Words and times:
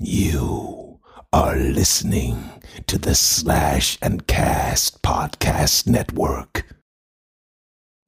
You 0.00 1.00
are 1.32 1.56
listening 1.56 2.62
to 2.86 2.98
the 2.98 3.16
Slash 3.16 3.98
and 4.00 4.24
Cast 4.28 5.02
Podcast 5.02 5.88
Network. 5.88 6.66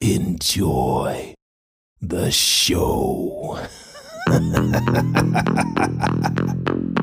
Enjoy 0.00 1.34
the 2.00 2.30
show. 2.30 3.58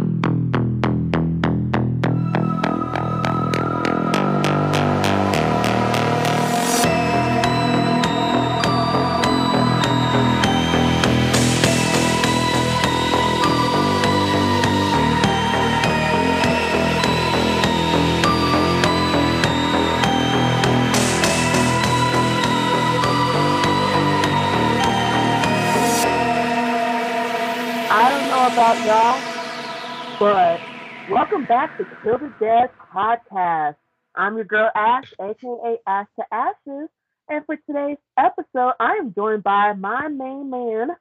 welcome 31.30 31.45
back 31.45 31.77
to 31.77 31.86
Kill 32.04 32.17
the 32.17 32.31
Dead 32.40 32.70
podcast. 32.94 33.76
I'm 34.16 34.38
your 34.38 34.45
girl 34.45 34.72
Ash, 34.73 35.13
aka 35.20 35.77
Ash 35.86 36.08
to 36.17 36.26
Ashes, 36.31 36.88
and 37.27 37.45
for 37.45 37.58
today's 37.67 37.98
episode, 38.17 38.73
I 38.80 38.94
am 38.94 39.13
joined 39.13 39.44
by 39.44 39.73
my 39.73 40.08
main 40.08 40.50
man, 40.50 40.91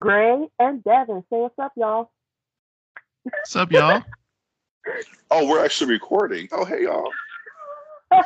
Gray 0.00 0.48
and 0.58 0.82
Devin. 0.82 1.22
Say 1.30 1.36
what's 1.36 1.56
up, 1.56 1.70
y'all. 1.76 2.10
What's 3.22 3.54
up, 3.54 3.70
y'all? 3.70 4.02
Oh, 5.30 5.46
we're 5.46 5.64
actually 5.64 5.92
recording. 5.92 6.48
Oh, 6.50 6.64
hey, 6.64 6.84
y'all. 6.84 7.12
All 8.10 8.22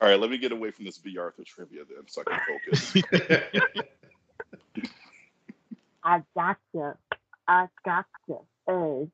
right, 0.00 0.18
let 0.18 0.30
me 0.30 0.38
get 0.38 0.50
away 0.50 0.72
from 0.72 0.86
this 0.86 0.98
Bea 0.98 1.18
Arthur 1.18 1.44
trivia 1.44 1.82
then 1.84 2.08
so 2.08 2.24
I 2.26 2.30
can 2.30 2.40
focus. 2.48 3.02
I 6.02 6.22
gotcha. 6.34 6.96
I 7.46 7.68
gotcha. 7.84 8.40
Hey. 8.66 9.08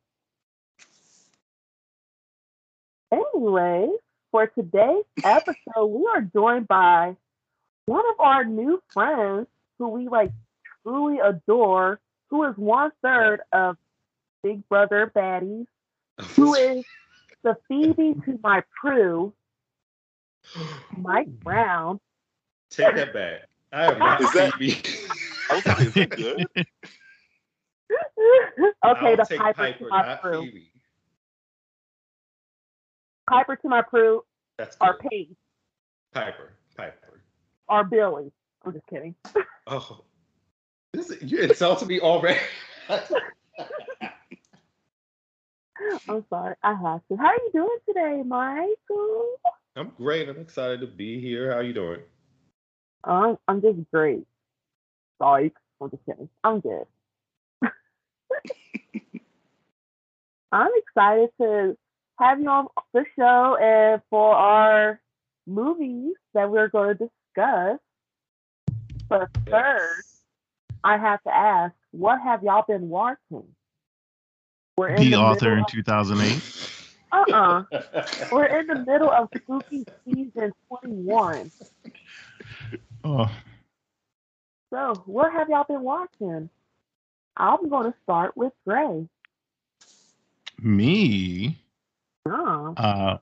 Anyway, 3.12 3.88
for 4.30 4.46
today's 4.46 5.04
episode, 5.24 5.86
we 5.86 6.06
are 6.14 6.20
joined 6.22 6.68
by 6.68 7.16
one 7.86 8.04
of 8.10 8.20
our 8.20 8.44
new 8.44 8.80
friends 8.92 9.48
who 9.78 9.88
we 9.88 10.08
like 10.08 10.30
truly 10.82 11.18
adore, 11.18 11.98
who 12.28 12.44
is 12.44 12.56
one 12.56 12.92
third 13.02 13.40
of 13.52 13.76
Big 14.44 14.66
Brother 14.68 15.10
Baddies, 15.14 15.66
who 16.36 16.54
is 16.54 16.84
the 17.42 17.56
Phoebe 17.66 18.14
to 18.26 18.38
my 18.42 18.62
Prue, 18.80 19.32
Mike 20.96 21.28
Brown. 21.40 21.98
Take 22.70 22.94
that 22.94 23.12
back. 23.12 23.40
I 23.72 23.90
am 23.92 23.98
not 23.98 24.20
Is 24.20 24.32
that- 24.32 24.54
Phoebe. 24.54 24.80
I 25.50 25.56
is 25.82 25.94
that 25.94 26.10
good? 26.10 26.46
okay, 28.84 29.16
the 29.16 29.26
Piper, 29.36 29.54
Piper, 29.54 29.78
to 29.78 29.88
my 29.90 30.16
Prue. 30.16 30.44
Phoebe. 30.44 30.72
Piper 33.28 33.56
to 33.56 33.68
my 33.68 33.82
Prue, 33.82 34.24
That's 34.58 34.76
or. 34.80 34.98
Paige, 34.98 35.36
Piper. 36.12 36.54
Piper. 36.76 37.22
or 37.68 37.84
Billy. 37.84 38.32
I'm 38.64 38.72
just 38.72 38.86
kidding. 38.86 39.14
Oh, 39.66 40.04
this 40.92 41.10
is, 41.10 41.30
you 41.30 41.38
insulted 41.40 41.88
me 41.88 42.00
already. 42.00 42.40
I'm 46.08 46.24
sorry, 46.28 46.54
I 46.62 46.74
have 46.74 47.00
to. 47.08 47.16
How 47.16 47.26
are 47.26 47.34
you 47.34 47.50
doing 47.52 47.78
today, 47.86 48.22
Michael? 48.24 49.36
I'm 49.76 49.92
great. 49.96 50.28
I'm 50.28 50.40
excited 50.40 50.80
to 50.80 50.86
be 50.86 51.20
here. 51.20 51.50
How 51.52 51.58
are 51.58 51.62
you 51.62 51.72
doing? 51.72 52.00
I'm 53.04 53.38
I'm 53.48 53.62
just 53.62 53.78
great. 53.92 54.26
Sorry, 55.18 55.52
I'm 55.80 55.90
just 55.90 56.04
kidding. 56.04 56.28
I'm 56.44 56.60
good. 56.60 56.84
I'm 60.52 60.70
excited 60.76 61.30
to 61.40 61.76
have 62.18 62.40
you 62.40 62.48
on 62.48 62.66
the 62.92 63.04
show 63.16 63.56
and 63.60 64.02
for 64.10 64.34
our 64.34 65.00
movies 65.46 66.14
that 66.34 66.50
we're 66.50 66.68
going 66.68 66.96
to 66.98 67.10
discuss. 67.34 67.78
But 69.08 69.28
first, 69.48 70.22
I 70.84 70.96
have 70.96 71.22
to 71.24 71.34
ask, 71.34 71.74
what 71.92 72.20
have 72.20 72.42
y'all 72.42 72.64
been 72.66 72.88
watching? 72.88 73.44
We're 74.76 74.88
in 74.88 74.96
The 75.02 75.10
the 75.10 75.16
author 75.16 75.56
in 75.56 75.64
2008. 75.68 76.36
of, 77.12 77.28
uh-uh. 77.28 77.64
We're 78.32 78.46
in 78.60 78.66
the 78.68 78.84
middle 78.86 79.10
of 79.10 79.28
spooky 79.36 79.84
season 80.04 80.52
21. 80.68 81.50
Oh, 83.04 83.30
So, 84.70 85.02
what 85.06 85.32
have 85.32 85.48
y'all 85.48 85.64
been 85.64 85.82
watching? 85.82 86.48
I'm 87.40 87.70
going 87.70 87.90
to 87.90 87.98
start 88.02 88.36
with 88.36 88.52
Gray. 88.66 89.08
me. 90.60 91.58
Oh, 92.28 92.74
Uh, 92.76 93.16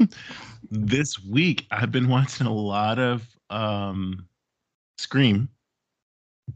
this 0.72 1.22
week 1.24 1.68
I've 1.70 1.92
been 1.92 2.08
watching 2.08 2.48
a 2.48 2.52
lot 2.52 2.98
of 2.98 3.24
um, 3.50 4.26
Scream, 4.98 5.48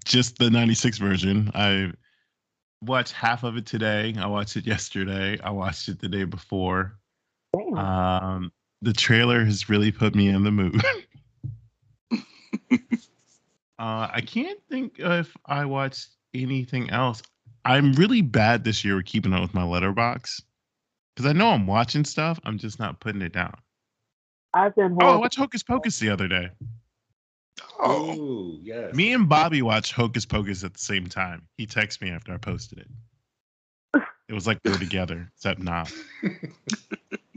just 0.04 0.38
the 0.38 0.50
'96 0.50 0.98
version. 0.98 1.48
I 1.54 1.92
watched 2.82 3.12
half 3.12 3.44
of 3.44 3.56
it 3.56 3.64
today. 3.64 4.16
I 4.18 4.26
watched 4.26 4.56
it 4.56 4.66
yesterday. 4.66 5.38
I 5.44 5.50
watched 5.50 5.88
it 5.88 6.00
the 6.00 6.08
day 6.08 6.24
before. 6.24 6.98
Um, 7.76 8.50
the 8.82 8.92
trailer 8.92 9.44
has 9.44 9.68
really 9.68 9.92
put 9.92 10.16
me 10.16 10.28
in 10.28 10.42
the 10.42 10.50
mood. 10.50 10.82
uh, 13.78 14.08
I 14.12 14.22
can't 14.26 14.58
think 14.68 14.94
if 14.98 15.36
I 15.46 15.64
watched 15.64 16.17
anything 16.38 16.90
else. 16.90 17.22
I'm 17.64 17.92
really 17.92 18.22
bad 18.22 18.64
this 18.64 18.84
year 18.84 18.96
with 18.96 19.06
keeping 19.06 19.32
up 19.32 19.42
with 19.42 19.54
my 19.54 19.64
letterbox 19.64 20.42
because 21.14 21.28
I 21.28 21.32
know 21.32 21.48
I'm 21.48 21.66
watching 21.66 22.04
stuff. 22.04 22.38
I'm 22.44 22.58
just 22.58 22.78
not 22.78 23.00
putting 23.00 23.22
it 23.22 23.32
down. 23.32 23.54
I've 24.54 24.74
been 24.74 24.96
Oh, 25.00 25.06
I 25.06 25.16
watched 25.16 25.38
Hocus 25.38 25.62
Pocus 25.62 25.98
the 25.98 26.10
other 26.10 26.28
day. 26.28 26.50
Oh, 27.80 28.14
Ooh, 28.14 28.58
yes. 28.62 28.94
Me 28.94 29.12
and 29.12 29.28
Bobby 29.28 29.62
watched 29.62 29.92
Hocus 29.92 30.24
Pocus 30.24 30.64
at 30.64 30.74
the 30.74 30.80
same 30.80 31.06
time. 31.06 31.42
He 31.56 31.66
texted 31.66 32.02
me 32.02 32.10
after 32.10 32.32
I 32.32 32.36
posted 32.36 32.78
it. 32.78 34.02
It 34.28 34.34
was 34.34 34.46
like 34.46 34.58
we're 34.64 34.78
together, 34.78 35.30
except 35.34 35.60
not. 35.60 35.92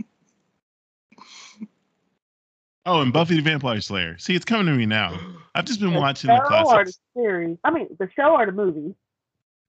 Oh, 2.85 3.01
and 3.01 3.13
Buffy 3.13 3.35
the 3.35 3.41
Vampire 3.41 3.79
Slayer. 3.81 4.17
See, 4.17 4.35
it's 4.35 4.45
coming 4.45 4.65
to 4.67 4.73
me 4.73 4.85
now. 4.85 5.19
I've 5.53 5.65
just 5.65 5.79
been 5.79 5.93
The 5.93 5.99
watching 5.99 6.29
the 6.29 6.37
show 6.37 6.55
or 6.55 6.63
the 6.63 6.65
classics. 6.65 6.99
series? 7.15 7.57
I 7.63 7.71
mean, 7.71 7.87
the 7.99 8.09
show 8.15 8.35
or 8.35 8.45
the 8.45 8.51
movie? 8.51 8.95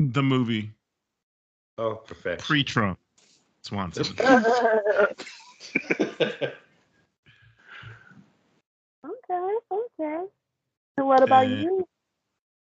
The 0.00 0.22
movie 0.22 0.70
oh, 1.78 1.96
perfect. 1.96 2.42
pre-Trump. 2.42 2.98
Swanson. 3.64 4.16
okay, 4.26 4.34
okay. 9.70 10.24
So, 10.98 11.04
what 11.04 11.22
about 11.22 11.46
Uh, 11.46 11.48
you? 11.48 11.88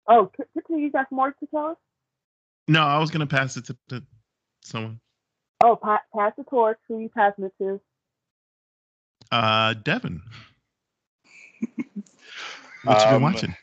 Oh, 0.09 0.31
c- 0.37 0.43
continue. 0.53 0.87
You 0.87 0.91
got 0.91 1.09
some 1.09 1.17
more 1.17 1.31
to 1.31 1.47
tell 1.47 1.67
us? 1.67 1.77
No, 2.67 2.83
I 2.83 2.99
was 2.99 3.11
gonna 3.13 3.27
pass 3.29 3.57
it 3.57 3.67
to, 3.67 3.77
to 3.91 4.03
someone. 4.63 4.99
Oh, 5.63 5.77
pa- 5.77 6.03
pass 6.17 6.33
the 6.37 6.43
torch. 6.45 6.79
Who 6.89 6.99
you 6.99 7.09
passing 7.09 7.45
it 7.45 7.53
to? 7.59 7.81
Uh, 9.31 9.75
Devin. 9.75 10.23
What 12.85 12.99
you 13.01 13.05
been 13.07 13.15
Um, 13.17 13.23
watching? 13.23 13.57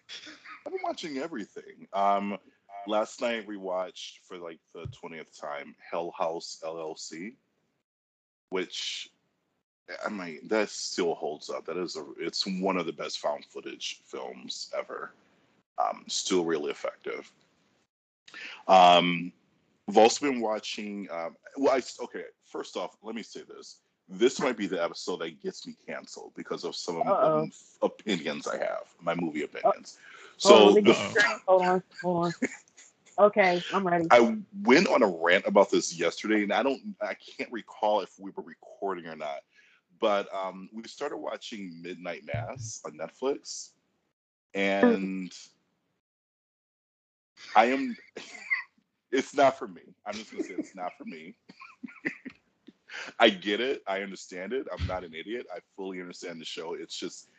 I've 0.65 0.71
been 0.71 0.81
watching 0.83 1.17
everything. 1.17 1.87
Um, 1.91 2.37
last 2.85 3.19
night 3.19 3.47
we 3.47 3.57
watched 3.57 4.19
for 4.27 4.37
like 4.37 4.59
the 4.75 4.85
twentieth 4.91 5.35
time 5.35 5.75
Hell 5.79 6.13
House 6.15 6.61
LLC, 6.63 7.33
which 8.49 9.09
I 10.05 10.09
mean 10.09 10.47
that 10.49 10.69
still 10.69 11.15
holds 11.15 11.49
up. 11.49 11.65
That 11.65 11.77
is 11.77 11.95
a 11.95 12.05
it's 12.19 12.45
one 12.45 12.77
of 12.77 12.85
the 12.85 12.93
best 12.93 13.17
found 13.19 13.43
footage 13.45 14.01
films 14.05 14.71
ever. 14.77 15.13
Um, 15.79 16.03
still 16.07 16.45
really 16.45 16.69
effective. 16.69 17.31
Um, 18.67 19.31
I've 19.89 19.97
also 19.97 20.29
been 20.29 20.41
watching. 20.41 21.07
Um, 21.11 21.35
well, 21.57 21.73
I 21.73 21.81
okay. 22.03 22.25
First 22.45 22.77
off, 22.77 22.97
let 23.01 23.15
me 23.15 23.23
say 23.23 23.41
this. 23.47 23.79
This 24.09 24.39
might 24.39 24.55
be 24.55 24.67
the 24.67 24.81
episode 24.81 25.17
that 25.19 25.41
gets 25.41 25.67
me 25.67 25.75
canceled 25.85 26.31
because 26.35 26.63
of 26.63 26.75
some 26.75 26.97
of 26.97 27.07
Uh-oh. 27.07 27.45
the 27.45 27.85
opinions 27.85 28.47
I 28.47 28.57
have, 28.57 28.85
my 29.01 29.15
movie 29.15 29.43
opinions. 29.43 29.97
So 30.37 30.73
the, 30.73 30.93
hold 31.45 31.61
on, 31.63 31.83
hold 32.01 32.25
on. 32.25 32.33
Okay, 33.19 33.63
I'm 33.73 33.85
ready. 33.85 34.05
I 34.11 34.37
went 34.63 34.87
on 34.87 35.01
a 35.01 35.07
rant 35.07 35.45
about 35.47 35.71
this 35.71 35.97
yesterday, 35.97 36.43
and 36.43 36.53
I 36.53 36.61
don't, 36.61 36.79
I 37.01 37.15
can't 37.15 37.51
recall 37.51 38.01
if 38.01 38.19
we 38.19 38.31
were 38.35 38.43
recording 38.43 39.07
or 39.07 39.15
not. 39.15 39.39
But 39.99 40.33
um, 40.33 40.69
we 40.71 40.83
started 40.83 41.17
watching 41.17 41.81
Midnight 41.81 42.23
Mass 42.31 42.81
on 42.85 42.91
Netflix, 42.93 43.71
and 44.53 45.33
I 47.55 47.65
am, 47.65 47.97
it's 49.11 49.33
not 49.33 49.57
for 49.57 49.67
me. 49.67 49.81
I'm 50.05 50.13
just 50.13 50.31
gonna 50.31 50.43
say 50.43 50.53
it's 50.53 50.75
not 50.75 50.91
for 50.97 51.05
me. 51.05 51.35
I 53.19 53.29
get 53.29 53.61
it. 53.61 53.83
I 53.87 54.01
understand 54.01 54.53
it. 54.53 54.67
I'm 54.71 54.85
not 54.87 55.03
an 55.03 55.13
idiot. 55.13 55.47
I 55.53 55.59
fully 55.75 56.01
understand 56.01 56.39
the 56.41 56.45
show. 56.45 56.73
It's 56.73 56.97
just 56.97 57.29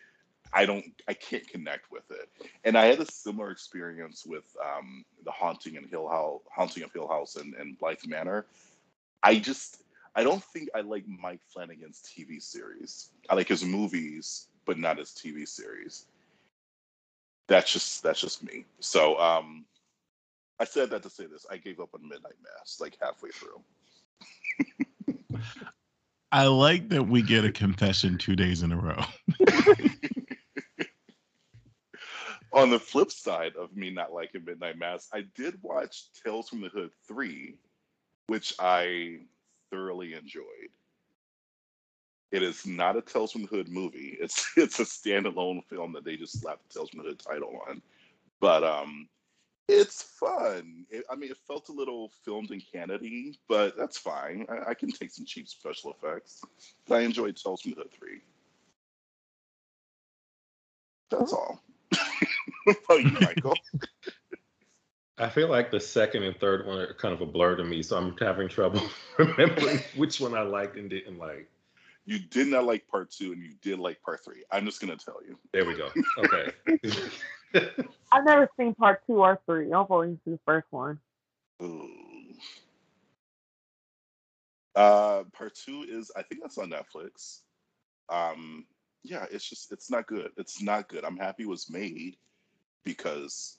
I 0.53 0.67
don't 0.67 0.85
I 1.09 1.15
can't 1.15 1.47
connect 1.49 1.91
with 1.91 2.11
it. 2.11 2.29
And 2.65 2.77
I 2.77 2.87
had 2.87 3.01
a 3.01 3.11
similar 3.11 3.51
experience 3.51 4.25
with 4.27 4.45
um, 4.65 5.05
the 5.25 5.31
haunting 5.31 5.77
and 5.77 5.89
Hill 5.89 6.09
House, 6.09 6.41
haunting 6.55 6.83
of 6.85 6.93
Hill 6.93 7.09
House 7.09 7.37
and, 7.37 7.55
and 7.55 7.79
Bly 7.79 7.97
Manor. 8.07 8.47
I 9.23 9.39
just 9.39 9.83
I 10.15 10.23
don't 10.23 10.43
think 10.45 10.69
I 10.75 10.81
like 10.81 11.05
Mike 11.07 11.41
Flanagan's 11.53 12.03
TV 12.03 12.43
series. 12.43 13.11
I 13.29 13.35
like 13.35 13.49
his 13.49 13.65
movies, 13.65 14.49
but 14.67 14.79
not 14.79 14.99
his 14.99 15.11
TV 15.11 15.47
series. 15.47 16.07
That's 17.49 17.73
just 17.73 18.03
that's 18.03 18.21
just 18.21 18.43
me. 18.45 18.65
So 18.81 19.19
um 19.21 19.65
I 20.61 20.65
said 20.65 20.91
that 20.91 21.03
to 21.05 21.11
say 21.11 21.27
this. 21.27 21.47
I 21.51 21.57
gave 21.57 21.81
up 21.81 21.91
on 21.95 22.09
Midnight 22.09 22.35
Mass 22.43 22.79
like 22.81 22.97
halfway 23.01 23.31
through. 23.31 23.63
I 26.31 26.47
like 26.47 26.91
that 26.91 27.09
we 27.09 27.23
get 27.23 27.45
a 27.45 27.53
confession 27.53 28.19
two 28.19 28.37
days 28.37 28.63
in 28.63 28.73
a 28.73 28.77
row. 28.77 29.03
On 32.53 32.71
the 32.71 32.79
flip 32.79 33.11
side 33.11 33.55
of 33.57 33.77
me 33.77 33.91
not 33.91 34.13
liking 34.13 34.45
Midnight 34.45 34.79
Mass, 34.79 35.09
I 35.13 35.25
did 35.35 35.63
watch 35.63 36.05
Tales 36.25 36.49
from 36.49 36.61
the 36.61 36.69
Hood 36.69 36.91
3, 37.07 37.55
which 38.27 38.55
I 38.59 39.21
thoroughly 39.71 40.15
enjoyed. 40.15 40.71
It 42.31 42.43
is 42.43 42.67
not 42.67 42.97
a 42.97 43.03
Tales 43.03 43.33
from 43.33 43.43
the 43.43 43.49
Hood 43.49 43.69
movie. 43.69 44.17
It's 44.21 44.51
it's 44.57 44.81
a 44.81 44.85
standalone 44.85 45.65
film 45.65 45.93
that 45.93 46.05
they 46.05 46.17
just 46.17 46.41
slapped 46.41 46.69
the 46.69 46.75
Tales 46.75 46.91
from 46.91 46.99
the 47.01 47.09
Hood 47.09 47.21
title 47.21 47.63
on. 47.69 47.81
But 48.41 48.65
um 48.65 49.09
it's 49.69 50.03
fun. 50.03 50.87
It, 50.91 51.05
I 51.11 51.15
mean, 51.15 51.31
it 51.31 51.37
felt 51.47 51.69
a 51.69 51.73
little 51.73 52.11
filmed 52.25 52.51
in 52.51 52.61
Canada, 52.61 53.07
but 53.49 53.77
that's 53.77 53.99
fine. 53.99 54.47
I, 54.49 54.71
I, 54.71 54.75
can 54.75 54.91
take 54.91 55.11
some 55.11 55.27
cheap 55.27 55.47
special 55.47 55.93
effects. 55.93 56.43
But 56.87 56.97
I 56.97 57.01
enjoyed 57.03 57.37
Tales 57.37 57.61
from 57.61 57.73
the 57.73 57.77
Hood 57.77 57.93
3. 57.93 58.21
That's 61.11 61.33
oh. 61.33 61.37
all. 61.37 61.63
oh, 62.91 62.97
you, 62.97 63.11
Michael. 63.21 63.55
I 65.19 65.29
feel 65.29 65.49
like 65.49 65.71
the 65.71 65.81
second 65.81 66.23
and 66.23 66.39
third 66.39 66.67
one 66.67 66.79
are 66.79 66.95
kind 66.95 67.13
of 67.13 67.21
a 67.21 67.27
blur 67.27 67.57
to 67.57 67.65
me, 67.65 67.83
so 67.83 67.97
I'm 67.97 68.17
having 68.19 68.49
trouble 68.49 68.83
remembering 69.19 69.81
which 69.97 70.21
one 70.21 70.35
I 70.35 70.43
liked 70.43 70.77
and 70.77 70.89
didn't 70.89 71.19
like. 71.19 71.49
You 72.07 72.19
did 72.19 72.47
not 72.47 72.65
like 72.65 72.87
part 72.89 73.11
two, 73.11 73.33
and 73.33 73.43
you 73.43 73.53
did 73.61 73.79
like 73.79 74.01
part 74.01 74.25
three. 74.25 74.45
I'm 74.51 74.65
just 74.65 74.81
gonna 74.81 74.97
tell 74.97 75.19
you. 75.27 75.37
There 75.53 75.67
we 75.67 75.75
go. 75.75 75.91
Okay. 76.19 76.53
I've 78.13 78.25
never 78.25 78.49
seen 78.59 78.75
part 78.75 79.03
two 79.07 79.23
or 79.23 79.41
three. 79.47 79.73
I've 79.73 79.91
only 79.91 80.19
seen 80.25 80.35
the 80.35 80.41
first 80.45 80.67
one. 80.71 80.99
Ooh. 81.63 81.89
Uh, 84.75 85.25
part 85.33 85.55
two 85.55 85.85
is 85.89 86.11
I 86.17 86.23
think 86.23 86.41
that's 86.43 86.59
on 86.59 86.71
Netflix. 86.71 87.41
Um, 88.09 88.65
yeah, 89.03 89.27
it's 89.31 89.49
just 89.49 89.73
it's 89.73 89.91
not 89.91 90.07
good. 90.07 90.31
It's 90.37 90.63
not 90.63 90.89
good. 90.89 91.05
I'm 91.05 91.17
happy 91.17 91.45
it 91.45 91.49
was 91.49 91.71
made 91.71 92.17
because 92.85 93.59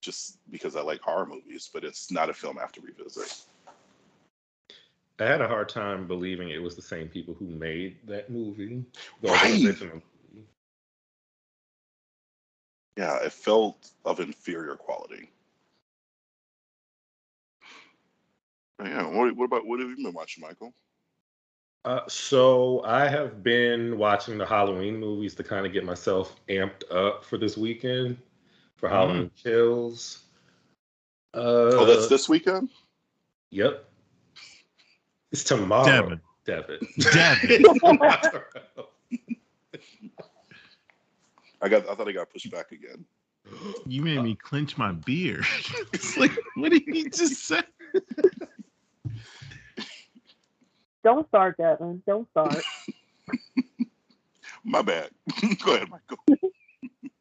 just 0.00 0.38
because 0.50 0.76
I 0.76 0.82
like 0.82 1.00
horror 1.00 1.26
movies, 1.26 1.70
but 1.72 1.84
it's 1.84 2.10
not 2.10 2.30
a 2.30 2.34
film 2.34 2.58
I 2.58 2.62
have 2.62 2.72
to 2.72 2.80
revisit. 2.80 3.44
I 5.18 5.24
had 5.24 5.40
a 5.40 5.48
hard 5.48 5.68
time 5.68 6.06
believing 6.06 6.50
it 6.50 6.62
was 6.62 6.76
the 6.76 6.82
same 6.82 7.08
people 7.08 7.34
who 7.34 7.46
made 7.46 7.96
that 8.06 8.30
movie. 8.30 8.84
The 9.22 9.28
right. 9.28 9.76
Yeah, 12.96 13.18
it 13.22 13.32
felt 13.32 13.90
of 14.04 14.20
inferior 14.20 14.74
quality. 14.74 15.30
Yeah, 18.82 19.06
what, 19.06 19.34
what 19.36 19.44
about 19.44 19.66
what 19.66 19.80
have 19.80 19.88
you 19.88 19.96
been 19.96 20.12
watching, 20.12 20.42
Michael? 20.42 20.74
Uh, 21.84 22.00
so 22.08 22.82
I 22.84 23.06
have 23.06 23.42
been 23.42 23.96
watching 23.96 24.38
the 24.38 24.46
Halloween 24.46 24.98
movies 24.98 25.34
to 25.36 25.44
kind 25.44 25.64
of 25.64 25.72
get 25.72 25.84
myself 25.84 26.34
amped 26.48 26.82
up 26.90 27.24
for 27.24 27.38
this 27.38 27.56
weekend 27.56 28.18
for 28.74 28.88
mm-hmm. 28.88 28.96
Halloween 28.96 29.30
Kills. 29.40 30.24
Uh, 31.32 31.70
oh, 31.74 31.84
that's 31.84 32.08
this 32.08 32.28
weekend. 32.28 32.70
Yep. 33.50 33.88
It's 35.30 35.44
tomorrow. 35.44 35.84
Devin. 35.84 36.20
Devin. 36.44 36.78
Devin. 37.12 37.64
I 41.60 41.68
got. 41.68 41.88
I 41.88 41.94
thought 41.94 42.08
I 42.08 42.12
got 42.12 42.30
pushed 42.30 42.50
back 42.50 42.72
again. 42.72 43.04
You 43.86 44.02
made 44.02 44.22
me 44.22 44.34
clench 44.34 44.76
my 44.76 44.92
beard. 44.92 45.44
it's 45.92 46.16
like, 46.16 46.32
what 46.56 46.72
did 46.72 46.86
you 46.86 47.08
just 47.08 47.46
say? 47.46 47.62
Don't 51.04 51.28
start, 51.28 51.56
Devin. 51.56 52.02
Don't 52.04 52.28
start. 52.30 52.56
my 54.64 54.82
bad. 54.82 55.10
Go 55.64 55.74
ahead, 55.76 55.88
Michael. 55.88 56.18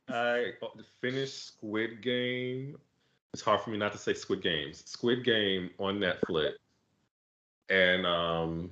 I 0.10 0.54
finished 1.02 1.48
Squid 1.48 2.02
Game. 2.02 2.78
It's 3.34 3.44
hard 3.44 3.62
for 3.62 3.70
me 3.70 3.78
not 3.78 3.92
to 3.92 4.00
say 4.00 4.14
Squid 4.14 4.42
Games. 4.42 4.82
Squid 4.88 5.24
Game 5.24 5.70
on 5.78 6.00
Netflix, 6.00 6.54
and 7.70 8.06
um, 8.08 8.72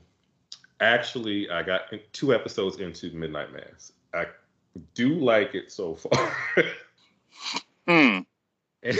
actually, 0.79 1.49
I 1.49 1.61
got 1.61 1.81
two 2.13 2.33
episodes 2.33 2.77
into 2.79 3.11
Midnight 3.11 3.53
Mass. 3.53 3.91
I 4.13 4.25
do 4.93 5.15
like 5.15 5.55
it 5.55 5.71
so 5.71 5.95
far. 5.95 6.35
hmm. 7.87 8.19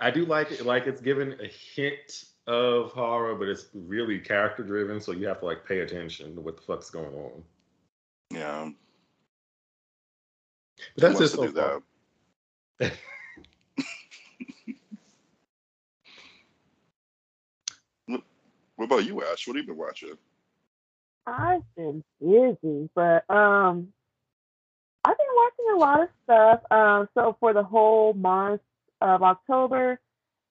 I 0.00 0.10
do 0.10 0.24
like 0.24 0.50
it. 0.50 0.64
Like 0.66 0.86
it's 0.86 1.00
given 1.00 1.36
a 1.40 1.46
hint 1.46 2.24
of 2.46 2.92
horror, 2.92 3.34
but 3.34 3.48
it's 3.48 3.66
really 3.74 4.18
character 4.18 4.62
driven, 4.62 5.00
so 5.00 5.12
you 5.12 5.26
have 5.28 5.40
to 5.40 5.46
like 5.46 5.64
pay 5.64 5.80
attention 5.80 6.34
to 6.34 6.40
what 6.40 6.56
the 6.56 6.62
fuck's 6.62 6.90
going 6.90 7.14
on. 7.14 7.42
Yeah. 8.30 8.70
But 10.94 11.02
that's 11.02 11.18
just 11.18 11.34
so 11.34 11.50
far. 11.52 11.82
That. 12.78 12.92
what 18.76 18.84
about 18.84 19.04
you, 19.04 19.22
Ash? 19.22 19.46
What 19.46 19.56
have 19.56 19.64
you 19.64 19.72
been 19.72 19.76
watching? 19.76 20.16
I've 21.30 21.62
been 21.76 22.02
busy, 22.20 22.90
but 22.94 23.28
um, 23.30 23.88
I've 25.04 25.16
been 25.16 25.26
watching 25.36 25.74
a 25.74 25.78
lot 25.78 26.02
of 26.02 26.08
stuff. 26.24 26.60
Um, 26.70 27.08
so 27.14 27.36
for 27.40 27.52
the 27.52 27.62
whole 27.62 28.12
month 28.12 28.60
of 29.00 29.22
October, 29.22 30.00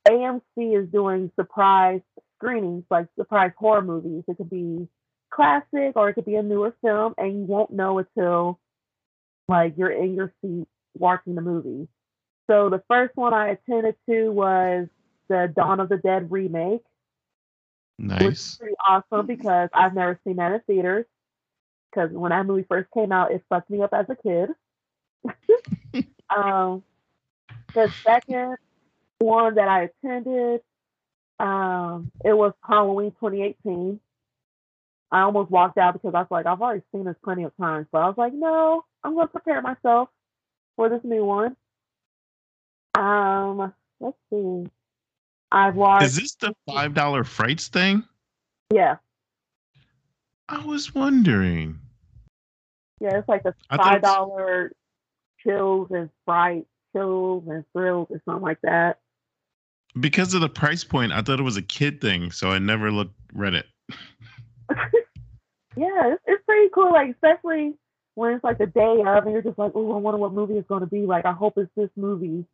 AMC 0.08 0.42
is 0.58 0.90
doing 0.90 1.31
surprise 1.36 2.02
screenings, 2.38 2.86
like 2.90 3.07
surprise 3.18 3.52
horror 3.57 3.81
movies. 3.81 4.24
It 4.28 4.38
could 4.38 4.50
be 4.50 4.88
classic 5.30 5.94
or 5.95 6.09
it 6.09 6.14
could 6.14 6.26
be 6.26 6.36
a 6.36 6.44
newer 6.44 6.74
film, 6.81 7.14
and 7.18 7.33
you 7.33 7.44
won't 7.45 7.71
know 7.71 8.00
until 8.00 8.59
like 9.48 9.74
you're 9.78 9.92
in 9.92 10.16
your 10.16 10.33
seat 10.42 10.68
watching 10.98 11.36
the 11.36 11.42
movie. 11.42 11.88
So 12.50 12.69
the 12.69 12.81
first 12.88 13.16
one 13.16 13.33
I 13.33 13.50
attended 13.50 13.95
to 14.09 14.30
was 14.30 14.88
the 15.28 15.52
Dawn 15.56 15.80
of 15.80 15.90
the 15.90 15.98
Dead 15.98 16.31
remake. 16.31 16.81
Nice. 17.99 18.21
Which 18.21 18.33
is 18.35 18.57
pretty 18.59 18.75
awesome 18.87 19.25
because 19.27 19.69
I've 19.73 19.94
never 19.94 20.19
seen 20.23 20.37
that 20.37 20.53
in 20.53 20.61
theaters. 20.61 21.06
Because 21.91 22.11
when 22.11 22.29
that 22.29 22.45
movie 22.45 22.65
first 22.68 22.89
came 22.94 23.11
out, 23.11 23.31
it 23.31 23.44
fucked 23.49 23.69
me 23.69 23.81
up 23.81 23.94
as 23.94 24.06
a 24.09 24.15
kid. 24.15 24.49
um, 26.35 26.81
the 27.73 27.91
second 28.03 28.56
one 29.18 29.56
that 29.56 29.68
I 29.68 29.89
attended, 29.89 30.61
um, 31.39 32.11
it 32.23 32.33
was 32.33 32.53
Halloween 32.65 33.11
2018. 33.19 33.99
I 35.11 35.21
almost 35.21 35.51
walked 35.51 35.77
out 35.77 35.94
because 35.94 36.13
I 36.13 36.19
was 36.19 36.27
like, 36.31 36.45
I've 36.45 36.61
already 36.61 36.83
seen 36.94 37.03
this 37.03 37.15
plenty 37.23 37.44
of 37.44 37.57
times. 37.57 37.87
But 37.91 37.99
I 37.99 38.07
was 38.07 38.18
like, 38.18 38.33
no, 38.33 38.85
I'm 39.03 39.15
going 39.15 39.27
to 39.27 39.31
prepare 39.31 39.61
myself 39.61 40.09
for 40.75 40.87
this 40.87 41.01
new 41.03 41.25
one. 41.25 41.57
Um, 42.97 43.73
let's 43.99 44.18
see. 44.29 44.69
I've 45.51 45.75
watched. 45.75 46.06
Is 46.06 46.15
this 46.15 46.35
the 46.35 46.53
five 46.68 46.94
dollar 46.94 47.23
frights 47.23 47.68
thing? 47.68 48.03
Yeah. 48.71 48.97
I 50.47 50.63
was 50.65 50.94
wondering. 50.94 51.79
Yeah, 52.99 53.18
it's 53.18 53.29
like 53.29 53.44
a 53.45 53.53
five 53.75 54.01
dollar 54.01 54.73
chills 55.44 55.87
and 55.91 56.09
fright, 56.25 56.65
chills 56.94 57.44
and 57.47 57.63
thrills 57.73 58.07
or 58.09 58.21
something 58.25 58.44
like 58.44 58.59
that. 58.63 58.99
Because 59.99 60.33
of 60.33 60.41
the 60.41 60.49
price 60.49 60.83
point, 60.83 61.11
I 61.11 61.21
thought 61.21 61.39
it 61.39 61.44
was 61.44 61.57
a 61.57 61.61
kid 61.61 62.01
thing, 62.01 62.31
so 62.31 62.49
I 62.49 62.59
never 62.59 62.91
looked 62.91 63.15
read 63.33 63.56
it. 63.56 63.65
yeah, 65.75 66.13
it's, 66.13 66.21
it's 66.25 66.45
pretty 66.45 66.69
cool. 66.73 66.91
Like 66.91 67.09
especially 67.11 67.73
when 68.15 68.33
it's 68.33 68.44
like 68.44 68.57
the 68.57 68.68
day 68.68 69.01
of, 69.06 69.23
and 69.23 69.31
you're 69.31 69.41
just 69.41 69.57
like, 69.57 69.71
oh, 69.75 69.94
I 69.94 69.97
wonder 69.97 70.18
what 70.18 70.33
movie 70.33 70.57
it's 70.57 70.68
going 70.68 70.81
to 70.81 70.87
be. 70.87 71.06
Like, 71.06 71.25
I 71.25 71.31
hope 71.31 71.57
it's 71.57 71.71
this 71.75 71.89
movie. 71.95 72.45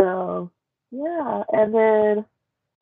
So 0.00 0.50
yeah, 0.90 1.42
and 1.52 1.74
then 1.74 2.24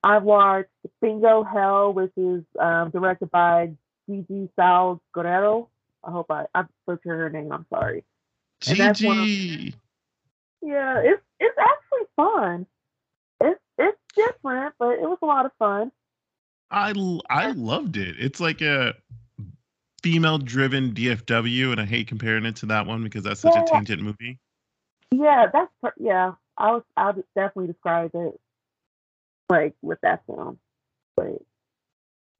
I've 0.02 0.22
watched 0.22 0.68
Bingo 1.00 1.42
Hell, 1.44 1.92
which 1.92 2.12
is 2.16 2.42
um, 2.58 2.90
directed 2.90 3.30
by 3.30 3.72
Gigi 4.08 4.48
Saul 4.56 5.00
Guerrero. 5.12 5.68
I 6.04 6.10
hope 6.10 6.30
I 6.30 6.46
I 6.54 6.64
butchered 6.86 7.18
her 7.18 7.30
name. 7.30 7.52
I'm 7.52 7.66
sorry. 7.70 8.04
Gigi. 8.60 9.74
yeah, 10.62 10.98
it's 11.04 11.22
it's 11.40 11.58
actually 11.58 12.06
fun. 12.16 12.66
It's 13.40 13.60
it's 13.78 13.98
different, 14.16 14.74
but 14.78 14.90
it 14.90 15.02
was 15.02 15.18
a 15.22 15.26
lot 15.26 15.46
of 15.46 15.52
fun. 15.58 15.92
I 16.70 16.92
I 17.30 17.52
loved 17.52 17.96
it. 17.96 18.16
It's 18.18 18.40
like 18.40 18.60
a 18.60 18.94
female 20.02 20.38
driven 20.38 20.92
DFW, 20.92 21.72
and 21.72 21.80
I 21.80 21.84
hate 21.84 22.08
comparing 22.08 22.44
it 22.46 22.56
to 22.56 22.66
that 22.66 22.86
one 22.86 23.02
because 23.02 23.24
that's 23.24 23.40
such 23.40 23.54
Yeah. 23.54 23.62
a 23.62 23.66
tainted 23.66 24.00
movie. 24.00 24.38
Yeah, 25.10 25.46
that's 25.52 25.72
yeah. 25.98 26.32
I 26.58 26.72
was 26.72 26.82
I 26.96 27.10
would 27.12 27.24
definitely 27.34 27.68
describe 27.68 28.10
it 28.14 28.40
like 29.48 29.74
with 29.82 30.00
that 30.02 30.22
film. 30.26 30.58
But 31.16 31.40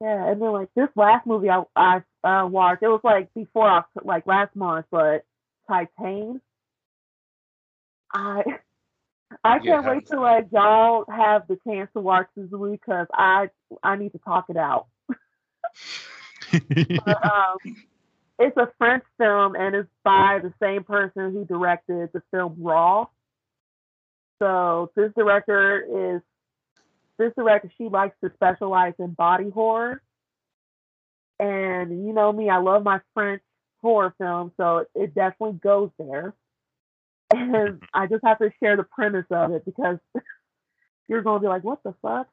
yeah, 0.01 0.29
and 0.29 0.41
then 0.41 0.51
like 0.51 0.69
this 0.75 0.89
last 0.95 1.25
movie 1.25 1.49
I 1.49 1.63
I 1.75 2.01
uh, 2.23 2.47
watched, 2.47 2.83
it 2.83 2.87
was 2.87 3.01
like 3.03 3.33
before 3.33 3.67
Oct- 3.67 4.05
like 4.05 4.27
last 4.27 4.55
month, 4.55 4.85
but 4.91 5.25
Titane. 5.69 6.41
I 8.13 8.43
I 9.43 9.59
can't 9.59 9.85
how 9.85 9.91
wait 9.91 10.07
to 10.07 10.19
like 10.19 10.47
y'all 10.51 11.05
have 11.09 11.47
the 11.47 11.57
chance 11.67 11.89
to 11.93 12.01
watch 12.01 12.27
this 12.35 12.47
movie 12.51 12.77
because 12.77 13.07
I 13.13 13.49
I 13.83 13.95
need 13.95 14.11
to 14.13 14.19
talk 14.19 14.45
it 14.49 14.57
out. 14.57 14.87
But, 16.51 17.23
um, 17.23 17.57
it's 18.39 18.57
a 18.57 18.69
French 18.77 19.03
film 19.19 19.55
and 19.55 19.75
it's 19.75 19.89
by 20.03 20.39
the 20.41 20.51
same 20.59 20.83
person 20.83 21.31
who 21.31 21.45
directed 21.45 22.09
the 22.13 22.23
film 22.31 22.55
Raw. 22.59 23.05
So 24.39 24.91
this 24.95 25.11
director 25.15 26.15
is 26.15 26.21
this 27.17 27.33
director. 27.37 27.71
She 27.77 27.89
likes 27.89 28.15
to 28.23 28.31
specialize 28.33 28.93
in 28.97 29.11
body 29.11 29.49
horror, 29.49 30.01
and 31.39 32.05
you 32.05 32.13
know 32.13 32.31
me, 32.31 32.49
I 32.49 32.57
love 32.57 32.83
my 32.83 33.01
French 33.13 33.41
horror 33.81 34.13
films, 34.17 34.53
so 34.57 34.79
it, 34.79 34.87
it 34.95 35.15
definitely 35.15 35.59
goes 35.61 35.91
there. 35.99 36.33
And 37.31 37.83
I 37.93 38.07
just 38.07 38.23
have 38.25 38.39
to 38.39 38.49
share 38.59 38.75
the 38.75 38.83
premise 38.83 39.27
of 39.29 39.51
it 39.51 39.63
because 39.63 39.99
you're 41.07 41.21
going 41.21 41.39
to 41.39 41.43
be 41.43 41.47
like, 41.47 41.63
"What 41.63 41.83
the 41.83 41.93
fuck?" 42.01 42.27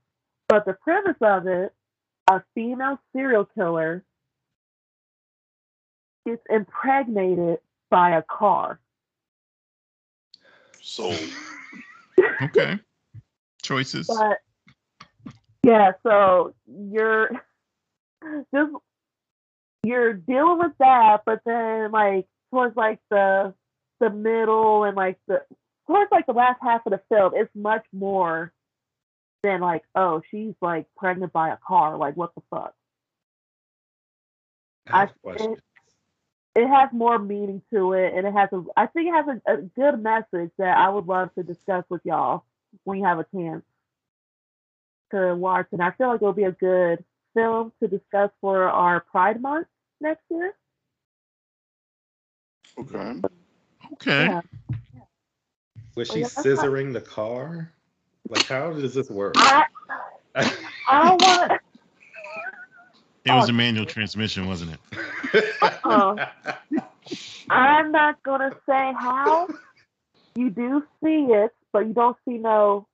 But 0.49 0.65
the 0.65 0.73
premise 0.73 1.19
of 1.21 1.47
it, 1.47 1.75
a 2.31 2.43
female 2.55 2.99
serial 3.13 3.45
killer 3.45 4.03
gets 6.27 6.43
impregnated 6.49 7.59
by 7.91 8.17
a 8.17 8.23
car. 8.23 8.81
So 10.81 11.15
okay. 12.43 12.79
Choices. 13.63 14.07
But 14.07 14.39
yeah, 15.65 15.93
so 16.03 16.55
you're 16.67 17.31
just 18.55 18.73
you're 19.83 20.13
dealing 20.15 20.59
with 20.59 20.73
that, 20.79 21.23
but 21.25 21.41
then 21.45 21.91
like 21.91 22.27
towards 22.51 22.77
like 22.77 23.01
the 23.11 23.55
the 24.01 24.11
middle 24.11 24.85
and 24.85 24.97
like 24.97 25.19
the 25.27 25.43
towards 25.87 26.11
like 26.13 26.27
the 26.27 26.33
last 26.33 26.59
half 26.63 26.87
of 26.87 26.93
the 26.93 27.01
film, 27.09 27.33
it's 27.35 27.51
much 27.55 27.85
more 27.93 28.53
than 29.43 29.61
like, 29.61 29.85
oh, 29.95 30.23
she's 30.31 30.55
like 30.61 30.87
pregnant 30.97 31.33
by 31.33 31.51
a 31.51 31.57
car. 31.57 31.97
Like 31.97 32.17
what 32.17 32.35
the 32.35 32.43
fuck? 32.51 32.75
I 34.89 35.01
have 35.01 35.11
I- 35.11 35.13
questions. 35.23 35.59
It 36.57 36.67
has 36.69 36.89
more 36.93 37.19
meaning 37.19 37.63
to 37.73 37.93
it 37.93 38.15
and 38.15 38.27
it 38.27 38.33
has 38.33 38.49
a 38.53 38.65
I 38.77 38.87
think 38.87 39.09
it 39.09 39.15
has 39.15 39.27
a, 39.47 39.53
a 39.53 39.57
good 39.59 40.03
message 40.03 40.51
that 40.59 40.77
I 40.79 40.89
would 40.89 41.07
love 41.07 41.33
to 41.35 41.43
discuss 41.43 41.85
with 41.89 42.01
y'all 42.05 42.45
when 42.85 42.99
you 42.99 43.05
have 43.05 43.19
a 43.19 43.27
chance 43.35 43.63
to 45.13 45.35
watch 45.37 45.67
and 45.73 45.83
I 45.83 45.91
feel 45.93 46.09
like 46.09 46.23
it'll 46.23 46.33
be 46.33 46.45
a 46.45 46.53
good 46.53 47.05
film 47.35 47.73
to 47.81 47.89
discuss 47.89 48.31
for 48.41 48.65
our 48.65 49.01
Pride 49.01 49.41
Month 49.41 49.67
next 50.01 50.23
year. 50.31 50.55
okay. 52.79 53.21
Okay. 53.93 54.25
Yeah. 54.27 54.41
Was 55.95 56.09
she 56.09 56.21
yeah, 56.21 56.29
that's 56.29 56.37
not- 56.37 56.45
scissoring 56.47 56.93
the 56.93 57.01
car? 57.01 57.73
Like, 58.29 58.45
how 58.47 58.73
does 58.73 58.95
this 58.95 59.09
work? 59.09 59.35
I 59.37 59.65
I 60.35 61.09
don't 61.09 61.23
want 61.23 61.51
to 61.51 61.59
It 63.27 63.33
was 63.33 63.49
oh. 63.49 63.51
a 63.51 63.53
manual 63.53 63.87
transmission, 63.87 64.47
wasn't 64.47 64.73
it? 64.73 65.55
Uh-uh. 65.63 66.27
I'm 67.51 67.91
not 67.91 68.23
gonna 68.23 68.51
say 68.69 68.93
how. 68.99 69.49
You 70.37 70.51
do 70.51 70.83
see 71.03 71.27
it, 71.31 71.53
but 71.73 71.87
you 71.87 71.93
don't 71.93 72.17
see 72.27 72.39
no 72.39 72.87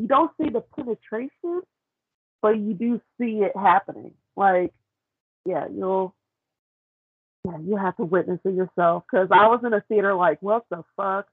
you 0.00 0.06
don't 0.06 0.30
see 0.40 0.48
the 0.48 0.60
penetration, 0.60 1.62
but 2.40 2.58
you 2.58 2.74
do 2.74 3.00
see 3.20 3.42
it 3.42 3.56
happening. 3.56 4.14
Like, 4.36 4.72
yeah, 5.44 5.66
you'll 5.72 6.14
yeah, 7.44 7.58
you 7.58 7.76
have 7.76 7.96
to 7.96 8.04
witness 8.04 8.40
it 8.44 8.54
yourself. 8.54 9.04
Cause 9.10 9.28
I 9.30 9.48
was 9.48 9.60
in 9.64 9.72
a 9.72 9.80
theater 9.82 10.14
like, 10.14 10.42
what 10.42 10.64
the 10.70 10.82
fuck? 10.96 11.26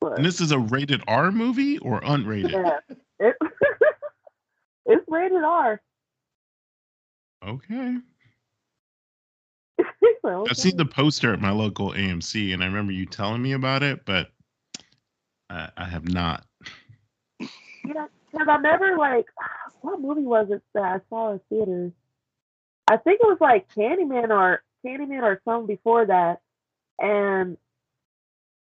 but 0.00 0.16
And 0.16 0.24
this 0.24 0.40
is 0.40 0.50
a 0.50 0.58
rated 0.58 1.02
R 1.06 1.30
movie 1.30 1.78
or 1.78 2.00
unrated? 2.00 2.52
yeah, 2.52 2.78
it, 3.20 3.36
it's 4.94 5.04
rated 5.08 5.42
R. 5.42 5.80
Okay. 7.46 7.96
So, 10.22 10.46
I've 10.48 10.56
seen 10.56 10.78
the 10.78 10.86
poster 10.86 11.34
at 11.34 11.40
my 11.40 11.50
local 11.50 11.92
AMC, 11.92 12.54
and 12.54 12.62
I 12.62 12.66
remember 12.66 12.92
you 12.92 13.04
telling 13.04 13.42
me 13.42 13.52
about 13.52 13.82
it, 13.82 14.06
but 14.06 14.30
I, 15.50 15.68
I 15.76 15.84
have 15.84 16.08
not. 16.08 16.46
Yeah, 17.38 18.06
because 18.32 18.48
I 18.48 18.56
never 18.56 18.96
like 18.96 19.26
what 19.82 20.00
movie 20.00 20.22
was 20.22 20.48
it 20.50 20.62
that 20.72 20.82
I 20.82 21.00
saw 21.10 21.32
in 21.32 21.40
theaters? 21.50 21.92
I 22.88 22.96
think 22.96 23.20
it 23.22 23.26
was 23.26 23.36
like 23.38 23.68
Candyman 23.74 24.30
or 24.30 24.62
Candyman 24.82 25.24
or 25.24 25.42
something 25.44 25.66
before 25.66 26.06
that, 26.06 26.40
and 26.98 27.58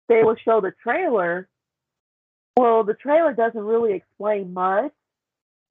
they 0.10 0.24
would 0.24 0.40
show 0.44 0.62
the 0.62 0.74
trailer. 0.82 1.48
Well, 2.58 2.84
the 2.84 2.96
trailer 2.96 3.34
doesn't 3.34 3.62
really 3.62 3.94
explain 3.94 4.52
much, 4.52 4.94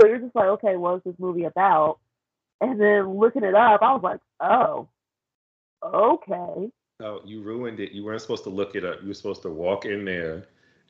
so 0.00 0.06
you're 0.06 0.18
just 0.18 0.34
like, 0.34 0.46
okay, 0.46 0.76
what's 0.76 1.04
this 1.04 1.14
movie 1.18 1.44
about? 1.44 1.98
And 2.60 2.80
then 2.80 3.18
looking 3.18 3.44
it 3.44 3.54
up, 3.54 3.82
I 3.82 3.92
was 3.92 4.02
like, 4.02 4.20
oh, 4.40 4.88
okay. 5.84 6.70
Oh, 7.02 7.20
you 7.24 7.42
ruined 7.42 7.80
it. 7.80 7.92
You 7.92 8.04
weren't 8.04 8.20
supposed 8.20 8.44
to 8.44 8.50
look 8.50 8.74
it 8.74 8.84
up. 8.84 9.00
You 9.02 9.08
were 9.08 9.14
supposed 9.14 9.42
to 9.42 9.50
walk 9.50 9.86
in 9.86 10.04
there 10.04 10.46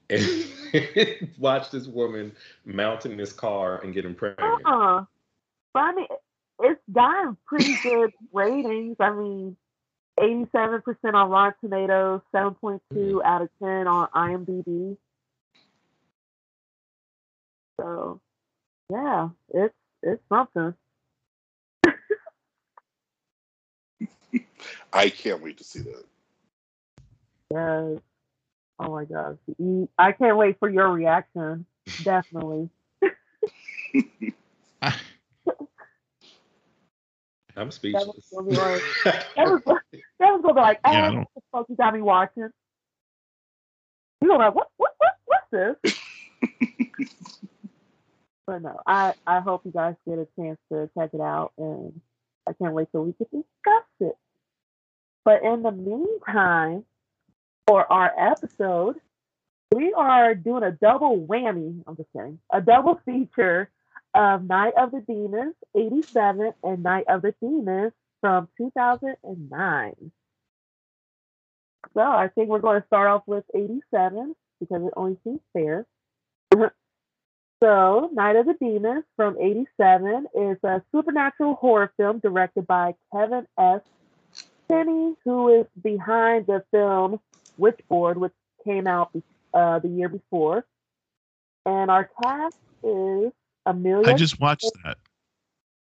and 0.08 0.46
watch 1.38 1.70
this 1.70 1.86
woman 1.86 2.32
mount 2.64 3.06
in 3.06 3.16
this 3.16 3.32
car 3.32 3.80
and 3.82 3.94
get 3.94 4.04
impregnated. 4.04 4.66
Uh-uh. 4.66 5.04
But 5.72 5.80
I 5.80 5.94
mean, 5.94 6.06
it's 6.62 6.80
gotten 6.92 7.36
pretty 7.46 7.76
good 7.82 8.10
ratings. 8.32 8.96
I 8.98 9.10
mean, 9.10 9.56
87% 10.18 10.82
on 11.14 11.30
Rotten 11.30 11.54
Tomatoes, 11.62 12.20
7.2 12.34 12.80
mm-hmm. 12.92 13.18
out 13.24 13.42
of 13.42 13.48
10 13.62 13.86
on 13.86 14.08
IMDb. 14.14 14.96
So, 17.80 18.20
yeah, 18.90 19.28
it's 19.54 19.74
it's 20.02 20.22
something. 20.28 20.74
I 24.92 25.08
can't 25.10 25.42
wait 25.42 25.58
to 25.58 25.64
see 25.64 25.80
that. 25.80 26.04
Yeah. 27.52 27.96
Oh 28.78 28.90
my 28.92 29.04
gosh. 29.04 29.36
I 29.98 30.12
can't 30.12 30.36
wait 30.36 30.58
for 30.58 30.68
your 30.70 30.90
reaction. 30.90 31.66
Definitely. 32.02 32.70
I, 34.82 34.94
I'm 37.56 37.56
That 37.56 37.66
was 37.66 37.74
speechless. 37.74 38.26
gonna 38.32 38.48
be 38.48 38.56
like, 38.56 38.82
that 39.04 39.26
was, 39.36 39.62
that 39.66 39.82
was 40.20 40.40
gonna 40.42 40.54
be 40.54 40.60
like, 40.60 40.80
Yeah, 40.86 40.90
I 40.92 41.00
ah, 41.00 41.10
don't- 41.10 41.18
what 41.18 41.28
the 41.34 41.40
fuck 41.52 41.66
you 41.68 41.76
got 41.76 41.94
me 41.94 42.00
watching? 42.00 42.48
You're 44.22 44.28
gonna 44.30 44.38
be 44.38 44.44
like, 44.46 44.54
what, 44.54 44.68
what, 44.76 44.92
what, 44.98 45.16
what's 45.26 45.50
this? 45.84 45.94
But 48.46 48.62
no, 48.62 48.80
I, 48.86 49.14
I 49.26 49.40
hope 49.40 49.62
you 49.64 49.72
guys 49.72 49.94
get 50.08 50.18
a 50.18 50.26
chance 50.36 50.58
to 50.72 50.90
check 50.98 51.10
it 51.14 51.20
out, 51.20 51.52
and 51.58 52.00
I 52.48 52.52
can't 52.52 52.74
wait 52.74 52.88
till 52.92 53.04
we 53.04 53.12
can 53.12 53.26
discuss 53.26 53.84
it. 54.00 54.16
But 55.24 55.42
in 55.42 55.62
the 55.62 55.72
meantime, 55.72 56.84
for 57.66 57.90
our 57.92 58.12
episode, 58.18 58.96
we 59.72 59.92
are 59.92 60.34
doing 60.34 60.64
a 60.64 60.72
double 60.72 61.26
whammy. 61.26 61.82
I'm 61.86 61.96
just 61.96 62.08
kidding. 62.12 62.40
A 62.52 62.60
double 62.60 63.00
feature 63.04 63.70
of 64.14 64.44
Night 64.44 64.72
of 64.76 64.90
the 64.90 65.00
Demons 65.00 65.54
87 65.76 66.52
and 66.64 66.82
Night 66.82 67.04
of 67.08 67.22
the 67.22 67.34
Demons 67.40 67.92
from 68.20 68.48
2009. 68.56 70.12
So 71.94 72.00
I 72.00 72.28
think 72.34 72.48
we're 72.48 72.60
going 72.60 72.80
to 72.80 72.86
start 72.86 73.08
off 73.08 73.22
with 73.26 73.44
87 73.54 74.34
because 74.60 74.82
it 74.82 74.92
only 74.96 75.16
seems 75.24 75.40
fair. 75.52 75.86
so 77.62 78.10
Night 78.12 78.36
of 78.36 78.46
the 78.46 78.54
Demons 78.60 79.04
from 79.16 79.36
87 79.38 80.26
is 80.34 80.56
a 80.64 80.82
supernatural 80.92 81.54
horror 81.54 81.92
film 81.96 82.18
directed 82.18 82.66
by 82.66 82.94
Kevin 83.12 83.46
S. 83.58 83.80
Tenney, 84.68 85.14
who 85.24 85.60
is 85.60 85.66
behind 85.82 86.46
the 86.46 86.64
film 86.70 87.20
Witchboard, 87.58 88.16
which 88.16 88.32
came 88.64 88.86
out 88.86 89.10
uh, 89.52 89.78
the 89.80 89.88
year 89.88 90.08
before. 90.08 90.64
And 91.66 91.90
our 91.90 92.08
cast 92.22 92.56
is 92.82 93.32
Amelia. 93.66 94.08
I 94.08 94.14
just 94.14 94.40
watched 94.40 94.70
that. 94.84 94.98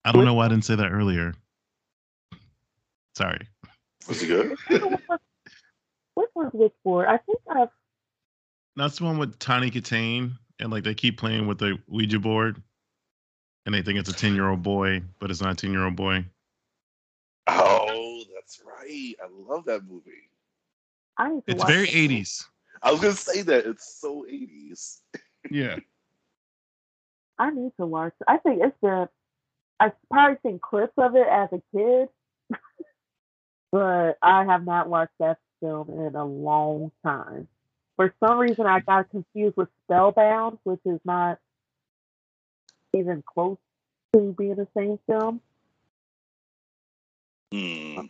I 0.05 0.13
don't 0.13 0.25
know 0.25 0.35
why 0.35 0.47
I 0.47 0.49
didn't 0.49 0.65
say 0.65 0.77
that 0.77 0.91
earlier. 0.91 1.35
Sorry. 3.17 3.41
Was 4.09 4.23
it 4.23 4.29
good? 4.29 4.57
which 6.15 6.31
one's 6.35 6.53
Witchboard? 6.53 7.09
I 7.09 7.19
think 7.19 7.39
I've 7.51 7.69
That's 8.77 8.99
the 8.99 9.05
one 9.05 9.19
with 9.19 9.39
Tawny 9.39 9.71
Kitaen, 9.71 10.39
and 10.61 10.71
like 10.71 10.85
they 10.85 10.95
keep 10.95 11.19
playing 11.19 11.47
with 11.47 11.59
the 11.59 11.79
Ouija 11.89 12.19
board, 12.19 12.63
and 13.65 13.75
they 13.75 13.83
think 13.83 13.99
it's 13.99 14.11
a 14.11 14.15
ten 14.15 14.35
year 14.35 14.49
old 14.49 14.63
boy, 14.63 15.03
but 15.19 15.31
it's 15.31 15.41
not 15.41 15.53
a 15.53 15.57
ten 15.57 15.73
year 15.73 15.85
old 15.85 15.97
boy. 15.97 16.25
Oh, 17.47 18.23
that's 18.35 18.61
right. 18.67 19.15
I 19.23 19.27
love 19.31 19.65
that 19.67 19.87
movie. 19.87 20.31
I 21.19 21.29
need 21.31 21.47
to 21.47 21.53
It's 21.53 21.65
very 21.65 21.89
eighties. 21.89 22.47
I 22.83 22.93
was 22.93 23.01
gonna 23.01 23.15
say 23.15 23.43
that 23.43 23.67
it's 23.67 23.99
so 24.01 24.27
80s. 24.31 25.01
Yeah. 25.51 25.77
I 27.39 27.51
need 27.51 27.73
to 27.79 27.87
watch. 27.87 28.13
it. 28.21 28.25
I 28.29 28.39
think 28.39 28.63
it's 28.63 28.77
been. 28.81 29.09
I've 29.79 29.93
probably 30.11 30.39
seen 30.43 30.59
clips 30.59 30.95
of 30.97 31.17
it 31.17 31.27
as 31.31 31.51
a 31.53 31.61
kid, 31.77 32.09
but 33.73 34.17
I 34.23 34.45
have 34.45 34.65
not 34.65 34.89
watched 34.89 35.13
that 35.21 35.39
film 35.61 35.91
in 35.91 36.15
a 36.15 36.25
long 36.25 36.93
time. 37.05 37.49
For 37.97 38.15
some 38.21 38.39
reason, 38.39 38.67
I 38.67 38.81
got 38.81 39.11
confused 39.11 39.57
with 39.57 39.69
Spellbound, 39.85 40.59
which 40.65 40.81
is 40.85 41.01
not 41.05 41.39
even 42.95 43.23
close 43.27 43.57
to 44.15 44.35
being 44.37 44.55
the 44.57 44.69
same 44.77 44.99
film. 45.07 45.41
Hmm. 47.53 48.07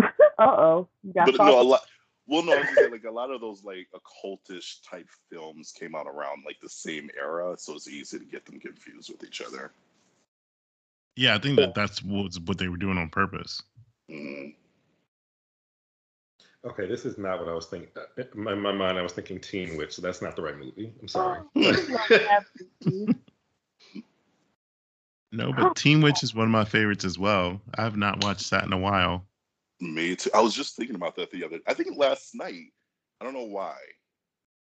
Uh 0.38 0.56
oh, 0.58 0.88
you 1.04 1.12
got 1.12 1.26
But 1.26 1.44
no, 1.44 1.60
a 1.60 1.62
lot. 1.62 1.82
Well, 2.26 2.42
no, 2.42 2.54
I 2.54 2.64
say, 2.74 2.88
like 2.88 3.04
a 3.04 3.10
lot 3.10 3.30
of 3.30 3.40
those 3.40 3.62
like 3.62 3.86
occultish 3.94 4.78
type 4.88 5.06
films 5.30 5.72
came 5.72 5.94
out 5.94 6.06
around 6.06 6.42
like 6.44 6.58
the 6.60 6.68
same 6.68 7.10
era, 7.16 7.54
so 7.58 7.74
it's 7.74 7.88
easy 7.88 8.18
to 8.18 8.24
get 8.24 8.44
them 8.46 8.58
confused 8.58 9.10
with 9.10 9.22
each 9.22 9.40
other. 9.40 9.70
Yeah, 11.14 11.34
I 11.34 11.38
think 11.38 11.58
that 11.58 11.74
that's 11.74 12.02
what 12.02 12.34
what 12.46 12.58
they 12.58 12.68
were 12.68 12.76
doing 12.76 12.98
on 12.98 13.10
purpose. 13.10 13.62
Mm. 14.10 14.54
Okay, 16.64 16.86
this 16.86 17.04
is 17.04 17.18
not 17.18 17.40
what 17.40 17.48
I 17.48 17.54
was 17.54 17.66
thinking. 17.66 17.88
Uh, 17.96 18.22
In 18.34 18.40
my, 18.40 18.54
my 18.54 18.72
mind, 18.72 18.96
I 18.96 19.02
was 19.02 19.12
thinking 19.12 19.40
Teen 19.40 19.76
Witch, 19.76 19.94
so 19.94 20.02
that's 20.02 20.22
not 20.22 20.36
the 20.36 20.42
right 20.42 20.56
movie. 20.56 20.92
I'm 21.00 21.08
sorry. 21.08 21.40
Oh, 21.56 21.60
you 21.60 21.72
don't 21.72 22.22
have 22.28 22.44
to. 22.82 23.14
No, 25.32 25.52
but 25.52 25.74
Teen 25.74 26.02
Witch 26.02 26.22
is 26.22 26.34
one 26.34 26.44
of 26.44 26.50
my 26.52 26.64
favorites 26.64 27.04
as 27.04 27.18
well. 27.18 27.60
I 27.76 27.82
have 27.82 27.96
not 27.96 28.22
watched 28.22 28.50
that 28.50 28.64
in 28.64 28.72
a 28.72 28.78
while. 28.78 29.24
Me 29.80 30.14
too. 30.14 30.30
I 30.34 30.40
was 30.40 30.54
just 30.54 30.76
thinking 30.76 30.94
about 30.94 31.16
that 31.16 31.30
the 31.32 31.44
other. 31.44 31.58
I 31.66 31.74
think 31.74 31.96
last 31.96 32.34
night. 32.34 32.72
I 33.20 33.24
don't 33.24 33.34
know 33.34 33.44
why. 33.46 33.76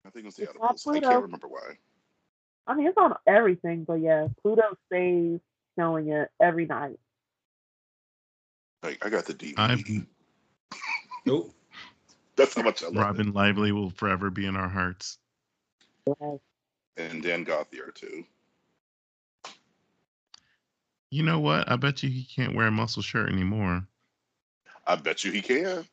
I 0.07 0.11
think 0.11 0.25
it 0.25 0.27
was 0.27 0.37
the 0.37 0.43
It's 0.43 0.51
other. 0.51 0.59
not 0.59 0.97
I 0.97 1.01
can't 1.01 1.23
remember 1.23 1.49
why. 1.49 1.79
I 2.67 2.75
mean, 2.75 2.87
it's 2.87 2.99
on 2.99 3.15
everything, 3.27 3.85
but 3.85 3.95
yeah, 3.95 4.29
Pluto 4.43 4.77
stays 4.87 5.41
showing 5.79 6.09
it 6.09 6.29
every 6.41 6.67
night. 6.67 6.99
Like 8.83 9.05
I 9.05 9.09
got 9.09 9.25
the 9.25 9.35
DVD. 9.35 9.55
I've 9.57 9.85
Nope. 11.27 11.55
That's 12.39 12.55
how 12.57 12.63
much 12.63 12.85
I 12.85 12.89
love 12.89 12.97
Robin 12.97 13.33
Lively 13.35 13.73
will 13.73 13.91
forever 13.91 14.31
be 14.31 14.47
in 14.47 14.57
our 14.57 14.69
hearts. 14.69 15.19
And 16.97 17.23
Dan 17.23 17.45
Gauthier 17.45 17.93
too. 17.95 18.25
You 21.11 21.23
know 21.25 21.41
what? 21.41 21.71
I 21.71 21.77
bet 21.77 22.03
you 22.03 22.11
he 22.11 22.25
can't 22.25 22.55
wear 22.55 22.69
a 22.69 22.73
muscle 22.73 23.03
shirt 23.03 23.31
anymore. 23.31 23.87
I 24.87 24.97
bet 24.97 25.25
you 25.25 25.33
he 25.33 25.43
can. 25.43 25.87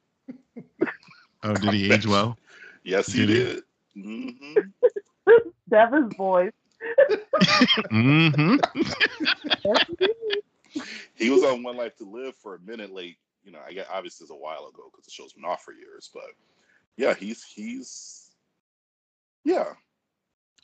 Oh, 1.44 1.58
did 1.58 1.74
he 1.74 1.92
age 1.92 2.08
well? 2.08 2.38
Yes, 2.84 3.12
he 3.12 3.26
Did 3.26 3.30
he? 3.30 3.36
did. 3.36 3.64
hmm 3.96 4.60
Devin's 5.70 6.16
voice. 6.16 6.52
hmm 7.92 8.56
he. 10.74 10.84
He 11.16 11.30
was 11.30 11.44
on 11.44 11.64
One 11.64 11.78
Life 11.78 11.96
to 11.98 12.06
Live 12.06 12.36
for 12.38 12.56
a 12.56 12.60
minute. 12.60 12.94
Like 12.94 13.18
you 13.46 13.52
know, 13.52 13.60
I 13.66 13.72
get 13.74 13.88
obviously 13.92 14.26
it's 14.26 14.32
a 14.32 14.36
while 14.36 14.68
ago 14.68 14.90
because 14.92 15.06
the 15.06 15.12
show's 15.12 15.34
been 15.34 15.46
off 15.46 15.64
for 15.64 15.72
years. 15.72 16.10
But 16.14 16.26
yeah, 16.98 17.14
he's 17.14 17.44
he's 17.44 18.32
yeah. 19.44 19.74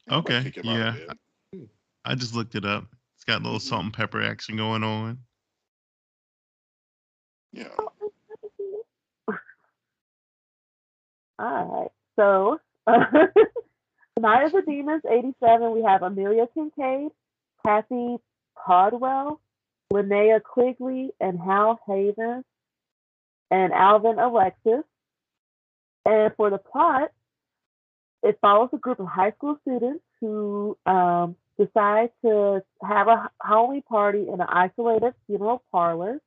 Okay, 0.10 0.44
kick 0.44 0.58
him 0.58 0.68
out 0.70 0.96
yeah. 1.54 1.62
I 2.04 2.16
just 2.16 2.34
looked 2.34 2.56
it 2.56 2.66
up. 2.66 2.86
It's 3.16 3.24
got 3.24 3.42
a 3.42 3.44
little 3.44 3.60
Mhm. 3.60 3.70
salt 3.70 3.84
and 3.84 3.94
pepper 3.94 4.22
action 4.24 4.58
going 4.58 4.84
on. 4.84 5.20
Yeah. 7.54 7.70
All 11.40 11.66
right. 11.66 11.92
So, 12.16 12.60
Night 14.20 14.46
of 14.46 14.52
the 14.52 14.62
Demons, 14.66 15.04
87, 15.08 15.72
we 15.72 15.84
have 15.84 16.02
Amelia 16.04 16.48
Kinkade, 16.56 17.12
Kathy 17.66 18.18
Caldwell, 18.56 19.40
Linnea 19.94 20.42
Quigley, 20.44 21.12
and 21.20 21.40
Hal 21.40 21.80
Havins, 21.88 22.44
and 23.52 23.74
Alvin 23.74 24.18
Alexis. 24.18 24.84
And 26.06 26.34
for 26.36 26.50
the 26.50 26.58
plot, 26.58 27.12
it 28.24 28.40
follows 28.42 28.70
a 28.74 28.78
group 28.78 29.00
of 29.00 29.06
high 29.06 29.32
school 29.32 29.58
students 29.62 30.04
who 30.20 30.78
um, 30.88 31.36
decide 31.60 32.10
to 32.26 32.64
have 32.84 33.08
a 33.08 33.30
Halloween 33.44 33.84
party 33.84 34.22
in 34.28 34.42
an 34.42 34.48
isolated 34.50 35.14
funeral 35.28 35.64
parlor. 35.72 36.20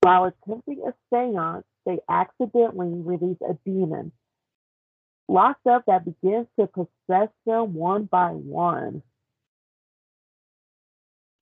While 0.00 0.24
attempting 0.24 0.82
a 0.86 0.94
seance, 1.10 1.64
they 1.84 1.98
accidentally 2.08 3.02
release 3.02 3.38
a 3.46 3.54
demon 3.66 4.12
locked 5.28 5.66
up 5.66 5.84
that 5.86 6.04
begins 6.04 6.46
to 6.58 6.66
possess 6.66 7.28
them 7.46 7.74
one 7.74 8.04
by 8.04 8.28
one. 8.28 9.02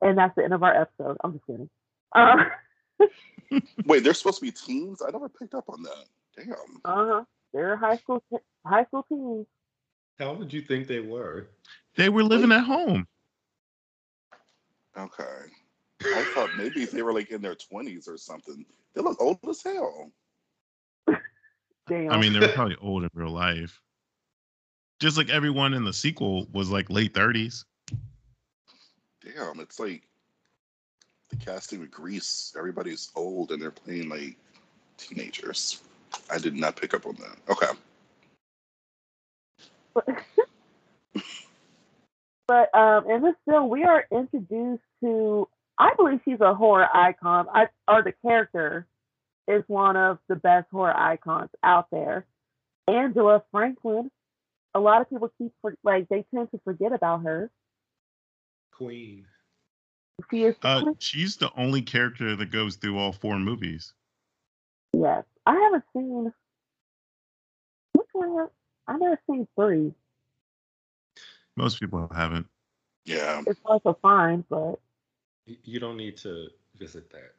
And 0.01 0.19
that's 0.19 0.35
the 0.37 0.45
end 0.45 0.55
of 0.55 0.63
our 0.63 0.83
episode. 0.83 1.17
I'm 1.23 1.33
just 1.35 1.47
kidding. 1.47 1.71
Uh 2.15 2.37
Wait, 3.87 4.05
they're 4.05 4.15
supposed 4.15 4.39
to 4.39 4.43
be 4.43 4.51
teens? 4.51 5.03
I 5.07 5.11
never 5.11 5.29
picked 5.29 5.55
up 5.55 5.69
on 5.69 5.83
that. 5.83 6.05
Damn. 6.37 6.55
Uh 6.85 7.07
huh. 7.07 7.25
They're 7.53 7.77
high 7.77 7.97
school 7.97 8.23
high 8.65 8.85
school 8.85 9.05
teens. 9.09 9.47
How 10.19 10.33
would 10.35 10.53
you 10.53 10.63
think 10.63 10.87
they 10.87 11.01
were? 11.01 11.49
They 11.97 12.09
were 12.09 12.25
living 12.25 12.53
at 12.53 12.65
home. 12.65 13.07
Okay. 14.97 15.25
I 16.05 16.25
thought 16.35 16.51
maybe 16.57 16.85
they 16.85 17.03
were 17.03 17.13
like 17.13 17.31
in 17.31 17.43
their 17.43 17.55
twenties 17.55 18.09
or 18.09 18.17
something. 18.17 18.65
They 18.95 19.03
look 19.03 19.21
old 19.21 19.39
as 19.49 19.63
hell. 19.63 20.11
Damn. 21.89 22.11
I 22.11 22.21
mean, 22.21 22.33
they 22.33 22.41
were 22.41 22.49
probably 22.49 22.77
old 22.81 23.03
in 23.03 23.11
real 23.15 23.33
life. 23.33 23.81
Just 25.01 25.17
like 25.17 25.31
everyone 25.31 25.75
in 25.75 25.85
the 25.85 25.93
sequel 25.93 26.47
was 26.53 26.71
like 26.71 26.89
late 26.89 27.13
30s. 27.13 27.65
Damn, 29.25 29.61
it's 29.61 29.81
like 29.81 30.03
the 31.33 31.45
casting 31.45 31.81
with 31.81 31.91
Grease. 31.91 32.55
Everybody's 32.57 33.11
old 33.17 33.51
and 33.51 33.61
they're 33.61 33.71
playing 33.71 34.09
like 34.09 34.37
teenagers. 34.97 35.83
I 36.31 36.39
did 36.39 36.55
not 36.55 36.77
pick 36.77 36.95
up 36.95 37.07
on 37.07 37.17
that. 37.17 37.37
Okay. 37.51 37.67
but, 39.95 40.07
but 42.47 42.75
um, 42.75 43.11
in 43.11 43.23
this 43.23 43.35
film, 43.49 43.69
we 43.69 43.85
are 43.85 44.07
introduced 44.13 44.83
to. 45.03 45.49
I 45.79 45.95
believe 45.97 46.21
she's 46.25 46.41
a 46.41 46.55
horror 46.55 46.87
icon. 46.95 47.47
I 47.53 47.67
or 47.89 48.03
the 48.03 48.13
character 48.23 48.87
is 49.49 49.65
one 49.67 49.97
of 49.97 50.19
the 50.29 50.37
best 50.37 50.69
horror 50.71 50.97
icons 50.97 51.51
out 51.63 51.89
there. 51.91 52.27
Angela 52.87 53.43
Franklin. 53.51 54.11
A 54.75 54.81
lot 54.81 55.03
of 55.03 55.11
people 55.11 55.31
keep 55.37 55.53
for, 55.61 55.75
like 55.85 56.09
they 56.09 56.25
tend 56.35 56.51
to 56.53 56.61
forget 56.65 56.93
about 56.93 57.25
her. 57.25 57.51
Queen. 58.71 59.27
She 60.31 60.45
is 60.45 60.55
Uh, 60.63 60.93
she's 60.99 61.37
the 61.37 61.51
only 61.57 61.83
character 61.83 62.37
that 62.37 62.51
goes 62.51 62.77
through 62.77 62.99
all 62.99 63.13
four 63.13 63.39
movies. 63.39 63.93
yes. 64.93 65.25
I 65.47 65.55
haven't 65.55 65.85
seen 65.93 66.33
which 67.95 68.07
one. 68.13 68.37
have- 68.39 68.51
I 68.87 68.97
never 68.97 69.19
seen 69.29 69.47
three. 69.57 69.93
Most 71.57 71.81
people 71.81 72.09
haven't. 72.15 72.47
Yeah. 73.05 73.43
It's 73.47 73.61
also 73.65 73.95
fine, 74.01 74.45
but 74.49 74.79
You 75.47 75.81
don't 75.81 75.97
need 75.97 76.17
to 76.19 76.49
visit 76.77 77.11
that. 77.11 77.35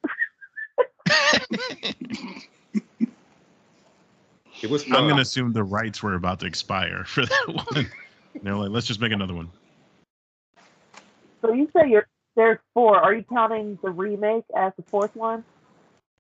It 4.62 4.69
was 4.69 4.86
I'm 4.86 4.91
going 4.91 5.15
to 5.15 5.21
assume 5.21 5.51
the 5.51 5.63
rights 5.63 6.01
were 6.01 6.13
about 6.15 6.39
to 6.39 6.45
expire 6.45 7.03
for 7.03 7.25
that 7.25 7.47
one. 7.47 7.89
They're 8.43 8.55
like, 8.55 8.69
let's 8.69 8.88
just 8.88 9.01
make 9.01 9.12
another 9.12 9.33
one. 9.33 9.49
so 11.41 11.51
you 11.51 11.69
say 11.75 11.89
you're 11.89 12.07
there's 12.36 12.60
four. 12.74 12.98
Are 13.00 13.13
you 13.13 13.24
counting 13.24 13.78
the 13.84 13.89
remake 13.91 14.46
as 14.56 14.74
the 14.78 14.84
fourth 14.91 15.12
one? 15.15 15.43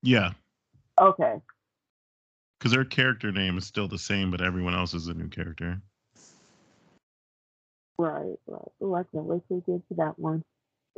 Yeah, 0.01 0.31
Okay. 0.99 1.41
because 2.59 2.71
their 2.71 2.85
character 2.85 3.31
name 3.31 3.57
is 3.57 3.65
still 3.65 3.87
the 3.87 3.97
same, 3.97 4.31
but 4.31 4.41
everyone 4.41 4.75
else 4.75 4.93
is 4.93 5.07
a 5.07 5.13
new 5.13 5.27
character. 5.29 5.81
Right, 7.97 8.37
right. 8.47 8.71
Oh, 8.81 8.95
I 8.95 9.03
can't 9.03 9.25
wait 9.25 9.41
to 9.49 9.63
get 9.65 9.87
to 9.89 9.95
that 9.97 10.19
one. 10.19 10.43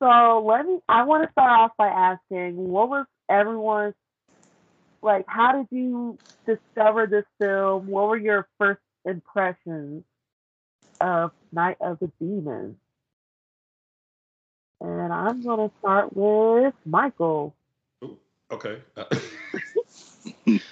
so 0.00 0.44
let 0.46 0.66
me. 0.66 0.80
I 0.88 1.04
want 1.04 1.24
to 1.24 1.32
start 1.32 1.50
off 1.60 1.72
by 1.78 1.88
asking, 1.88 2.56
what 2.56 2.88
was 2.88 3.06
everyone's 3.28 3.94
like? 5.02 5.24
How 5.28 5.52
did 5.52 5.66
you 5.70 6.18
discover 6.46 7.06
this 7.06 7.24
film? 7.38 7.86
What 7.88 8.08
were 8.08 8.16
your 8.16 8.48
first 8.58 8.80
impressions 9.04 10.04
of 11.00 11.32
Night 11.52 11.76
of 11.80 11.98
the 12.00 12.10
Demons? 12.18 12.76
And 14.80 15.12
I'm 15.12 15.42
gonna 15.42 15.70
start 15.80 16.14
with 16.14 16.74
Michael. 16.84 17.54
Ooh, 18.04 18.16
okay. 18.50 18.80
Uh, 18.96 19.04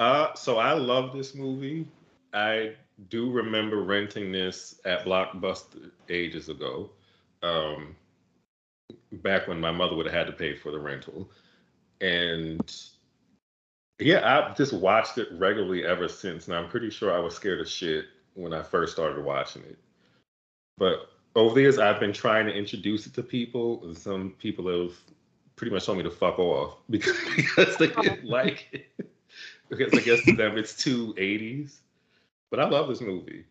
Uh, 0.00 0.34
so 0.34 0.56
I 0.56 0.72
love 0.72 1.12
this 1.12 1.34
movie. 1.34 1.86
I 2.32 2.72
do 3.10 3.30
remember 3.30 3.82
renting 3.82 4.32
this 4.32 4.80
at 4.86 5.04
Blockbuster 5.04 5.90
ages 6.08 6.48
ago. 6.48 6.88
Um, 7.42 7.94
back 9.12 9.46
when 9.46 9.60
my 9.60 9.70
mother 9.70 9.94
would 9.94 10.06
have 10.06 10.14
had 10.14 10.26
to 10.28 10.32
pay 10.32 10.56
for 10.56 10.70
the 10.72 10.78
rental. 10.78 11.30
And 12.00 12.74
yeah, 13.98 14.22
I've 14.24 14.56
just 14.56 14.72
watched 14.72 15.18
it 15.18 15.28
regularly 15.32 15.84
ever 15.84 16.08
since. 16.08 16.48
And 16.48 16.56
I'm 16.56 16.70
pretty 16.70 16.88
sure 16.88 17.12
I 17.14 17.18
was 17.18 17.36
scared 17.36 17.60
of 17.60 17.68
shit 17.68 18.06
when 18.32 18.54
I 18.54 18.62
first 18.62 18.94
started 18.94 19.22
watching 19.22 19.62
it. 19.64 19.78
But 20.78 21.10
over 21.34 21.54
the 21.54 21.62
years, 21.62 21.78
I've 21.78 22.00
been 22.00 22.12
trying 22.12 22.46
to 22.46 22.52
introduce 22.52 23.06
it 23.06 23.14
to 23.14 23.22
people, 23.22 23.84
and 23.84 23.96
some 23.96 24.34
people 24.38 24.68
have 24.68 24.96
pretty 25.56 25.72
much 25.72 25.86
told 25.86 25.98
me 25.98 26.04
to 26.04 26.10
fuck 26.10 26.38
off 26.38 26.78
because, 26.88 27.16
because 27.36 27.76
they 27.76 27.92
oh. 27.94 28.02
didn't 28.02 28.24
like 28.24 28.66
it. 28.72 29.10
because 29.68 29.92
I 29.94 30.00
guess 30.02 30.24
to 30.24 30.34
them 30.34 30.58
it's 30.58 30.74
too 30.74 31.14
80s. 31.14 31.76
But 32.50 32.60
I 32.60 32.68
love 32.68 32.88
this 32.88 33.00
movie. 33.00 33.44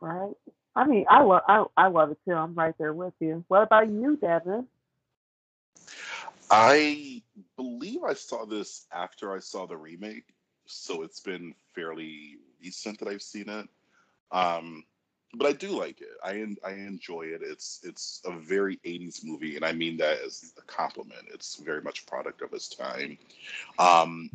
Right. 0.00 0.32
I 0.76 0.86
mean, 0.86 1.04
I 1.10 1.22
love 1.22 1.42
I, 1.48 1.64
I 1.76 1.88
love 1.88 2.12
it 2.12 2.18
too. 2.24 2.34
I'm 2.34 2.54
right 2.54 2.74
there 2.78 2.92
with 2.92 3.14
you. 3.18 3.44
What 3.48 3.64
about 3.64 3.90
you, 3.90 4.16
Devin? 4.16 4.68
I 6.50 7.22
believe 7.56 8.04
I 8.04 8.14
saw 8.14 8.46
this 8.46 8.86
after 8.92 9.34
I 9.34 9.40
saw 9.40 9.66
the 9.66 9.76
remake, 9.76 10.26
so 10.66 11.02
it's 11.02 11.20
been 11.20 11.52
fairly 11.74 12.36
recent 12.62 13.00
that 13.00 13.08
I've 13.08 13.22
seen 13.22 13.48
it. 13.48 13.68
Um, 14.30 14.84
but 15.34 15.46
I 15.46 15.52
do 15.52 15.68
like 15.78 16.00
it. 16.00 16.08
I 16.24 16.46
I 16.66 16.72
enjoy 16.72 17.22
it. 17.22 17.42
It's 17.42 17.80
it's 17.84 18.22
a 18.24 18.32
very 18.32 18.78
80s 18.84 19.24
movie, 19.24 19.56
and 19.56 19.64
I 19.64 19.72
mean 19.72 19.96
that 19.98 20.20
as 20.24 20.54
a 20.58 20.62
compliment. 20.62 21.26
It's 21.32 21.56
very 21.56 21.82
much 21.82 22.02
a 22.02 22.06
product 22.06 22.40
of 22.42 22.52
its 22.54 22.68
time. 22.68 23.18
Um, 23.78 24.30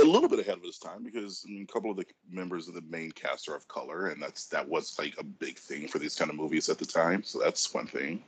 a 0.00 0.04
little 0.04 0.28
bit 0.28 0.38
ahead 0.38 0.58
of 0.58 0.64
its 0.64 0.78
time 0.78 1.02
because 1.02 1.44
I 1.46 1.50
mean, 1.50 1.66
a 1.68 1.72
couple 1.72 1.90
of 1.90 1.96
the 1.96 2.06
members 2.30 2.68
of 2.68 2.74
the 2.74 2.82
main 2.82 3.10
cast 3.12 3.48
are 3.48 3.56
of 3.56 3.66
color, 3.68 4.08
and 4.08 4.22
that's 4.22 4.46
that 4.46 4.66
was 4.66 4.98
like 4.98 5.14
a 5.18 5.24
big 5.24 5.58
thing 5.58 5.88
for 5.88 5.98
these 5.98 6.16
kind 6.16 6.30
of 6.30 6.36
movies 6.36 6.68
at 6.68 6.78
the 6.78 6.86
time. 6.86 7.22
So 7.22 7.38
that's 7.38 7.72
one 7.74 7.86
thing. 7.86 8.24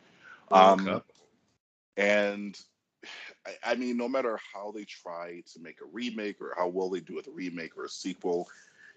Um, 0.51 0.87
Okay. 0.89 1.01
and 1.97 2.59
I, 3.47 3.73
I 3.73 3.75
mean, 3.77 3.97
no 3.97 4.09
matter 4.09 4.39
how 4.53 4.73
they 4.73 4.85
try 4.85 5.43
to 5.53 5.61
make 5.61 5.81
a 5.81 5.87
remake 5.93 6.41
or 6.41 6.55
how 6.57 6.69
well 6.69 6.91
they 6.91 7.01
do 7.01 7.15
with 7.15 7.29
a 7.29 7.33
remake 7.33 7.77
or 7.77 7.85
a 7.85 7.89
sequel, 7.89 8.49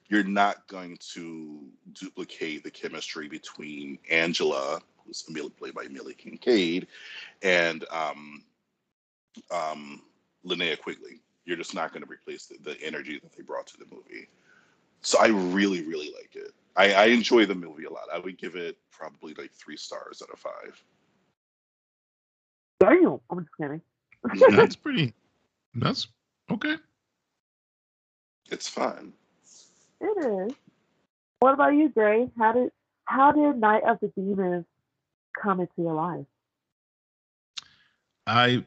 you're 0.09 0.23
not 0.23 0.67
going 0.67 0.97
to 1.13 1.59
duplicate 1.93 2.63
the 2.63 2.71
chemistry 2.71 3.27
between 3.27 3.99
Angela, 4.09 4.81
who's 5.05 5.23
played 5.23 5.73
by 5.73 5.83
Millie 5.89 6.15
Kinkade, 6.15 6.87
and 7.41 7.85
um, 7.91 8.43
um, 9.51 10.01
Linnea 10.45 10.79
Quigley. 10.79 11.21
You're 11.45 11.57
just 11.57 11.73
not 11.73 11.93
going 11.93 12.03
to 12.03 12.09
replace 12.09 12.45
the, 12.45 12.57
the 12.63 12.81
energy 12.81 13.19
that 13.21 13.35
they 13.35 13.43
brought 13.43 13.67
to 13.67 13.77
the 13.77 13.85
movie. 13.91 14.27
So 15.01 15.19
I 15.19 15.27
really, 15.27 15.83
really 15.83 16.11
like 16.13 16.35
it. 16.35 16.51
I, 16.75 16.93
I 16.93 17.05
enjoy 17.05 17.45
the 17.45 17.55
movie 17.55 17.85
a 17.85 17.91
lot. 17.91 18.03
I 18.13 18.19
would 18.19 18.37
give 18.37 18.55
it 18.55 18.77
probably 18.91 19.33
like 19.33 19.51
three 19.53 19.77
stars 19.77 20.21
out 20.21 20.29
of 20.31 20.39
five. 20.39 20.83
Damn. 22.79 23.19
I'm 23.29 23.39
just 23.39 23.49
kidding. 23.59 23.81
That's 24.55 24.75
pretty. 24.83 25.13
That's 25.75 26.07
okay. 26.51 26.75
It's 28.49 28.67
fun. 28.67 29.13
It 30.01 30.49
is. 30.49 30.55
What 31.39 31.53
about 31.53 31.75
you, 31.75 31.89
Gray? 31.89 32.29
How 32.37 32.51
did 32.53 32.71
how 33.05 33.31
did 33.31 33.59
Night 33.59 33.83
of 33.83 33.99
the 34.01 34.07
Demons 34.09 34.65
come 35.41 35.59
into 35.59 35.73
your 35.77 35.93
life? 35.93 36.25
I 38.25 38.65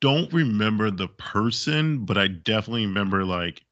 don't 0.00 0.32
remember 0.32 0.90
the 0.90 1.08
person, 1.08 2.04
but 2.04 2.18
I 2.18 2.28
definitely 2.28 2.86
remember 2.86 3.24
like 3.24 3.62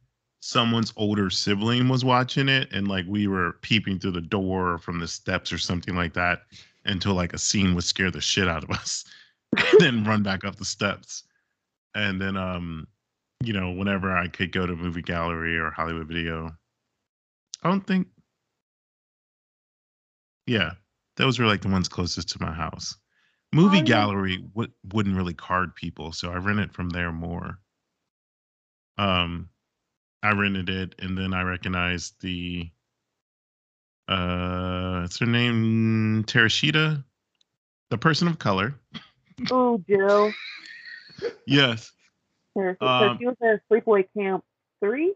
someone's 0.41 0.93
older 0.97 1.31
sibling 1.31 1.89
was 1.89 2.05
watching 2.05 2.49
it 2.49 2.69
and 2.73 2.89
like 2.89 3.05
we 3.09 3.27
were 3.27 3.55
peeping 3.63 3.99
through 3.99 4.13
the 4.13 4.21
door 4.21 4.79
from 4.79 5.01
the 5.01 5.09
steps 5.09 5.53
or 5.53 5.59
something 5.59 5.97
like 5.97 6.15
that 6.15 6.43
until 6.85 7.15
like 7.15 7.33
a 7.33 7.39
scene 7.39 7.75
would 7.75 7.85
scare 7.85 8.11
the 8.11 8.21
shit 8.21 8.49
out 8.49 8.63
of 8.63 8.71
us 8.71 9.05
then 9.79 10.05
run 10.05 10.23
back 10.23 10.45
up 10.45 10.57
the 10.57 10.65
steps 10.65 11.25
and 11.97 12.21
then 12.21 12.37
um 12.37 12.87
you 13.43 13.53
know 13.53 13.73
whenever 13.73 14.17
i 14.17 14.29
could 14.29 14.53
go 14.53 14.65
to 14.65 14.77
movie 14.77 15.03
gallery 15.03 15.59
or 15.59 15.71
hollywood 15.73 16.07
video 16.07 16.51
i 17.62 17.68
don't 17.68 17.87
think 17.87 18.07
yeah 20.47 20.73
those 21.16 21.38
were 21.38 21.47
like 21.47 21.62
the 21.62 21.68
ones 21.68 21.88
closest 21.88 22.29
to 22.31 22.42
my 22.42 22.53
house 22.53 22.97
movie 23.53 23.79
yeah. 23.79 23.83
gallery 23.83 24.38
w- 24.55 24.73
wouldn't 24.92 25.16
really 25.16 25.35
card 25.35 25.75
people 25.75 26.12
so 26.12 26.31
i 26.31 26.37
rented 26.37 26.73
from 26.73 26.88
there 26.90 27.12
more 27.12 27.59
um 28.99 29.49
i 30.23 30.31
rented 30.31 30.68
it 30.68 30.94
and 30.99 31.16
then 31.16 31.33
i 31.33 31.42
recognized 31.42 32.14
the 32.21 32.71
uh 34.09 35.01
what's 35.01 35.18
her 35.18 35.27
name 35.27 36.25
terashita 36.27 37.03
the 37.90 37.99
person 37.99 38.29
of 38.29 38.38
color 38.38 38.75
Oh, 39.53 39.81
Jill. 39.88 40.33
yes 41.47 41.92
so 42.55 42.75
Um, 42.81 43.18
she 43.18 43.27
was 43.27 43.37
in 43.40 43.61
Sleepaway 43.71 44.07
Camp 44.16 44.44
three. 44.83 45.14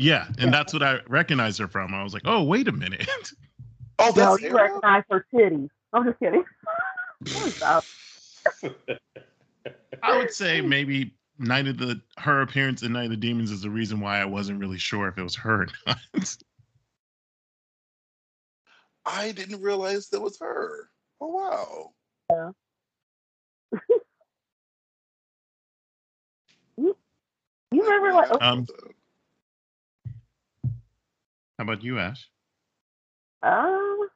Yeah 0.00 0.26
and 0.26 0.38
Yeah. 0.38 0.50
that's 0.50 0.72
what 0.72 0.82
i 0.82 0.98
recognized 1.08 1.58
her 1.58 1.68
from 1.68 1.92
i 1.94 2.02
was 2.02 2.14
like 2.14 2.22
oh 2.24 2.42
wait 2.42 2.66
a 2.68 2.72
minute 2.72 3.06
Oh, 4.02 4.14
No, 4.16 4.30
that's 4.30 4.40
you 4.42 4.48
Arrow? 4.48 4.80
recognize 4.80 5.02
her 5.10 5.26
titties. 5.34 5.68
I'm 5.92 6.04
just 6.06 6.18
kidding. 6.20 6.42
I 10.02 10.16
would 10.16 10.30
say 10.32 10.62
maybe 10.62 11.12
night 11.38 11.68
of 11.68 11.76
the 11.76 12.00
her 12.16 12.40
appearance 12.40 12.82
in 12.82 12.94
night 12.94 13.04
of 13.04 13.10
the 13.10 13.16
demons 13.18 13.50
is 13.50 13.60
the 13.60 13.68
reason 13.68 14.00
why 14.00 14.18
i 14.20 14.24
wasn't 14.24 14.58
really 14.58 14.78
sure 14.78 15.06
if 15.08 15.18
it 15.18 15.22
was 15.22 15.36
her 15.36 15.64
or 15.64 15.68
not 15.86 15.98
I 19.04 19.32
didn't 19.32 19.60
realize 19.60 20.08
that 20.10 20.20
was 20.20 20.38
her. 20.40 20.88
Oh 21.20 21.28
wow. 21.28 21.90
Yeah. 22.30 22.50
you 26.78 26.94
remember 27.72 28.12
like 28.12 28.28
oh, 28.30 28.38
Um, 28.40 28.66
how 31.60 31.64
about 31.64 31.84
you 31.84 31.98
ash 31.98 32.30
um 33.42 34.08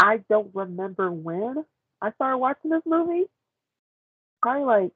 I 0.00 0.16
don't 0.30 0.50
remember 0.54 1.12
when 1.12 1.62
I 2.00 2.10
started 2.12 2.38
watching 2.38 2.70
this 2.70 2.80
movie. 2.86 3.24
Probably 4.40 4.64
like 4.64 4.92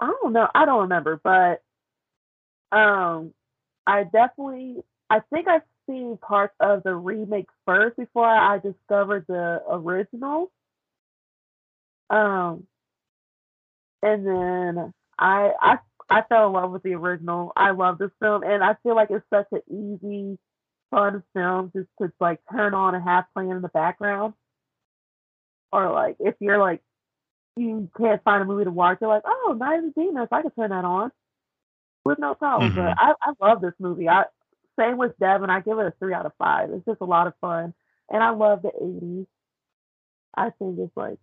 I 0.00 0.06
don't 0.06 0.32
know. 0.32 0.48
I 0.54 0.64
don't 0.64 0.80
remember, 0.80 1.20
but 1.22 1.62
um 2.72 3.34
I 3.86 4.04
definitely 4.04 4.78
I 5.10 5.20
think 5.30 5.46
I've 5.46 5.60
seen 5.86 6.16
parts 6.16 6.54
of 6.58 6.84
the 6.84 6.94
remake 6.94 7.48
first 7.66 7.98
before 7.98 8.26
I 8.26 8.60
discovered 8.60 9.26
the 9.28 9.62
original. 9.70 10.50
Um 12.08 12.66
and 14.02 14.26
then 14.26 14.94
I 15.18 15.52
I 15.60 15.78
I 16.10 16.22
fell 16.22 16.48
in 16.48 16.52
love 16.52 16.72
with 16.72 16.82
the 16.82 16.94
original. 16.94 17.52
I 17.56 17.70
love 17.70 17.98
this 17.98 18.10
film 18.20 18.42
and 18.42 18.62
I 18.64 18.74
feel 18.82 18.96
like 18.96 19.10
it's 19.10 19.24
such 19.30 19.46
an 19.52 19.62
easy 19.70 20.38
fun 20.90 21.22
film 21.34 21.70
just 21.74 21.88
to 22.00 22.12
like 22.20 22.40
turn 22.50 22.74
on 22.74 22.94
and 22.96 23.04
have 23.04 23.26
playing 23.34 23.50
in 23.50 23.62
the 23.62 23.68
background. 23.68 24.34
Or 25.72 25.92
like 25.92 26.16
if 26.20 26.34
you're 26.40 26.58
like 26.58 26.82
you 27.56 27.90
can't 27.96 28.22
find 28.24 28.42
a 28.42 28.44
movie 28.44 28.64
to 28.64 28.70
watch, 28.70 28.98
you're 29.00 29.10
like, 29.10 29.22
oh, 29.26 29.56
Night 29.58 29.78
of 29.80 29.94
the 29.94 30.00
Demons, 30.00 30.28
I 30.32 30.42
can 30.42 30.50
turn 30.52 30.70
that 30.70 30.84
on 30.84 31.12
with 32.04 32.18
no 32.18 32.34
problem. 32.34 32.72
Mhm. 32.72 32.76
But 32.76 32.96
I, 32.98 33.14
I 33.22 33.32
love 33.46 33.60
this 33.60 33.74
movie. 33.78 34.08
I 34.08 34.24
same 34.78 34.96
with 34.98 35.18
Devin. 35.18 35.50
I 35.50 35.60
give 35.60 35.78
it 35.78 35.86
a 35.86 35.92
three 35.98 36.14
out 36.14 36.26
of 36.26 36.32
five. 36.38 36.70
It's 36.70 36.84
just 36.86 37.00
a 37.00 37.04
lot 37.06 37.26
of 37.26 37.34
fun, 37.40 37.74
and 38.10 38.22
I 38.22 38.30
love 38.30 38.62
the 38.62 38.70
'80s. 38.70 39.26
I 40.36 40.50
think 40.58 40.78
it's 40.78 40.96
like 40.96 41.18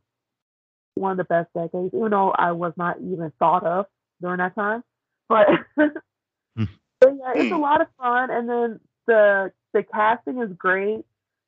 one 0.96 1.12
of 1.12 1.18
the 1.18 1.24
best 1.24 1.50
decades, 1.54 1.94
even 1.94 2.12
though 2.12 2.32
I 2.32 2.52
was 2.52 2.74
not 2.78 2.98
even 3.02 3.32
thought 3.40 3.64
of 3.66 3.86
during 4.22 4.38
that 4.38 4.56
time. 4.56 4.84
But, 5.30 5.48
Hmm. 5.76 6.64
but 7.02 7.16
yeah, 7.16 7.34
it's 7.36 7.52
a 7.52 7.58
lot 7.58 7.82
of 7.82 7.88
fun, 7.98 8.32
and 8.32 8.50
then 8.50 8.80
the 9.06 9.52
the 9.74 9.84
casting 9.84 10.42
is 10.42 10.52
great. 10.58 11.06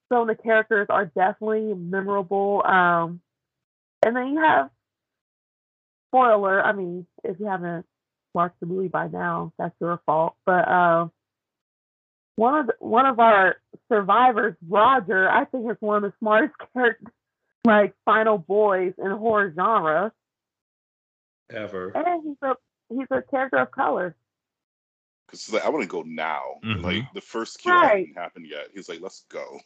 Some 0.09 0.27
of 0.29 0.35
the 0.35 0.41
characters 0.41 0.87
are 0.89 1.05
definitely 1.05 1.73
memorable. 1.73 2.63
Um, 2.65 3.21
and 4.03 4.15
then 4.15 4.33
you 4.33 4.39
have 4.41 4.69
spoiler. 6.09 6.61
I 6.63 6.71
mean, 6.71 7.05
if 7.23 7.39
you 7.39 7.45
haven't 7.45 7.85
watched 8.33 8.59
the 8.59 8.65
movie 8.65 8.87
by 8.87 9.07
now, 9.07 9.53
that's 9.57 9.75
your 9.79 9.99
fault. 10.05 10.35
But 10.45 10.67
uh, 10.67 11.07
one 12.35 12.55
of 12.55 12.67
the, 12.67 12.73
one 12.79 13.05
of 13.05 13.19
our 13.19 13.57
survivors, 13.91 14.55
Roger, 14.67 15.29
I 15.29 15.45
think 15.45 15.69
is 15.69 15.77
one 15.79 16.03
of 16.03 16.11
the 16.11 16.17
smartest 16.19 16.55
characters, 16.73 17.13
like 17.65 17.93
final 18.05 18.37
boys 18.37 18.93
in 18.97 19.11
horror 19.11 19.53
genre, 19.55 20.11
Ever. 21.49 21.89
and 21.95 22.23
he's 22.23 22.37
a 22.41 22.55
he's 22.89 23.07
a 23.11 23.21
character 23.23 23.57
of 23.57 23.71
color. 23.71 24.15
Because 25.25 25.51
like, 25.53 25.63
I 25.65 25.69
want 25.69 25.83
to 25.83 25.87
go 25.87 26.01
now. 26.03 26.41
Mhm. 26.63 26.83
Like 26.83 27.03
the 27.13 27.21
first 27.21 27.59
kill 27.59 27.73
Right. 27.73 28.07
hadn't 28.07 28.15
happened 28.17 28.47
yet. 28.49 28.67
He's 28.73 28.89
like, 28.89 29.01
let's 29.01 29.25
go. 29.29 29.59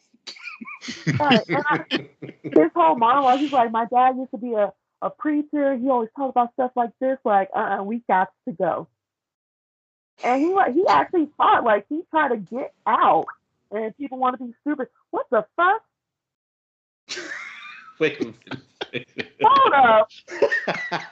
Right, 1.18 1.40
I- 1.50 2.08
His 2.42 2.70
whole 2.74 2.96
monologue, 2.96 3.40
he's 3.40 3.52
like, 3.52 3.70
my 3.70 3.86
dad 3.86 4.16
used 4.16 4.30
to 4.32 4.38
be 4.38 4.52
a, 4.54 4.72
a 5.02 5.10
preacher. 5.10 5.74
He 5.76 5.88
always 5.88 6.10
talks 6.16 6.30
about 6.30 6.52
stuff 6.54 6.72
like 6.76 6.90
this. 7.00 7.18
Like, 7.24 7.48
uh, 7.54 7.78
uh 7.80 7.82
we 7.82 8.02
got 8.08 8.28
to 8.46 8.52
go. 8.52 8.88
And 10.22 10.40
he 10.42 10.54
like 10.54 10.74
he 10.74 10.86
actually 10.86 11.28
fought. 11.36 11.64
Like 11.64 11.86
he 11.88 12.02
tried 12.10 12.28
to 12.28 12.36
get 12.36 12.72
out, 12.86 13.26
and 13.70 13.96
people 13.96 14.18
want 14.18 14.38
to 14.38 14.44
be 14.44 14.54
stupid. 14.62 14.88
What 15.10 15.26
the 15.30 15.44
fuck? 15.56 15.82
Wait. 17.98 18.18
Hold 19.42 19.72
up, 19.74 20.08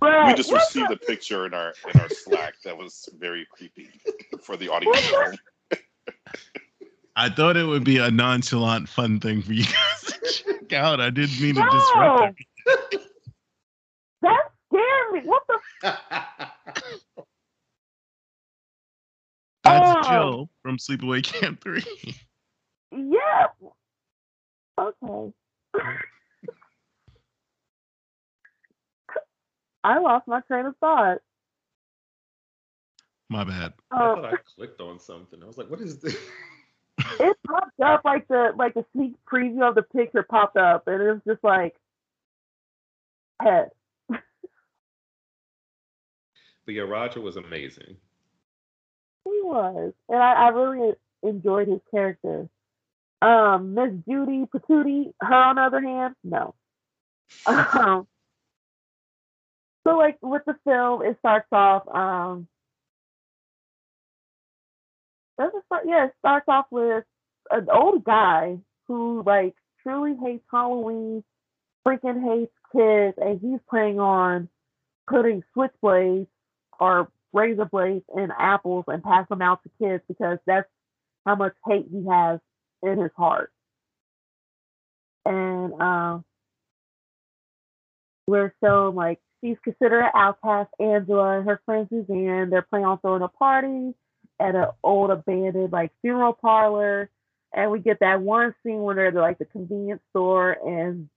Brad, 0.00 0.28
we 0.28 0.34
just 0.34 0.52
received 0.52 0.90
the- 0.90 0.94
a 0.94 0.98
picture 0.98 1.46
in 1.46 1.54
our 1.54 1.72
in 1.92 2.00
our 2.00 2.08
Slack 2.08 2.54
that 2.64 2.76
was 2.76 3.08
very 3.18 3.46
creepy 3.50 3.88
for 4.42 4.56
the 4.56 4.68
audience. 4.68 5.38
I 7.18 7.30
thought 7.30 7.56
it 7.56 7.64
would 7.64 7.84
be 7.84 7.96
a 7.96 8.10
nonchalant, 8.10 8.88
fun 8.90 9.20
thing 9.20 9.40
for 9.40 9.54
you 9.54 9.64
guys 9.64 10.00
to 10.02 10.42
check 10.60 10.72
out. 10.74 11.00
I 11.00 11.08
didn't 11.08 11.40
mean 11.40 11.54
to 11.54 11.62
disrupt 11.62 11.96
No. 11.96 12.34
it. 12.90 13.02
That 14.22 14.50
scared 14.70 15.12
me. 15.12 15.20
What 15.24 15.42
the? 15.48 15.58
That's 19.64 20.06
Oh. 20.06 20.10
Jill 20.10 20.50
from 20.62 20.76
Sleepaway 20.78 21.22
Camp 21.24 21.60
3. 21.62 21.82
Yeah. 22.92 23.46
Okay. 24.78 25.32
I 29.86 29.98
lost 30.00 30.26
my 30.26 30.40
train 30.40 30.66
of 30.66 30.76
thought. 30.78 31.18
My 33.28 33.44
bad. 33.44 33.72
I 33.92 34.06
Um, 34.12 34.16
thought 34.16 34.24
I 34.24 34.36
clicked 34.56 34.80
on 34.80 34.98
something. 34.98 35.40
I 35.42 35.46
was 35.46 35.58
like, 35.58 35.70
what 35.70 35.80
is 35.80 36.00
this? 36.00 36.16
it 37.20 37.36
popped 37.46 37.80
up 37.80 38.04
like 38.04 38.26
the 38.28 38.52
like 38.56 38.74
the 38.74 38.84
sneak 38.92 39.14
preview 39.32 39.68
of 39.68 39.76
the 39.76 39.82
picture 39.82 40.24
popped 40.24 40.56
up, 40.56 40.88
and 40.88 41.00
it 41.00 41.12
was 41.12 41.20
just 41.26 41.44
like 41.44 41.76
head. 43.40 43.70
But 46.64 46.74
yeah, 46.74 46.82
Roger 46.82 47.20
was 47.20 47.36
amazing. 47.36 47.96
He 49.24 49.40
was, 49.42 49.92
and 50.08 50.18
I, 50.22 50.32
I 50.46 50.48
really 50.48 50.94
enjoyed 51.22 51.68
his 51.68 51.80
character. 51.92 52.48
Um, 53.22 53.74
Miss 53.74 53.92
Judy 54.08 54.46
Patootie, 54.46 55.12
her 55.20 55.34
on 55.34 55.56
the 55.56 55.62
other 55.62 55.80
hand, 55.80 56.14
no. 56.24 56.54
Um, 57.46 58.06
so 59.86 59.96
like 59.96 60.18
with 60.20 60.42
the 60.46 60.56
film, 60.64 61.02
it 61.02 61.16
starts 61.20 61.46
off. 61.52 61.86
Um, 61.88 62.48
does 65.38 65.52
it 65.54 65.62
start? 65.66 65.84
Yeah, 65.86 66.06
it 66.06 66.14
starts 66.18 66.46
off 66.48 66.66
with 66.70 67.04
an 67.50 67.68
old 67.72 68.02
guy 68.04 68.58
who 68.88 69.22
like 69.24 69.54
truly 69.82 70.16
hates 70.22 70.44
Halloween, 70.50 71.22
freaking 71.86 72.22
hates 72.22 72.52
kids, 72.74 73.16
and 73.18 73.40
he's 73.40 73.60
planning 73.70 74.00
on 74.00 74.48
putting 75.08 75.44
switchblades 75.56 76.26
or 76.80 77.08
razor 77.32 77.66
blades 77.66 78.04
in 78.16 78.30
apples 78.36 78.84
and 78.88 79.04
pass 79.04 79.28
them 79.28 79.42
out 79.42 79.60
to 79.62 79.70
kids 79.80 80.02
because 80.08 80.38
that's 80.46 80.68
how 81.24 81.36
much 81.36 81.54
hate 81.66 81.86
he 81.92 82.04
has 82.08 82.40
in 82.82 82.98
his 82.98 83.12
heart. 83.16 83.52
And 85.24 85.80
um, 85.80 86.24
we're 88.26 88.52
shown 88.62 88.94
like 88.94 89.20
she's 89.42 89.56
considered 89.62 90.00
an 90.00 90.10
outcast. 90.14 90.70
Angela 90.80 91.38
and 91.38 91.48
her 91.48 91.60
friend 91.64 91.86
Suzanne, 91.90 92.50
they're 92.50 92.66
planning 92.68 92.86
on 92.86 92.98
throwing 92.98 93.22
a 93.22 93.28
party 93.28 93.94
at 94.40 94.54
an 94.54 94.66
old 94.82 95.10
abandoned 95.10 95.72
like 95.72 95.92
funeral 96.02 96.32
parlor. 96.32 97.10
And 97.54 97.70
we 97.70 97.78
get 97.78 98.00
that 98.00 98.20
one 98.20 98.54
scene 98.62 98.80
where 98.80 98.94
they're 98.94 99.08
at 99.08 99.14
like 99.14 99.38
the 99.38 99.44
convenience 99.44 100.02
store 100.10 100.52
and 100.52 101.08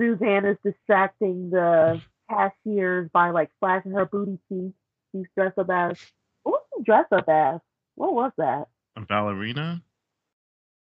Suzanne 0.00 0.44
is 0.44 0.56
distracting 0.64 1.50
the 1.50 2.00
cashiers 2.28 3.08
by 3.12 3.30
like 3.30 3.50
flashing 3.60 3.92
her 3.92 4.06
booty 4.06 4.38
cheeks. 4.48 4.74
She's 5.12 5.26
dressed 5.36 5.58
up 5.58 5.70
as 5.70 5.98
what 6.42 6.52
was 6.52 6.62
she 6.78 6.84
dressed 6.84 7.12
up 7.12 7.28
as? 7.28 7.60
What 7.94 8.14
was 8.14 8.32
that? 8.38 8.66
A 8.96 9.02
ballerina? 9.02 9.82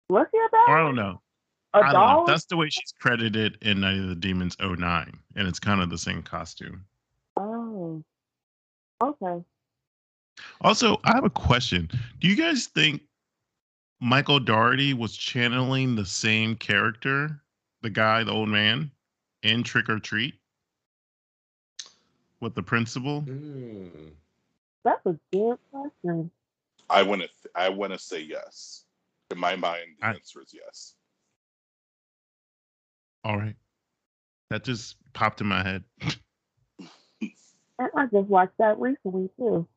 Was 0.09 0.27
she 0.31 0.37
a 0.37 0.49
doll? 0.51 0.75
I 0.75 0.79
don't 0.79 0.95
know. 0.95 1.21
A 1.77 1.85
I 1.87 1.91
don't 1.91 1.93
know. 1.93 1.99
doll? 1.99 2.25
That's 2.25 2.45
the 2.45 2.57
way 2.57 2.69
she's 2.69 2.93
credited 2.99 3.57
in 3.61 3.81
Night 3.81 3.97
of 3.97 4.07
the 4.07 4.15
Demons 4.15 4.55
09. 4.59 5.11
And 5.35 5.47
it's 5.47 5.59
kind 5.59 5.81
of 5.81 5.89
the 5.89 5.97
same 5.97 6.21
costume. 6.23 6.83
Oh. 7.35 8.03
Okay. 9.01 9.43
Also, 10.61 10.99
I 11.03 11.13
have 11.15 11.23
a 11.25 11.29
question. 11.29 11.89
Do 12.19 12.27
you 12.27 12.35
guys 12.35 12.67
think 12.67 13.01
Michael 13.99 14.39
Dougherty 14.39 14.93
was 14.93 15.15
channeling 15.15 15.95
the 15.95 16.05
same 16.05 16.55
character, 16.55 17.41
the 17.81 17.89
guy, 17.89 18.23
the 18.23 18.31
old 18.31 18.49
man, 18.49 18.91
in 19.43 19.63
Trick 19.63 19.89
or 19.89 19.99
Treat 19.99 20.35
with 22.39 22.55
the 22.55 22.63
principal? 22.63 23.21
Mm. 23.23 24.11
That's 24.83 25.05
a 25.05 25.17
good 25.31 25.57
question. 25.71 26.31
I 26.89 27.03
want 27.03 27.21
to 27.23 27.29
I 27.55 27.69
want 27.69 27.93
to 27.93 27.99
say 27.99 28.21
yes. 28.21 28.85
In 29.31 29.37
my 29.39 29.55
mind, 29.55 29.87
the 29.99 30.05
I- 30.07 30.13
answer 30.13 30.41
is 30.41 30.53
yes. 30.53 30.93
All 33.23 33.37
right. 33.37 33.55
That 34.49 34.63
just 34.63 34.95
popped 35.13 35.41
in 35.41 35.47
my 35.47 35.63
head. 35.63 35.83
And 37.79 37.89
I 37.95 38.05
just 38.11 38.27
watched 38.27 38.57
that 38.59 38.79
recently 38.79 39.29
too. 39.37 39.67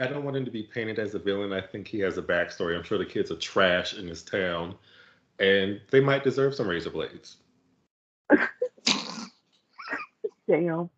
I 0.00 0.06
don't 0.06 0.24
want 0.24 0.36
him 0.36 0.44
to 0.44 0.50
be 0.50 0.64
painted 0.64 0.98
as 0.98 1.14
a 1.14 1.18
villain. 1.18 1.52
I 1.52 1.60
think 1.60 1.86
he 1.86 2.00
has 2.00 2.18
a 2.18 2.22
backstory. 2.22 2.76
I'm 2.76 2.82
sure 2.82 2.98
the 2.98 3.04
kids 3.06 3.30
are 3.30 3.36
trash 3.36 3.94
in 3.94 4.06
this 4.06 4.22
town, 4.22 4.74
and 5.38 5.80
they 5.90 6.00
might 6.00 6.24
deserve 6.24 6.54
some 6.54 6.66
razor 6.68 6.90
blades. 6.90 7.36
Damn. 10.48 10.90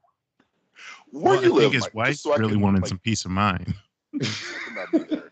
Where 1.10 1.34
Well, 1.34 1.44
you 1.44 1.54
I 1.56 1.60
think 1.60 1.74
his 1.74 1.82
Mike, 1.84 1.94
wife 1.94 2.16
so 2.16 2.36
really 2.36 2.56
wanted 2.56 2.82
like, 2.82 2.88
some 2.88 2.98
peace 2.98 3.24
of 3.24 3.30
mind. 3.30 3.74
not 4.12 4.92
be 4.92 4.98
there. 4.98 5.30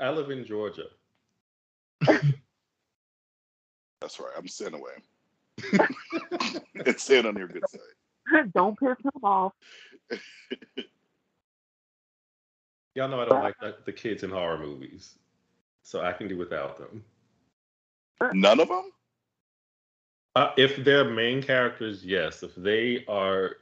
I 0.00 0.10
live 0.10 0.30
in 0.30 0.44
Georgia. 0.44 0.86
That's 4.00 4.18
right. 4.18 4.32
I'm 4.36 4.48
staying 4.48 4.74
away. 4.74 4.92
and 6.86 6.98
staying 6.98 7.26
on 7.26 7.36
your 7.36 7.48
good 7.48 7.64
side. 7.68 7.80
Don't 8.54 8.78
piss 8.78 8.96
him 9.02 9.22
off. 9.22 9.52
Y'all 12.94 13.08
know 13.08 13.22
I 13.22 13.24
don't 13.24 13.42
like 13.42 13.54
the, 13.58 13.76
the 13.86 13.92
kids 13.92 14.22
in 14.22 14.28
horror 14.28 14.58
movies, 14.58 15.14
so 15.82 16.02
I 16.02 16.12
can 16.12 16.28
do 16.28 16.36
without 16.36 16.76
them. 16.78 17.02
None 18.34 18.60
of 18.60 18.68
them. 18.68 18.92
Uh, 20.36 20.50
if 20.58 20.84
they're 20.84 21.04
main 21.04 21.42
characters, 21.42 22.04
yes. 22.04 22.42
If 22.42 22.54
they 22.54 23.04
are 23.08 23.56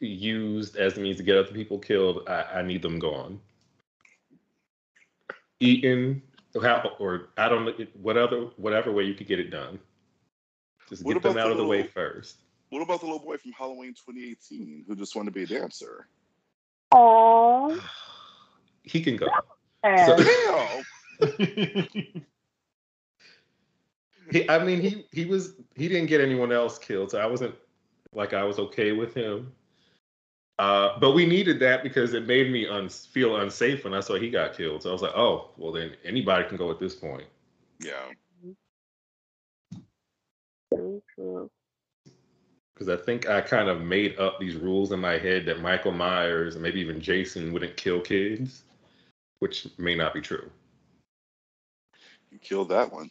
used 0.00 0.76
as 0.76 0.96
a 0.96 1.00
means 1.00 1.18
to 1.18 1.22
get 1.22 1.36
other 1.36 1.52
people 1.52 1.78
killed, 1.78 2.28
I, 2.28 2.42
I 2.54 2.62
need 2.62 2.82
them 2.82 2.98
gone. 2.98 3.40
Eaten, 5.60 6.22
how, 6.54 6.90
or 6.98 7.28
I 7.36 7.48
don't 7.48 7.64
know, 7.64 7.72
what 8.00 8.16
other, 8.16 8.48
whatever 8.56 8.92
way 8.92 9.04
you 9.04 9.14
could 9.14 9.26
get 9.26 9.38
it 9.38 9.50
done. 9.50 9.78
Just 10.88 11.04
What 11.04 11.14
get 11.14 11.22
them 11.22 11.38
out 11.38 11.46
the 11.46 11.52
of 11.52 11.56
the 11.58 11.66
way 11.66 11.82
first. 11.82 12.38
What 12.70 12.82
about 12.82 13.00
the 13.00 13.06
little 13.06 13.20
boy 13.20 13.36
from 13.36 13.52
Halloween 13.52 13.94
2018 13.94 14.84
who 14.86 14.96
just 14.96 15.14
wanted 15.14 15.32
to 15.32 15.34
be 15.34 15.42
a 15.42 15.58
dancer? 15.58 16.08
Oh. 16.92 17.78
He 18.84 19.02
can 19.02 19.16
go. 19.16 19.26
So, 19.84 20.16
Damn. 21.20 22.24
He, 24.30 24.48
I 24.48 24.62
mean, 24.62 24.80
he 24.80 25.06
he 25.12 25.24
was 25.24 25.54
he 25.74 25.88
didn't 25.88 26.08
get 26.08 26.20
anyone 26.20 26.52
else 26.52 26.78
killed, 26.78 27.10
so 27.10 27.18
I 27.18 27.26
wasn't 27.26 27.54
like 28.12 28.34
I 28.34 28.44
was 28.44 28.58
okay 28.58 28.92
with 28.92 29.14
him. 29.14 29.52
Uh, 30.58 30.98
but 30.98 31.12
we 31.12 31.24
needed 31.24 31.60
that 31.60 31.84
because 31.84 32.14
it 32.14 32.26
made 32.26 32.50
me 32.50 32.66
un- 32.66 32.88
feel 32.88 33.36
unsafe 33.36 33.84
when 33.84 33.94
I 33.94 34.00
saw 34.00 34.18
he 34.18 34.28
got 34.28 34.56
killed. 34.56 34.82
So 34.82 34.90
I 34.90 34.92
was 34.92 35.02
like, 35.02 35.16
oh, 35.16 35.50
well 35.56 35.72
then 35.72 35.92
anybody 36.04 36.48
can 36.48 36.56
go 36.56 36.70
at 36.70 36.80
this 36.80 36.96
point. 36.96 37.26
Yeah. 37.80 38.10
Very 40.74 41.00
true. 41.14 41.48
Because 42.74 42.88
I 42.88 42.96
think 42.96 43.28
I 43.28 43.40
kind 43.40 43.68
of 43.68 43.80
made 43.80 44.18
up 44.18 44.38
these 44.40 44.56
rules 44.56 44.92
in 44.92 45.00
my 45.00 45.16
head 45.18 45.46
that 45.46 45.60
Michael 45.60 45.92
Myers 45.92 46.54
and 46.54 46.62
maybe 46.62 46.80
even 46.80 47.00
Jason 47.00 47.52
wouldn't 47.52 47.76
kill 47.76 48.00
kids, 48.00 48.64
which 49.38 49.68
may 49.78 49.94
not 49.94 50.14
be 50.14 50.20
true. 50.20 50.50
You 52.30 52.38
killed 52.38 52.68
that 52.70 52.92
one. 52.92 53.10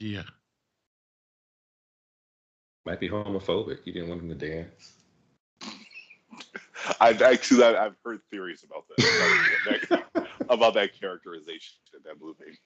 Yeah. 0.00 0.22
Might 2.84 3.00
be 3.00 3.08
homophobic. 3.08 3.78
You 3.84 3.92
didn't 3.94 4.10
want 4.10 4.22
him 4.22 4.28
to 4.28 4.34
dance. 4.34 4.92
I've 7.00 7.22
actually 7.22 7.64
I- 7.64 7.86
I've 7.86 7.96
heard 8.04 8.20
theories 8.30 8.64
about 8.64 8.84
that 8.88 9.88
about 9.88 10.04
that, 10.14 10.28
about 10.48 10.74
that 10.74 10.98
characterization 10.98 11.76
in 11.94 12.00
that 12.04 12.20
movie. 12.20 12.58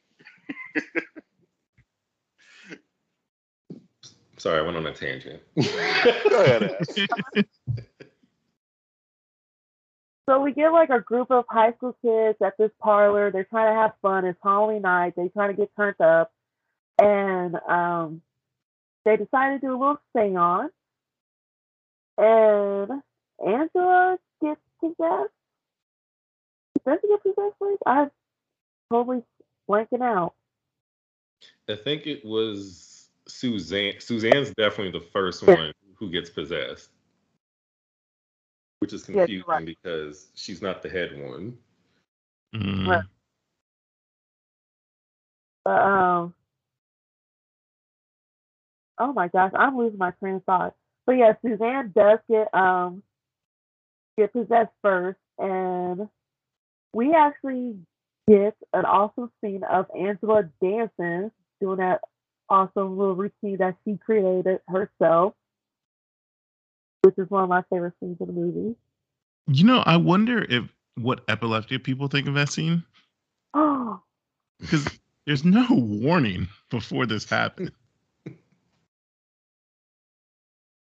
Sorry, 4.36 4.58
I 4.60 4.62
went 4.62 4.76
on 4.76 4.86
a 4.86 4.92
tangent. 4.94 5.42
Go 5.56 6.44
ahead, 6.44 6.76
So 10.28 10.40
we 10.40 10.52
get 10.52 10.68
like 10.72 10.90
a 10.90 11.00
group 11.00 11.30
of 11.30 11.44
high 11.48 11.72
school 11.72 11.96
kids 12.02 12.38
at 12.44 12.54
this 12.58 12.70
parlor. 12.80 13.30
They're 13.30 13.44
trying 13.44 13.74
to 13.74 13.80
have 13.80 13.92
fun. 14.02 14.24
It's 14.26 14.38
Halloween 14.42 14.82
night. 14.82 15.14
They're 15.16 15.28
trying 15.30 15.56
to 15.56 15.60
get 15.60 15.74
turned 15.74 16.00
up. 16.00 16.30
and 16.98 17.56
um, 17.68 18.20
they 19.04 19.16
decide 19.16 19.54
to 19.54 19.58
do 19.58 19.70
a 19.74 19.78
little 19.78 20.00
seance, 20.14 20.72
and 22.18 23.02
Angela 23.44 24.18
gets 24.42 24.60
possessed. 24.80 25.32
Does 26.86 26.98
she 27.00 27.08
get 27.08 27.22
possessed? 27.22 27.56
Like 27.60 27.78
I'm 27.86 28.10
totally 28.90 29.22
blanking 29.68 30.02
out. 30.02 30.34
I 31.68 31.76
think 31.76 32.06
it 32.06 32.24
was 32.24 33.10
Suzanne. 33.26 34.00
Suzanne's 34.00 34.52
definitely 34.54 34.98
the 34.98 35.06
first 35.06 35.42
Yeah. 35.42 35.54
one 35.56 35.72
who 35.96 36.10
gets 36.10 36.30
possessed, 36.30 36.90
which 38.80 38.92
is 38.92 39.08
Yeah, 39.08 39.26
you're 39.26 39.44
confusing 39.44 39.48
right. 39.48 39.64
because 39.66 40.28
she's 40.34 40.62
not 40.62 40.82
the 40.82 40.88
head 40.88 41.18
one. 41.20 41.58
Mm. 42.54 42.88
Right. 42.88 43.04
But 45.64 45.82
um, 45.82 46.34
oh 48.98 49.12
my 49.12 49.28
gosh, 49.28 49.52
I'm 49.54 49.76
losing 49.76 49.98
my 49.98 50.12
train 50.12 50.36
of 50.36 50.44
thought. 50.44 50.74
But 51.04 51.16
yeah, 51.18 51.34
Suzanne 51.42 51.92
does 51.94 52.20
get 52.28 52.52
um 52.54 53.02
get 54.18 54.32
possessed 54.32 54.72
first, 54.82 55.18
and 55.38 56.08
we 56.92 57.14
actually 57.14 57.76
get 58.28 58.54
an 58.74 58.84
awesome 58.84 59.30
scene 59.40 59.62
of 59.64 59.86
Angela 59.96 60.42
dancing, 60.60 61.30
doing 61.60 61.78
that 61.78 62.00
awesome 62.50 62.98
little 62.98 63.14
routine 63.14 63.58
that 63.58 63.76
she 63.84 63.96
created 63.96 64.58
herself, 64.68 65.34
which 67.02 67.14
is 67.16 67.30
one 67.30 67.44
of 67.44 67.48
my 67.48 67.62
favorite 67.70 67.94
scenes 68.00 68.16
in 68.20 68.26
the 68.26 68.32
movie. 68.32 68.76
You 69.46 69.64
know, 69.64 69.82
I 69.86 69.96
wonder 69.96 70.44
if 70.48 70.64
what 70.96 71.22
epileptic 71.28 71.84
people 71.84 72.08
think 72.08 72.26
of 72.26 72.34
that 72.34 72.50
scene 72.50 72.84
Oh, 73.54 74.00
because 74.60 74.86
there's 75.26 75.44
no 75.44 75.66
warning 75.70 76.48
before 76.70 77.06
this 77.06 77.28
happened. 77.28 77.72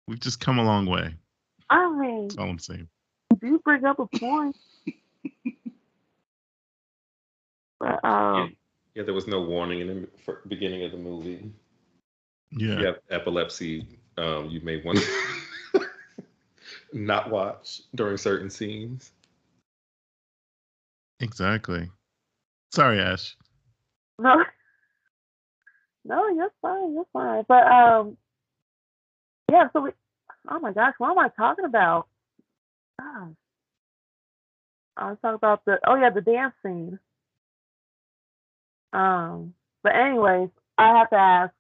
We've 0.08 0.20
just 0.20 0.40
come 0.40 0.60
a 0.60 0.64
long 0.64 0.86
way. 0.86 1.16
I 1.70 1.90
mean, 1.90 2.28
That's 2.28 2.38
all 2.38 2.50
I'm 2.50 2.60
saying. 2.60 2.88
You 3.44 3.50
do 3.52 3.60
bring 3.60 3.86
up 3.86 4.00
a 4.00 4.08
point. 4.08 4.58
but 7.80 8.04
um. 8.04 8.56
Yeah, 8.96 9.04
there 9.04 9.14
was 9.14 9.28
no 9.28 9.42
warning 9.42 9.82
in 9.82 9.88
the 9.88 10.38
beginning 10.48 10.84
of 10.84 10.92
the 10.92 10.98
movie. 10.98 11.52
Yeah. 12.52 12.74
If 12.74 12.80
you 12.80 12.86
have 12.86 12.98
epilepsy, 13.10 13.88
um, 14.18 14.50
you 14.50 14.62
may 14.62 14.82
want 14.84 15.00
to 15.00 15.82
not 16.94 17.32
watch 17.32 17.82
during 17.96 18.18
certain 18.18 18.52
scenes. 18.52 19.12
Exactly. 21.20 21.90
Sorry, 22.72 23.00
Ash. 23.00 23.36
No, 24.20 24.44
no, 26.06 26.30
you're 26.30 26.52
fine. 26.62 26.94
You're 26.94 27.08
fine. 27.14 27.46
But 27.48 27.66
um, 27.66 28.18
yeah. 29.52 29.70
So 29.74 29.82
we. 29.82 29.92
Oh 30.50 30.60
my 30.60 30.72
gosh, 30.72 30.94
what 31.00 31.12
am 31.12 31.20
I 31.20 31.30
talking 31.30 31.66
about? 31.66 32.08
Gosh. 33.00 33.30
I 34.96 35.10
was 35.10 35.18
talking 35.22 35.36
about 35.36 35.66
the. 35.66 35.80
Oh 35.86 35.96
yeah, 35.96 36.10
the 36.10 36.22
dance 36.22 36.54
scene. 36.64 37.00
Um. 38.92 39.54
But 39.84 39.96
anyways, 39.96 40.50
I 40.78 40.98
have 40.98 41.10
to 41.10 41.16
ask. 41.16 41.54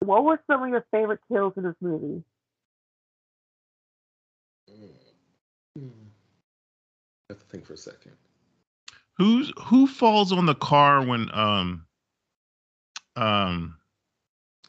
What 0.00 0.24
were 0.24 0.38
some 0.46 0.62
of 0.62 0.68
your 0.68 0.84
favorite 0.90 1.20
kills 1.32 1.54
in 1.56 1.62
this 1.62 1.76
movie? 1.80 2.22
Hmm. 5.76 5.88
I 7.30 7.32
have 7.32 7.38
to 7.38 7.46
think 7.46 7.66
for 7.66 7.72
a 7.72 7.76
second. 7.78 8.12
Who's 9.16 9.52
who 9.64 9.86
falls 9.86 10.32
on 10.32 10.46
the 10.46 10.54
car 10.54 11.04
when 11.04 11.30
um 11.32 11.86
um 13.16 13.78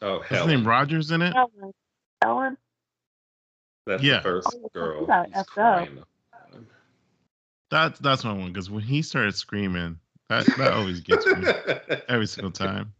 Oh, 0.02 0.18
what's 0.18 0.28
his 0.28 0.46
name 0.46 0.66
Rogers 0.66 1.10
in 1.10 1.22
it? 1.22 1.34
Ellen. 1.34 1.72
Ellen. 2.22 2.56
That's 3.86 4.02
Yeah. 4.02 4.16
the 4.16 4.22
first 4.22 4.56
Oh, 4.62 4.70
girl. 4.74 5.00
you 5.02 5.06
got 5.06 5.26
who's 5.26 5.34
effed 5.34 5.38
up. 5.40 5.46
crying. 5.46 6.04
That's 7.70 7.98
that's 7.98 8.24
my 8.24 8.32
one 8.32 8.52
because 8.52 8.70
when 8.70 8.82
he 8.82 9.02
started 9.02 9.34
screaming, 9.34 9.98
that 10.28 10.46
that 10.56 10.72
always 10.72 11.00
gets 11.00 11.26
me 11.26 11.44
every 12.08 12.26
single 12.26 12.52
time. 12.52 12.92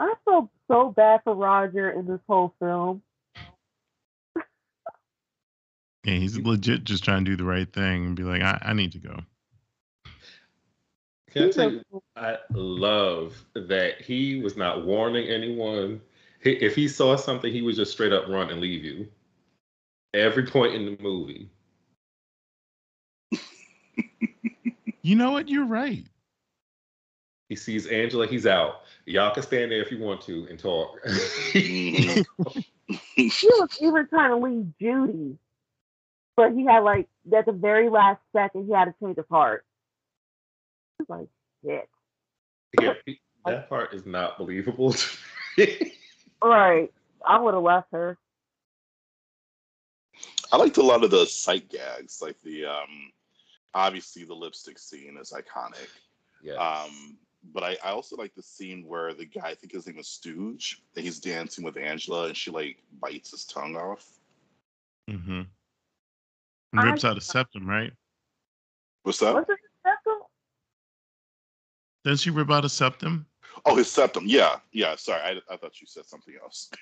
I 0.00 0.14
feel 0.24 0.50
so 0.68 0.90
bad 0.90 1.20
for 1.24 1.34
Roger 1.34 1.90
in 1.90 2.06
this 2.06 2.20
whole 2.28 2.54
film. 2.58 3.02
Yeah, 6.04 6.14
he's 6.14 6.38
legit 6.38 6.84
just 6.84 7.04
trying 7.04 7.24
to 7.24 7.30
do 7.30 7.36
the 7.36 7.44
right 7.44 7.70
thing 7.70 8.06
and 8.06 8.16
be 8.16 8.22
like, 8.22 8.42
I, 8.42 8.58
I 8.62 8.72
need 8.72 8.92
to 8.92 8.98
go. 8.98 9.18
Can 11.30 11.48
I 11.48 11.50
tell 11.50 11.72
you, 11.72 11.82
I 12.16 12.36
love 12.52 13.44
that 13.54 14.00
he 14.00 14.40
was 14.40 14.56
not 14.56 14.84
warning 14.86 15.28
anyone. 15.28 16.00
He, 16.40 16.52
if 16.52 16.74
he 16.74 16.88
saw 16.88 17.16
something, 17.16 17.52
he 17.52 17.62
would 17.62 17.76
just 17.76 17.92
straight 17.92 18.12
up 18.12 18.28
run 18.28 18.50
and 18.50 18.60
leave 18.60 18.84
you. 18.84 19.08
Every 20.14 20.46
point 20.46 20.74
in 20.74 20.84
the 20.86 20.96
movie. 21.02 21.50
You 25.02 25.16
know 25.16 25.30
what? 25.30 25.48
You're 25.48 25.64
right. 25.64 26.04
He 27.48 27.56
sees 27.56 27.86
Angela, 27.86 28.26
he's 28.26 28.46
out. 28.46 28.82
Y'all 29.06 29.32
can 29.32 29.42
stand 29.42 29.72
there 29.72 29.80
if 29.80 29.90
you 29.90 29.98
want 29.98 30.20
to 30.22 30.46
and 30.50 30.58
talk. 30.58 30.98
he 31.52 32.24
was 33.24 33.78
even 33.80 34.06
trying 34.08 34.30
to 34.30 34.36
leave 34.36 34.66
Judy, 34.78 35.38
but 36.36 36.52
he 36.52 36.66
had 36.66 36.80
like 36.80 37.08
at 37.34 37.46
the 37.46 37.52
very 37.52 37.88
last 37.88 38.20
second 38.36 38.66
he 38.66 38.72
had 38.72 38.84
to 38.84 38.94
change 39.02 39.16
his 39.16 39.24
heart. 39.30 39.64
I 41.00 41.04
was 41.08 41.20
like, 41.20 41.28
shit. 41.64 41.88
Yeah, 42.78 43.14
that 43.46 43.70
part 43.70 43.94
is 43.94 44.04
not 44.04 44.36
believable. 44.36 44.94
to 46.42 46.46
me. 46.46 46.52
All 46.52 46.58
right, 46.58 46.92
I 47.26 47.40
would 47.40 47.54
have 47.54 47.62
left 47.62 47.88
her. 47.92 48.16
I 50.52 50.56
liked 50.56 50.76
a 50.78 50.82
lot 50.82 51.04
of 51.04 51.10
the 51.10 51.26
sight 51.26 51.68
gags, 51.68 52.20
like 52.22 52.36
the 52.42 52.64
um, 52.66 53.12
obviously 53.74 54.24
the 54.24 54.34
lipstick 54.34 54.78
scene 54.78 55.16
is 55.20 55.32
iconic. 55.32 55.88
yeah. 56.42 56.54
Um, 56.54 57.18
but 57.52 57.62
I, 57.62 57.76
I 57.84 57.90
also 57.90 58.16
like 58.16 58.34
the 58.34 58.42
scene 58.42 58.84
where 58.86 59.14
the 59.14 59.24
guy, 59.24 59.46
I 59.48 59.54
think 59.54 59.72
his 59.72 59.86
name 59.86 59.98
is 59.98 60.08
Stooge, 60.08 60.82
and 60.96 61.04
he's 61.04 61.20
dancing 61.20 61.64
with 61.64 61.76
Angela, 61.76 62.26
and 62.26 62.36
she 62.36 62.50
like 62.50 62.78
bites 63.00 63.30
his 63.30 63.44
tongue 63.44 63.76
off. 63.76 64.04
Mm-hmm. 65.10 65.42
I- 66.78 66.82
Rips 66.84 67.04
out 67.04 67.16
a 67.16 67.20
septum, 67.20 67.68
right? 67.68 67.92
What's 69.04 69.18
that? 69.20 69.34
Was 69.34 69.44
it 69.48 69.58
Septum? 69.86 70.18
Does 72.04 72.20
she 72.22 72.30
rip 72.30 72.50
out 72.50 72.64
a 72.64 72.68
septum? 72.68 73.26
Oh, 73.64 73.76
his 73.76 73.90
septum. 73.90 74.24
Yeah, 74.26 74.56
yeah. 74.72 74.94
Sorry, 74.96 75.20
I, 75.20 75.52
I 75.52 75.56
thought 75.56 75.80
you 75.80 75.86
said 75.86 76.06
something 76.06 76.34
else. 76.42 76.70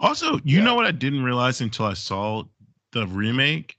Also, 0.00 0.34
you 0.44 0.58
Yeah. 0.58 0.64
know 0.64 0.74
what 0.74 0.86
I 0.86 0.90
didn't 0.90 1.22
realize 1.22 1.60
until 1.60 1.86
I 1.86 1.94
saw 1.94 2.42
the 2.90 3.06
remake 3.06 3.76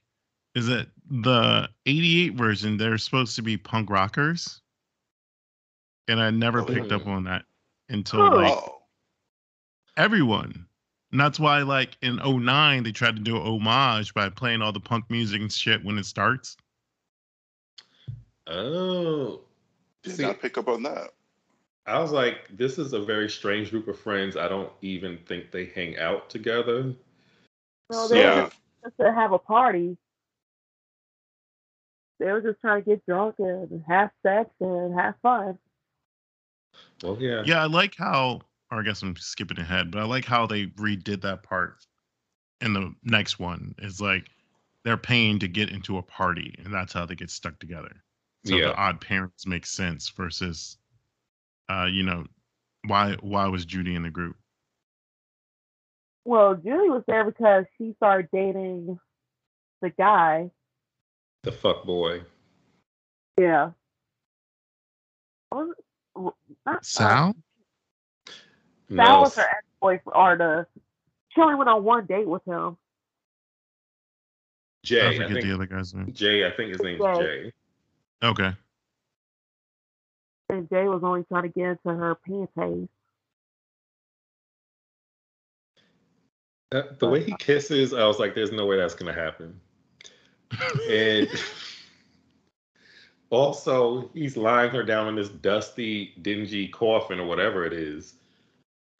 is 0.54 0.66
that 0.66 0.88
the 1.10 1.68
88 1.86 2.34
version, 2.34 2.78
they're 2.78 2.96
supposed 2.98 3.36
to 3.36 3.42
be 3.42 3.56
punk 3.58 3.90
rockers. 3.90 4.62
And 6.08 6.20
I 6.20 6.30
never 6.30 6.60
Oh, 6.62 6.64
picked 6.64 6.90
up 6.90 7.06
on 7.06 7.24
that 7.24 7.44
until 7.90 8.22
Oh. 8.22 8.28
like 8.36 8.58
everyone. 9.96 10.66
And 11.12 11.20
that's 11.20 11.38
why, 11.38 11.62
like 11.62 11.96
in 12.02 12.18
09, 12.24 12.82
they 12.82 12.90
tried 12.92 13.16
to 13.16 13.22
do 13.22 13.36
a 13.36 13.40
homage 13.40 14.14
by 14.14 14.28
playing 14.30 14.62
all 14.62 14.72
the 14.72 14.80
punk 14.80 15.04
music 15.10 15.40
and 15.42 15.52
shit 15.52 15.84
when 15.84 15.98
it 15.98 16.06
starts. 16.06 16.56
oh. 18.46 19.40
did 20.02 20.16
See, 20.16 20.22
not 20.22 20.40
pick 20.40 20.58
up 20.58 20.68
on 20.68 20.82
that. 20.84 21.13
I 21.86 21.98
was 21.98 22.12
like, 22.12 22.48
this 22.56 22.78
is 22.78 22.94
a 22.94 23.00
very 23.00 23.28
strange 23.28 23.70
group 23.70 23.88
of 23.88 23.98
friends. 23.98 24.36
I 24.36 24.48
don't 24.48 24.72
even 24.80 25.18
think 25.26 25.50
they 25.50 25.66
hang 25.66 25.98
out 25.98 26.30
together. 26.30 26.94
No, 27.90 28.08
they 28.08 28.20
Yeah. 28.20 28.34
were 28.36 28.42
just, 28.44 28.56
just 28.84 28.96
to 29.00 29.12
have 29.12 29.32
a 29.32 29.38
party. 29.38 29.98
They 32.18 32.32
were 32.32 32.40
just 32.40 32.60
trying 32.60 32.82
to 32.82 32.90
get 32.90 33.04
drunk 33.06 33.34
and 33.38 33.84
have 33.86 34.10
sex 34.22 34.48
and 34.60 34.98
have 34.98 35.14
fun. 35.20 35.58
Well, 37.02 37.18
yeah. 37.20 37.42
Yeah, 37.44 37.62
I 37.62 37.66
like 37.66 37.96
how, 37.96 38.40
or 38.70 38.80
I 38.80 38.82
guess 38.82 39.02
I'm 39.02 39.16
skipping 39.16 39.58
ahead, 39.58 39.90
but 39.90 40.00
I 40.00 40.04
like 40.04 40.24
how 40.24 40.46
they 40.46 40.66
redid 40.68 41.20
that 41.22 41.42
part 41.42 41.84
in 42.62 42.72
the 42.72 42.94
next 43.02 43.38
one. 43.38 43.74
Is 43.78 44.00
like 44.00 44.30
they're 44.84 44.96
paying 44.96 45.38
to 45.40 45.48
get 45.48 45.70
into 45.70 45.98
a 45.98 46.02
party, 46.02 46.54
and 46.64 46.72
that's 46.72 46.94
how 46.94 47.04
they 47.04 47.14
get 47.14 47.30
stuck 47.30 47.58
together. 47.58 48.02
So 48.44 48.56
Yeah. 48.56 48.68
the 48.68 48.76
odd 48.76 49.00
parents 49.00 49.46
make 49.46 49.66
sense 49.66 50.08
versus, 50.08 50.78
uh, 51.68 51.86
you 51.90 52.02
know, 52.02 52.26
why 52.86 53.14
why 53.20 53.46
was 53.48 53.64
Judy 53.64 53.94
in 53.94 54.02
the 54.02 54.10
group? 54.10 54.36
Well, 56.24 56.54
Julie 56.54 56.90
was 56.90 57.02
there 57.06 57.24
because 57.24 57.64
she 57.76 57.94
started 57.96 58.28
dating 58.32 58.98
the 59.82 59.90
guy. 59.90 60.50
The 61.42 61.52
fuck 61.52 61.84
boy. 61.84 62.22
Yeah. 63.38 63.70
Was 65.52 65.70
it- 65.78 66.34
not- 66.64 66.84
Sal? 66.84 67.34
Sal 68.26 68.34
No, 68.88 69.20
was 69.20 69.34
her 69.36 69.42
ex 69.42 69.66
boyfriend, 69.80 70.16
or 70.16 70.36
the. 70.36 70.66
She 71.30 71.40
only 71.40 71.56
went 71.56 71.68
on 71.68 71.84
one 71.84 72.06
date 72.06 72.26
with 72.28 72.44
him. 72.44 72.76
Jay. 74.84 75.06
I, 75.08 75.12
forget 75.12 75.32
think 75.32 75.44
the 75.44 75.54
other 75.54 75.66
guy's 75.66 75.92
name. 75.94 76.12
Jay. 76.12 76.46
I 76.46 76.50
think 76.56 76.70
his 76.72 76.80
name's 76.82 77.02
Jay. 77.02 77.18
Jay. 77.44 77.52
Okay. 78.22 78.52
And 80.54 80.68
Jay 80.68 80.84
was 80.84 81.02
only 81.02 81.24
trying 81.24 81.42
to 81.42 81.48
get 81.48 81.70
into 81.70 81.88
her 81.88 82.14
panties. 82.14 82.88
Uh, 86.72 86.82
the 86.98 87.08
way 87.08 87.22
he 87.22 87.34
kisses, 87.38 87.92
I 87.92 88.06
was 88.06 88.18
like, 88.18 88.34
"There's 88.34 88.52
no 88.52 88.66
way 88.66 88.76
that's 88.76 88.94
gonna 88.94 89.12
happen." 89.12 89.60
And 90.88 91.28
also, 93.30 94.10
he's 94.14 94.36
lying 94.36 94.70
her 94.70 94.82
down 94.82 95.08
in 95.08 95.14
this 95.14 95.28
dusty, 95.28 96.14
dingy 96.22 96.68
coffin 96.68 97.20
or 97.20 97.26
whatever 97.26 97.64
it 97.64 97.72
is, 97.72 98.14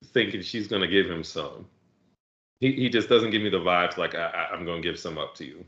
thinking 0.04 0.42
she's 0.42 0.68
gonna 0.68 0.86
give 0.86 1.10
him 1.10 1.24
some. 1.24 1.66
He 2.60 2.72
he 2.72 2.88
just 2.88 3.08
doesn't 3.08 3.30
give 3.30 3.42
me 3.42 3.50
the 3.50 3.60
vibes 3.60 3.96
like 3.96 4.14
I, 4.14 4.26
I, 4.26 4.50
I'm 4.52 4.64
gonna 4.64 4.80
give 4.80 4.98
some 4.98 5.18
up 5.18 5.34
to 5.36 5.44
you. 5.44 5.64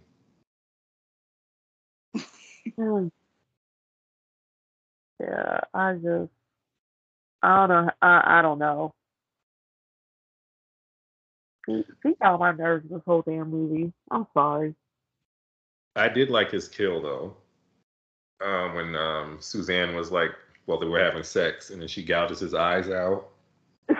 Yeah, 5.21 5.61
I 5.73 5.95
just, 5.95 6.31
I 7.43 7.67
don't 7.67 7.69
know. 7.87 7.91
I, 8.03 8.39
I 8.39 8.43
don't 8.43 8.59
know. 8.59 8.95
She, 11.67 11.85
she 12.03 12.15
got 12.21 12.35
on 12.35 12.41
my 12.41 12.53
nerves 12.53 12.89
this 12.89 13.03
whole 13.07 13.23
damn 13.23 13.51
movie. 13.51 13.93
I'm 14.11 14.27
sorry. 14.35 14.75
I 15.97 16.09
did 16.09 16.31
like 16.31 16.51
his 16.51 16.69
kill 16.69 17.01
though. 17.01 17.37
Um, 18.45 18.75
when 18.75 18.95
um, 18.95 19.39
Suzanne 19.41 19.97
was 19.97 20.13
like, 20.13 20.31
well, 20.67 20.79
they 20.79 20.87
were 20.87 21.03
having 21.03 21.23
sex, 21.23 21.71
and 21.71 21.81
then 21.81 21.89
she 21.89 22.03
gouges 22.03 22.41
his 22.41 22.55
eyes 22.55 22.89
out. 22.91 23.29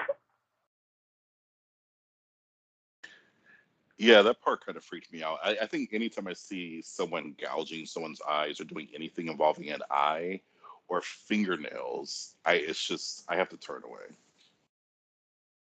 Yeah, 3.99 4.21
that 4.21 4.43
part 4.43 4.65
kind 4.65 4.77
of 4.77 4.85
freaked 4.85 5.11
me 5.11 5.23
out. 5.23 5.39
I, 5.43 5.57
I 5.63 5.67
think 5.67 5.95
anytime 5.95 6.27
I 6.29 6.35
see 6.35 6.83
someone 6.83 7.35
gouging 7.41 7.87
someone's 7.87 8.21
eyes 8.29 8.61
or 8.61 8.65
doing 8.65 8.89
anything 8.95 9.29
involving 9.29 9.71
an 9.71 9.81
eye 9.91 10.43
or 10.89 11.01
fingernails, 11.03 12.35
I 12.45 12.55
it's 12.55 12.83
just 12.87 13.25
I 13.29 13.37
have 13.37 13.49
to 13.51 13.57
turn 13.57 13.83
away. 13.85 14.07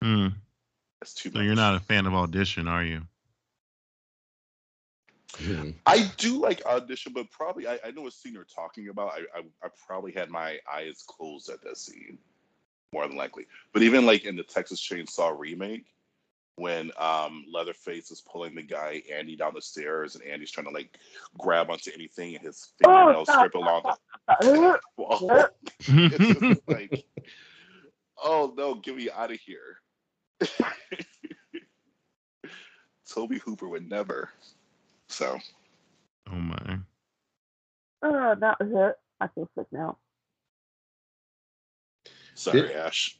Hmm. 0.03 0.29
It's 1.03 1.15
too 1.15 1.31
So 1.31 1.39
much. 1.39 1.47
you're 1.47 1.55
not 1.55 1.75
a 1.75 1.81
fan 1.81 2.07
of 2.07 2.15
Audition, 2.15 2.69
are 2.69 2.85
you? 2.85 3.03
I 5.87 6.11
do 6.17 6.41
like 6.41 6.65
audition, 6.67 7.13
but 7.13 7.31
probably 7.31 7.67
I, 7.69 7.79
I 7.85 7.91
know 7.91 8.03
what 8.03 8.13
scene 8.13 8.33
you're 8.33 8.45
talking 8.45 8.89
about. 8.89 9.13
I, 9.13 9.39
I 9.39 9.43
I 9.63 9.69
probably 9.87 10.13
had 10.13 10.31
my 10.31 10.59
eyes 10.73 11.05
closed 11.07 11.49
at 11.49 11.63
that 11.63 11.77
scene, 11.77 12.19
more 12.93 13.07
than 13.07 13.17
likely. 13.17 13.47
But 13.73 13.83
even 13.83 14.07
like 14.07 14.25
in 14.25 14.37
the 14.37 14.43
Texas 14.43 14.81
Chainsaw 14.81 15.39
remake, 15.39 15.87
when 16.59 16.91
um 16.99 17.45
Leatherface 17.53 18.11
is 18.11 18.21
pulling 18.21 18.55
the 18.55 18.63
guy 18.63 19.03
Andy 19.13 19.37
down 19.37 19.55
the 19.55 19.63
stairs, 19.63 20.15
and 20.15 20.25
Andy's 20.25 20.51
trying 20.51 20.67
to 20.67 20.73
like 20.73 20.99
grab 21.39 21.71
onto 21.71 21.91
anything, 21.95 22.35
and 22.35 22.45
his 22.45 22.73
Oh, 22.85 22.97
fingernails 22.97 23.29
stop, 23.29 23.39
strip 23.41 23.55
along 23.55 23.83
the 23.85 24.81
wall. 24.97 25.47
It's 25.89 26.41
just 26.41 26.69
like, 26.69 27.05
oh 28.23 28.53
no, 28.57 28.75
get 28.75 28.97
me 28.97 29.11
out 29.11 29.31
of 29.33 29.39
here. 29.41 29.81
Tobe 33.09 33.35
Hooper 33.45 33.69
would 33.69 33.89
never. 33.89 34.31
So 35.09 35.39
Oh 36.31 36.35
my. 36.37 36.79
uh, 38.03 38.35
not 38.39 38.61
uh, 38.61 38.93
I 39.21 39.29
feel 39.29 39.49
sick 39.57 39.67
now. 39.73 39.97
sorry, 42.35 42.61
Did- 42.63 42.73
Ash. 42.73 43.18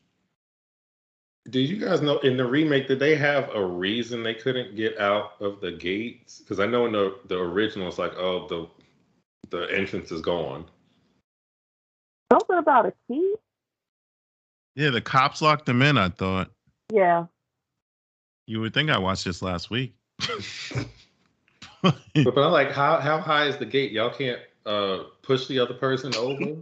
Did 1.51 1.69
you 1.69 1.77
guys 1.79 2.03
know 2.03 2.19
in 2.19 2.37
the 2.37 2.45
remake 2.45 2.89
did 2.89 2.99
they 2.99 3.17
have 3.17 3.49
a 3.55 3.65
reason 3.65 4.23
they 4.23 4.35
couldn't 4.35 4.77
get 4.77 4.99
out 4.99 5.33
of 5.41 5.61
the 5.61 5.73
gates? 5.73 6.41
Because 6.41 6.61
I 6.61 6.67
know 6.67 6.87
in 6.87 6.93
the 6.93 7.19
the 7.27 7.39
original 7.39 7.89
it's 7.89 7.99
like, 7.99 8.13
oh, 8.17 8.47
the 8.49 8.69
the 9.57 9.67
entrance 9.75 10.11
is 10.11 10.21
gone. 10.21 10.67
Something 12.33 12.59
about 12.59 12.87
a 12.87 12.93
key? 13.09 13.35
Yeah, 14.77 14.91
the 14.91 15.01
cops 15.01 15.41
locked 15.41 15.67
them 15.67 15.81
in. 15.83 15.97
I 15.97 16.11
thought 16.11 16.51
Yeah. 16.93 17.27
you 18.47 18.61
would 18.61 18.75
think 18.75 18.91
I 18.91 18.99
watched 18.99 19.25
this 19.25 19.43
last 19.43 19.71
week. 19.71 19.95
But, 21.81 21.95
but 22.13 22.37
I'm 22.39 22.51
like, 22.51 22.73
how 22.73 22.99
how 22.99 23.19
high 23.21 23.47
is 23.47 23.57
the 23.57 23.65
gate? 23.65 23.93
Y'all 23.93 24.11
can't 24.11 24.41
uh 24.67 25.05
push 25.23 25.47
the 25.47 25.61
other 25.61 25.75
person 25.75 26.13
over. 26.17 26.57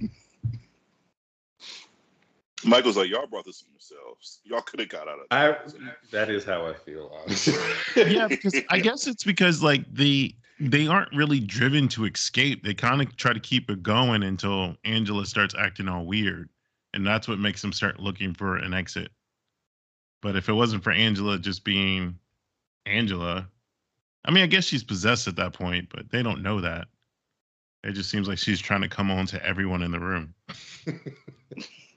Michael's 2.64 2.96
like, 2.96 3.08
y'all 3.08 3.26
brought 3.26 3.44
this 3.44 3.62
on 3.62 3.72
yourselves. 3.72 4.40
Y'all 4.44 4.60
could 4.62 4.80
have 4.80 4.88
got 4.88 5.08
out 5.08 5.20
of 5.20 5.26
I 5.30 5.48
that. 5.48 5.96
that 6.10 6.30
is 6.30 6.44
how 6.44 6.66
I 6.66 6.74
feel. 6.74 7.12
Honestly. 7.22 7.54
yeah, 7.96 8.26
because 8.26 8.54
I 8.68 8.78
guess 8.80 9.06
it's 9.06 9.24
because 9.24 9.62
like 9.62 9.84
the 9.94 10.34
they 10.60 10.88
aren't 10.88 11.14
really 11.14 11.38
driven 11.38 11.86
to 11.88 12.04
escape. 12.04 12.64
They 12.64 12.74
kind 12.74 13.00
of 13.00 13.16
try 13.16 13.32
to 13.32 13.40
keep 13.40 13.70
it 13.70 13.82
going 13.82 14.24
until 14.24 14.76
Angela 14.84 15.24
starts 15.24 15.54
acting 15.56 15.88
all 15.88 16.04
weird, 16.04 16.48
and 16.94 17.06
that's 17.06 17.28
what 17.28 17.38
makes 17.38 17.62
them 17.62 17.72
start 17.72 18.00
looking 18.00 18.34
for 18.34 18.56
an 18.56 18.74
exit. 18.74 19.10
But 20.20 20.34
if 20.34 20.48
it 20.48 20.52
wasn't 20.52 20.82
for 20.82 20.90
Angela 20.90 21.38
just 21.38 21.62
being 21.62 22.18
Angela, 22.86 23.48
I 24.24 24.32
mean, 24.32 24.42
I 24.42 24.48
guess 24.48 24.64
she's 24.64 24.82
possessed 24.82 25.28
at 25.28 25.36
that 25.36 25.52
point, 25.52 25.88
but 25.94 26.10
they 26.10 26.24
don't 26.24 26.42
know 26.42 26.60
that. 26.60 26.88
It 27.84 27.92
just 27.92 28.10
seems 28.10 28.26
like 28.26 28.38
she's 28.38 28.60
trying 28.60 28.82
to 28.82 28.88
come 28.88 29.12
on 29.12 29.26
to 29.26 29.46
everyone 29.46 29.82
in 29.82 29.92
the 29.92 30.00
room. 30.00 30.34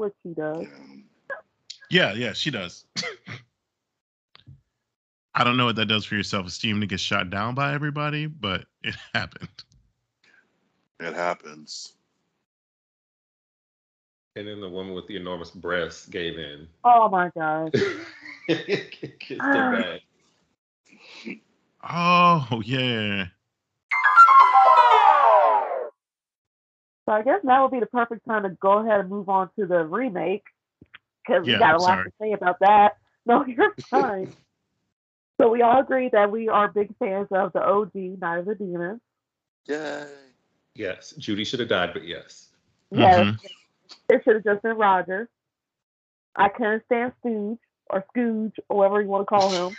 What 0.00 0.14
she 0.22 0.30
does. 0.30 0.66
Yeah, 1.90 2.14
yeah, 2.14 2.32
she 2.32 2.50
does. 2.50 2.86
I 5.34 5.44
don't 5.44 5.58
know 5.58 5.66
what 5.66 5.76
that 5.76 5.88
does 5.88 6.06
for 6.06 6.14
your 6.14 6.24
self 6.24 6.46
esteem 6.46 6.80
to 6.80 6.86
get 6.86 7.00
shot 7.00 7.28
down 7.28 7.54
by 7.54 7.74
everybody, 7.74 8.24
but 8.24 8.64
it 8.82 8.94
happened. 9.12 9.50
it 11.00 11.12
happens. 11.12 11.92
and 14.36 14.48
then 14.48 14.62
the 14.62 14.70
woman 14.70 14.94
with 14.94 15.06
the 15.06 15.16
enormous 15.16 15.50
breasts 15.50 16.06
gave 16.06 16.38
in. 16.38 16.66
Oh 16.82 17.10
my 17.10 17.30
god. 17.36 17.74
Kissed 18.48 19.42
her 19.42 19.42
ah. 19.42 19.82
back. 19.82 20.00
Oh, 21.86 22.62
yeah. 22.64 23.26
So 27.06 27.12
I 27.12 27.22
guess 27.22 27.40
now 27.42 27.62
would 27.62 27.72
be 27.72 27.80
the 27.80 27.86
perfect 27.86 28.24
time 28.26 28.42
to 28.44 28.50
go 28.50 28.78
ahead 28.78 29.00
and 29.00 29.08
move 29.08 29.28
on 29.28 29.50
to 29.58 29.66
the 29.66 29.84
remake 29.84 30.44
because 31.26 31.44
we 31.44 31.52
got 31.52 31.74
a 31.74 31.78
lot 31.78 32.04
to 32.04 32.12
say 32.20 32.32
about 32.32 32.58
that. 32.60 32.96
No, 33.26 33.44
you're 33.44 33.76
fine. 33.90 34.32
so 35.38 35.50
we 35.50 35.60
all 35.60 35.82
agree 35.82 36.08
that 36.10 36.32
we 36.32 36.48
are 36.48 36.68
big 36.68 36.88
fans 36.98 37.28
of 37.30 37.52
the 37.52 37.62
OG 37.62 37.94
Night 38.18 38.38
of 38.38 38.46
the 38.46 38.54
Demons. 38.54 39.02
Yay. 39.68 40.06
Yes, 40.74 41.12
Judy 41.18 41.44
should 41.44 41.60
have 41.60 41.68
died, 41.68 41.90
but 41.92 42.06
yes. 42.06 42.48
Yes, 42.90 43.26
Mhm. 43.26 43.38
it 44.08 44.24
should 44.24 44.36
have 44.36 44.44
just 44.44 44.62
been 44.62 44.76
Roger. 44.78 45.28
I 46.34 46.48
couldn't 46.48 46.82
stand 46.86 47.12
Stooge 47.20 47.58
or 47.90 48.04
Scooge 48.16 48.58
or 48.70 48.78
whatever 48.78 49.02
you 49.02 49.08
want 49.08 49.22
to 49.22 49.26
call 49.26 49.68
him. 49.68 49.76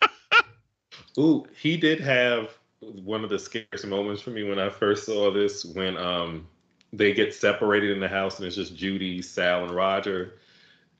Ooh, 1.18 1.46
he 1.56 1.76
did 1.76 2.00
have 2.00 2.58
one 2.80 3.24
of 3.24 3.30
the 3.30 3.38
scariest 3.38 3.86
moments 3.86 4.22
for 4.22 4.30
me 4.30 4.44
when 4.44 4.58
I 4.58 4.68
first 4.68 5.04
saw 5.04 5.32
this 5.32 5.64
when 5.64 5.96
um 5.96 6.46
they 6.92 7.12
get 7.12 7.34
separated 7.34 7.90
in 7.90 8.00
the 8.00 8.08
house 8.08 8.38
and 8.38 8.46
it's 8.46 8.56
just 8.56 8.74
Judy, 8.74 9.20
Sal, 9.20 9.64
and 9.64 9.74
Roger. 9.74 10.34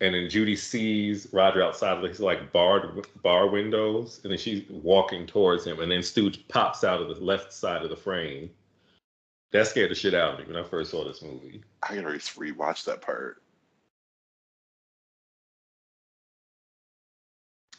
And 0.00 0.14
then 0.14 0.30
Judy 0.30 0.54
sees 0.54 1.26
Roger 1.32 1.62
outside 1.62 1.96
of 1.96 2.08
his 2.08 2.20
like 2.20 2.52
barred 2.52 3.06
bar 3.22 3.48
windows, 3.48 4.20
and 4.22 4.30
then 4.30 4.38
she's 4.38 4.62
walking 4.70 5.26
towards 5.26 5.66
him, 5.66 5.80
and 5.80 5.90
then 5.90 6.02
Stooge 6.02 6.46
pops 6.46 6.84
out 6.84 7.00
of 7.00 7.08
the 7.08 7.24
left 7.24 7.52
side 7.52 7.82
of 7.82 7.90
the 7.90 7.96
frame. 7.96 8.48
That 9.50 9.66
scared 9.66 9.90
the 9.90 9.96
shit 9.96 10.14
out 10.14 10.34
of 10.34 10.38
me 10.38 10.52
when 10.52 10.62
I 10.62 10.68
first 10.68 10.92
saw 10.92 11.04
this 11.04 11.22
movie. 11.22 11.62
I 11.82 11.96
re- 11.96 12.18
rewatch 12.18 12.84
that 12.84 13.00
part. 13.00 13.42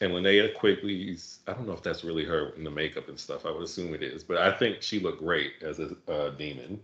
And 0.01 0.13
Linnea 0.13 0.55
Quigley's, 0.55 1.39
I 1.47 1.53
don't 1.53 1.67
know 1.67 1.73
if 1.73 1.83
that's 1.83 2.05
really 2.05 2.23
her 2.23 2.49
in 2.55 2.63
the 2.63 2.71
makeup 2.71 3.09
and 3.09 3.19
stuff. 3.19 3.45
I 3.45 3.51
would 3.51 3.63
assume 3.63 3.93
it 3.93 4.01
is, 4.01 4.23
but 4.23 4.37
I 4.37 4.51
think 4.51 4.81
she 4.81 4.99
looked 4.99 5.19
great 5.19 5.53
as 5.61 5.79
a 5.79 5.95
uh, 6.07 6.29
demon. 6.31 6.79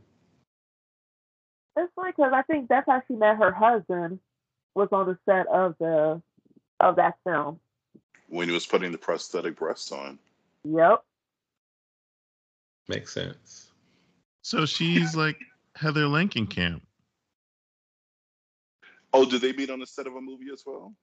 It's 1.78 1.92
funny 1.96 2.12
because 2.12 2.34
I 2.34 2.42
think 2.44 2.68
that's 2.68 2.88
how 2.88 3.02
she 3.08 3.14
met 3.16 3.38
her 3.38 3.52
husband 3.52 4.20
was 4.76 4.90
on 4.92 5.08
the 5.08 5.18
set 5.26 5.48
of 5.48 5.76
the 5.80 6.22
of 6.82 6.98
that 6.98 7.16
film. 7.24 7.60
When 8.28 8.48
he 8.50 8.54
was 8.54 8.66
putting 8.66 8.92
the 8.92 8.98
prosthetic 8.98 9.56
breasts 9.56 9.92
on. 9.92 10.20
Yep. 10.66 11.04
Makes 12.88 13.14
sense. 13.14 13.72
So 14.42 14.66
she's 14.66 15.16
like 15.16 15.38
Heather 15.76 16.06
Langenkamp. 16.06 16.82
Oh, 19.14 19.26
did 19.26 19.42
they 19.42 19.54
meet 19.54 19.70
on 19.70 19.80
the 19.80 19.88
set 19.88 20.08
of 20.08 20.16
a 20.16 20.22
movie 20.22 20.52
as 20.52 20.64
well? 20.66 20.94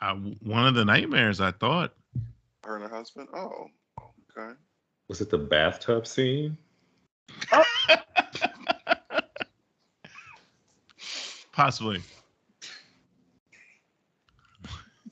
One 0.00 0.66
of 0.66 0.74
the 0.74 0.84
nightmares, 0.84 1.40
I 1.40 1.52
thought. 1.52 1.94
Her 2.64 2.76
and 2.76 2.84
her 2.84 2.90
husband? 2.94 3.28
Oh, 3.34 3.68
okay. 4.36 4.52
Was 5.08 5.20
it 5.20 5.30
the 5.30 5.38
bathtub 5.38 6.06
scene? 6.06 6.56
Possibly. 11.52 12.02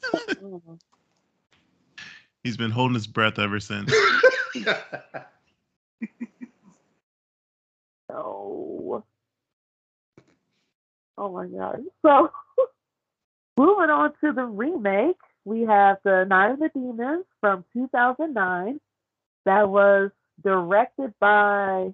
He's 2.43 2.57
been 2.59 2.70
holding 2.70 2.95
his 2.95 3.07
breath 3.07 3.39
ever 3.39 3.59
since. 3.61 3.91
no. 8.11 9.05
Oh 11.16 11.32
my 11.32 11.47
god. 11.47 11.82
So 12.03 12.30
moving 13.57 13.90
on 13.90 14.12
to 14.22 14.32
the 14.32 14.44
remake, 14.44 15.16
we 15.44 15.62
have 15.62 15.98
the 16.05 16.24
Night 16.24 16.52
of 16.52 16.59
the 16.59 16.70
Demons 16.74 17.24
from 17.40 17.64
2009 17.74 18.80
that 19.44 19.68
was 19.68 20.11
directed 20.42 21.14
by 21.20 21.92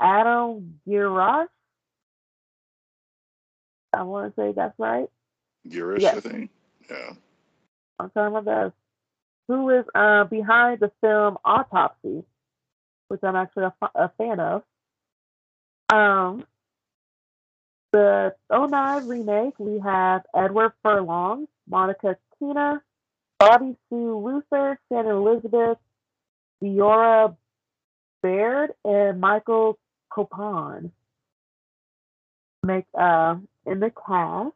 Adam 0.00 0.78
Gierasch. 0.86 1.48
I 3.92 4.02
want 4.02 4.34
to 4.34 4.40
say 4.40 4.52
that's 4.54 4.78
right. 4.78 5.08
Girish, 5.68 6.00
Yes. 6.00 6.18
I 6.18 6.20
think. 6.20 6.50
Yeah. 6.90 7.12
I'm 7.98 8.10
trying 8.10 8.32
my 8.32 8.40
best. 8.42 8.74
Who 9.48 9.70
is 9.70 9.84
uh, 9.94 10.24
behind 10.24 10.80
the 10.80 10.90
film 11.00 11.38
Autopsy, 11.44 12.24
which 13.08 13.20
I'm 13.22 13.36
actually 13.36 13.64
a, 13.64 13.74
a 13.94 14.12
fan 14.18 14.40
of. 14.40 14.62
Um, 15.88 16.44
the 17.96 18.34
09 18.50 19.08
remake, 19.08 19.54
we 19.58 19.80
have 19.80 20.22
Edward 20.34 20.72
Furlong, 20.82 21.48
Monica 21.68 22.16
Keena, 22.38 22.82
Bobbi 23.40 23.76
Sue 23.88 24.18
Luther, 24.18 24.78
Shannon 24.88 25.16
Elizabeth, 25.16 25.78
Diora 26.62 27.34
Baird, 28.22 28.72
and 28.84 29.20
Michael 29.20 29.78
Copon 30.12 30.90
make 32.62 32.84
uh, 32.98 33.36
in 33.64 33.80
the 33.80 33.90
cast. 33.90 34.52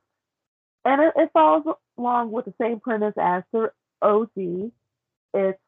And 0.85 1.03
it, 1.03 1.13
it 1.17 1.31
follows 1.33 1.65
along 1.97 2.33
with 2.33 2.45
the 2.45 2.55
same 2.61 2.81
premise 2.81 3.15
as 3.19 3.43
the 3.53 3.71
OG. 4.03 4.73
It's 5.35 5.61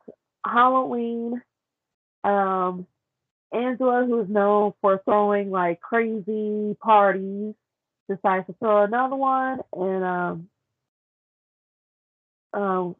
Halloween. 0.44 1.40
Um, 2.24 2.86
Angela, 3.52 4.04
who's 4.06 4.28
known 4.28 4.72
for 4.80 5.00
throwing 5.04 5.50
like 5.50 5.80
crazy 5.80 6.76
parties, 6.80 7.54
decides 8.14 8.46
to 8.46 8.54
throw 8.58 8.84
another 8.84 9.16
one, 9.16 9.60
and 9.72 10.04
um, 10.04 10.48
um, 12.52 12.96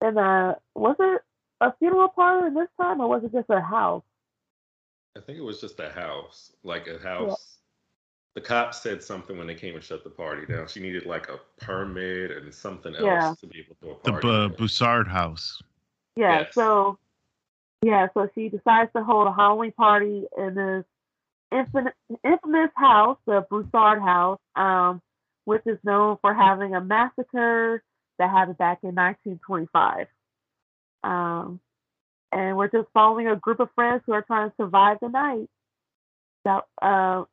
and 0.00 0.18
uh, 0.18 0.54
was 0.74 0.96
it 0.98 1.22
a 1.60 1.72
funeral 1.78 2.08
parlor 2.08 2.50
this 2.50 2.68
time, 2.80 3.00
or 3.00 3.08
was 3.08 3.24
it 3.24 3.32
just 3.32 3.50
a 3.50 3.60
house? 3.60 4.02
I 5.16 5.20
think 5.20 5.38
it 5.38 5.42
was 5.42 5.60
just 5.60 5.80
a 5.80 5.90
house, 5.90 6.52
like 6.62 6.86
a 6.88 6.98
house. 6.98 7.58
The 8.34 8.42
cops 8.42 8.82
said 8.82 9.02
something 9.02 9.38
when 9.38 9.46
they 9.46 9.54
came 9.54 9.74
and 9.74 9.82
shut 9.82 10.04
the 10.04 10.10
party 10.10 10.44
down. 10.44 10.68
She 10.68 10.80
needed 10.80 11.06
like 11.06 11.30
a 11.30 11.38
permit 11.58 12.30
and 12.32 12.52
something 12.52 12.94
else 12.94 13.02
Yeah. 13.02 13.34
to 13.40 13.46
be 13.46 13.60
able 13.60 13.76
to 13.76 13.80
do 13.86 13.90
a 13.92 13.94
The 14.04 14.10
party. 14.12 14.28
there. 14.28 14.48
Broussard 14.50 15.08
house. 15.08 15.62
Yeah, 16.16 16.40
Yes. 16.40 16.54
so 16.54 16.98
yeah, 17.82 18.08
so 18.12 18.28
she 18.34 18.50
decides 18.50 18.92
to 18.94 19.02
hold 19.02 19.26
a 19.26 19.32
Halloween 19.32 19.72
party 19.72 20.26
in 20.36 20.54
this 20.54 20.84
infamous, 21.52 22.70
house, 22.76 23.18
the 23.26 23.44
Broussard 23.48 24.00
house, 24.00 24.38
um, 24.56 25.00
which 25.44 25.62
is 25.66 25.78
known 25.84 26.18
for 26.20 26.34
having 26.34 26.74
a 26.74 26.80
massacre 26.80 27.82
that 28.18 28.30
happened 28.30 28.58
back 28.58 28.78
in 28.82 28.94
1925. 28.94 30.06
Um, 31.04 31.60
and 32.32 32.56
we're 32.56 32.70
just 32.70 32.88
following 32.92 33.28
a 33.28 33.36
group 33.36 33.60
of 33.60 33.68
friends 33.74 34.02
who 34.06 34.12
are 34.12 34.22
trying 34.22 34.50
to 34.50 34.56
survive 34.56 34.98
the 35.00 35.08
night. 35.08 35.48
So, 36.46 36.60
uh, 36.82 37.24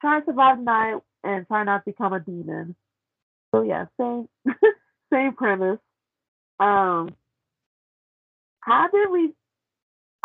trying 0.00 0.22
to 0.22 0.26
survive 0.26 0.58
the 0.58 0.64
night 0.64 1.00
and 1.24 1.46
trying 1.46 1.66
not 1.66 1.84
to 1.84 1.90
become 1.90 2.12
a 2.12 2.20
demon. 2.20 2.74
So 3.54 3.62
yeah, 3.62 3.86
same 3.98 4.28
same 5.12 5.34
premise. 5.34 5.78
Um, 6.58 7.14
how 8.60 8.88
did 8.92 9.10
we 9.10 9.32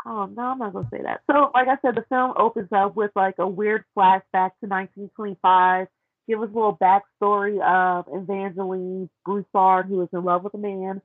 oh 0.06 0.26
no 0.26 0.44
i'm 0.44 0.60
not 0.60 0.74
to 0.74 0.88
say 0.92 1.02
that. 1.04 1.22
So 1.30 1.52
like 1.54 1.68
i 1.68 1.78
said 1.82 1.96
the 1.96 2.06
film 2.10 2.34
opens 2.38 2.70
up 2.72 2.96
with 2.96 3.12
like 3.16 3.36
a 3.40 3.48
weird 3.48 3.84
flashback 3.98 4.52
to 4.62 4.68
1925 4.68 5.88
give 6.28 6.42
us 6.42 6.50
a 6.52 6.56
little 6.56 6.78
backstory 6.78 7.62
of 7.62 8.06
evangeline 8.12 9.10
broussard 9.26 9.88
who 9.88 10.02
is 10.02 10.10
in 10.14 10.24
love 10.24 10.44
with 10.44 10.54
a 10.54 10.58
man 10.58 11.02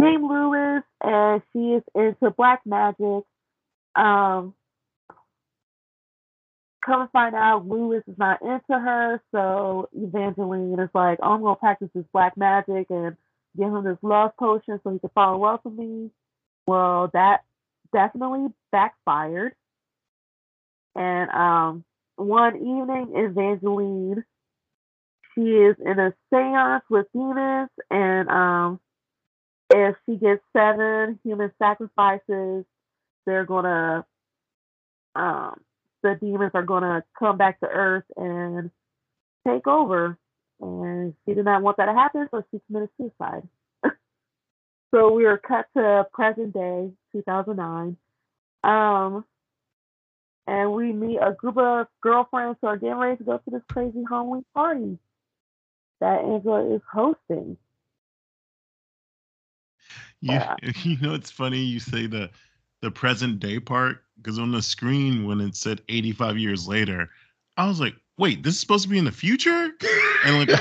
named 0.00 0.22
lewis 0.22 0.82
and 1.02 1.42
she 1.52 1.58
is 1.58 1.82
into 1.94 2.30
black 2.30 2.60
magic. 2.64 3.24
Um 3.96 4.54
come 6.84 7.02
and 7.02 7.10
find 7.10 7.34
out 7.34 7.66
lewis 7.66 8.02
is 8.06 8.16
not 8.16 8.40
into 8.42 8.60
her 8.68 9.20
so 9.32 9.88
evangeline 9.92 10.78
is 10.78 10.88
like 10.94 11.18
oh, 11.22 11.32
i'm 11.32 11.42
going 11.42 11.54
to 11.54 11.60
practice 11.60 11.90
this 11.94 12.04
black 12.12 12.36
magic 12.36 12.86
and 12.90 13.16
give 13.56 13.66
him 13.66 13.84
this 13.84 13.98
love 14.02 14.36
potion 14.38 14.80
so 14.82 14.92
he 14.92 14.98
can 14.98 15.10
fall 15.10 15.34
in 15.34 15.40
love 15.40 15.60
with 15.64 15.74
me. 15.74 16.10
Well, 16.66 17.10
that 17.12 17.42
definitely 17.92 18.48
backfired. 18.72 19.54
And 20.94 21.30
um, 21.30 21.84
one 22.16 22.56
evening, 22.56 23.12
Evangeline, 23.14 24.24
she 25.34 25.42
is 25.42 25.76
in 25.84 25.98
a 25.98 26.12
seance 26.30 26.84
with 26.90 27.06
demons, 27.12 27.70
and 27.90 28.28
um, 28.28 28.80
if 29.70 29.96
she 30.04 30.16
gets 30.16 30.42
seven 30.56 31.18
human 31.24 31.52
sacrifices, 31.58 32.64
they're 33.26 33.44
gonna, 33.44 34.04
um, 35.14 35.60
the 36.02 36.18
demons 36.20 36.50
are 36.54 36.64
gonna 36.64 37.04
come 37.18 37.36
back 37.36 37.60
to 37.60 37.66
Earth 37.66 38.04
and 38.16 38.70
take 39.46 39.66
over. 39.66 40.18
And 40.60 41.14
she 41.24 41.34
did 41.34 41.44
not 41.44 41.62
want 41.62 41.78
that 41.78 41.86
to 41.86 41.94
happen, 41.94 42.28
so 42.30 42.44
she 42.50 42.60
committed 42.66 42.90
suicide. 42.98 43.48
So 44.92 45.12
we 45.12 45.24
were 45.24 45.38
cut 45.38 45.66
to 45.76 46.06
present 46.12 46.52
day, 46.52 46.90
2009. 47.12 47.96
Um, 48.62 49.24
and 50.46 50.72
we 50.72 50.92
meet 50.92 51.18
a 51.18 51.32
group 51.32 51.56
of 51.58 51.86
girlfriends 52.02 52.58
who 52.60 52.66
are 52.66 52.76
getting 52.76 52.96
ready 52.96 53.16
to 53.18 53.24
go 53.24 53.38
to 53.38 53.50
this 53.50 53.62
crazy 53.70 54.02
Halloween 54.08 54.44
party 54.52 54.98
that 56.00 56.24
Angela 56.24 56.74
is 56.74 56.82
hosting. 56.92 57.56
You, 60.20 60.32
Yeah. 60.32 60.56
you 60.82 60.98
know, 61.00 61.14
it's 61.14 61.30
funny 61.30 61.58
you 61.58 61.78
say 61.78 62.06
the 62.06 62.30
the 62.82 62.90
present 62.90 63.40
day 63.40 63.60
part 63.60 63.98
because 64.16 64.38
on 64.38 64.52
the 64.52 64.62
screen 64.62 65.26
when 65.26 65.40
it 65.40 65.54
said 65.54 65.82
85 65.88 66.38
years 66.38 66.66
later, 66.66 67.10
I 67.56 67.68
was 67.68 67.78
like, 67.78 67.94
wait, 68.18 68.42
this 68.42 68.54
is 68.54 68.60
supposed 68.60 68.84
to 68.84 68.88
be 68.88 68.98
in 68.98 69.04
the 69.04 69.12
future? 69.12 69.72
And 70.22 70.50
like, 70.50 70.60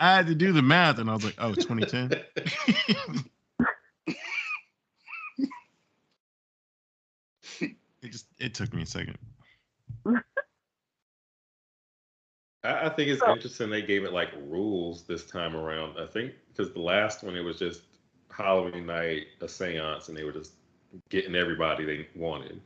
I 0.00 0.16
had 0.16 0.26
to 0.26 0.34
do 0.34 0.50
the 0.50 0.60
math, 0.60 0.98
and 0.98 1.08
I 1.08 1.14
was 1.14 1.24
like, 1.24 1.36
oh, 1.38 1.54
2010. 1.54 2.20
it 8.02 8.10
just 8.12 8.26
it 8.38 8.54
took 8.54 8.72
me 8.74 8.82
a 8.82 8.86
second. 8.86 9.16
I, 12.64 12.86
I 12.86 12.88
think 12.90 13.08
it's 13.10 13.20
So- 13.20 13.32
interesting 13.32 13.70
they 13.70 13.82
gave 13.82 14.04
it 14.04 14.12
like 14.12 14.30
rules 14.46 15.02
this 15.02 15.24
time 15.24 15.56
around. 15.56 15.98
I 15.98 16.06
think 16.06 16.32
because 16.48 16.72
the 16.72 16.80
last 16.80 17.22
one 17.22 17.36
it 17.36 17.40
was 17.40 17.58
just 17.58 17.82
Halloween 18.30 18.86
night, 18.86 19.26
a 19.40 19.48
seance, 19.48 20.08
and 20.08 20.16
they 20.16 20.24
were 20.24 20.32
just 20.32 20.52
getting 21.10 21.34
everybody 21.34 21.84
they 21.84 22.08
wanted. 22.14 22.60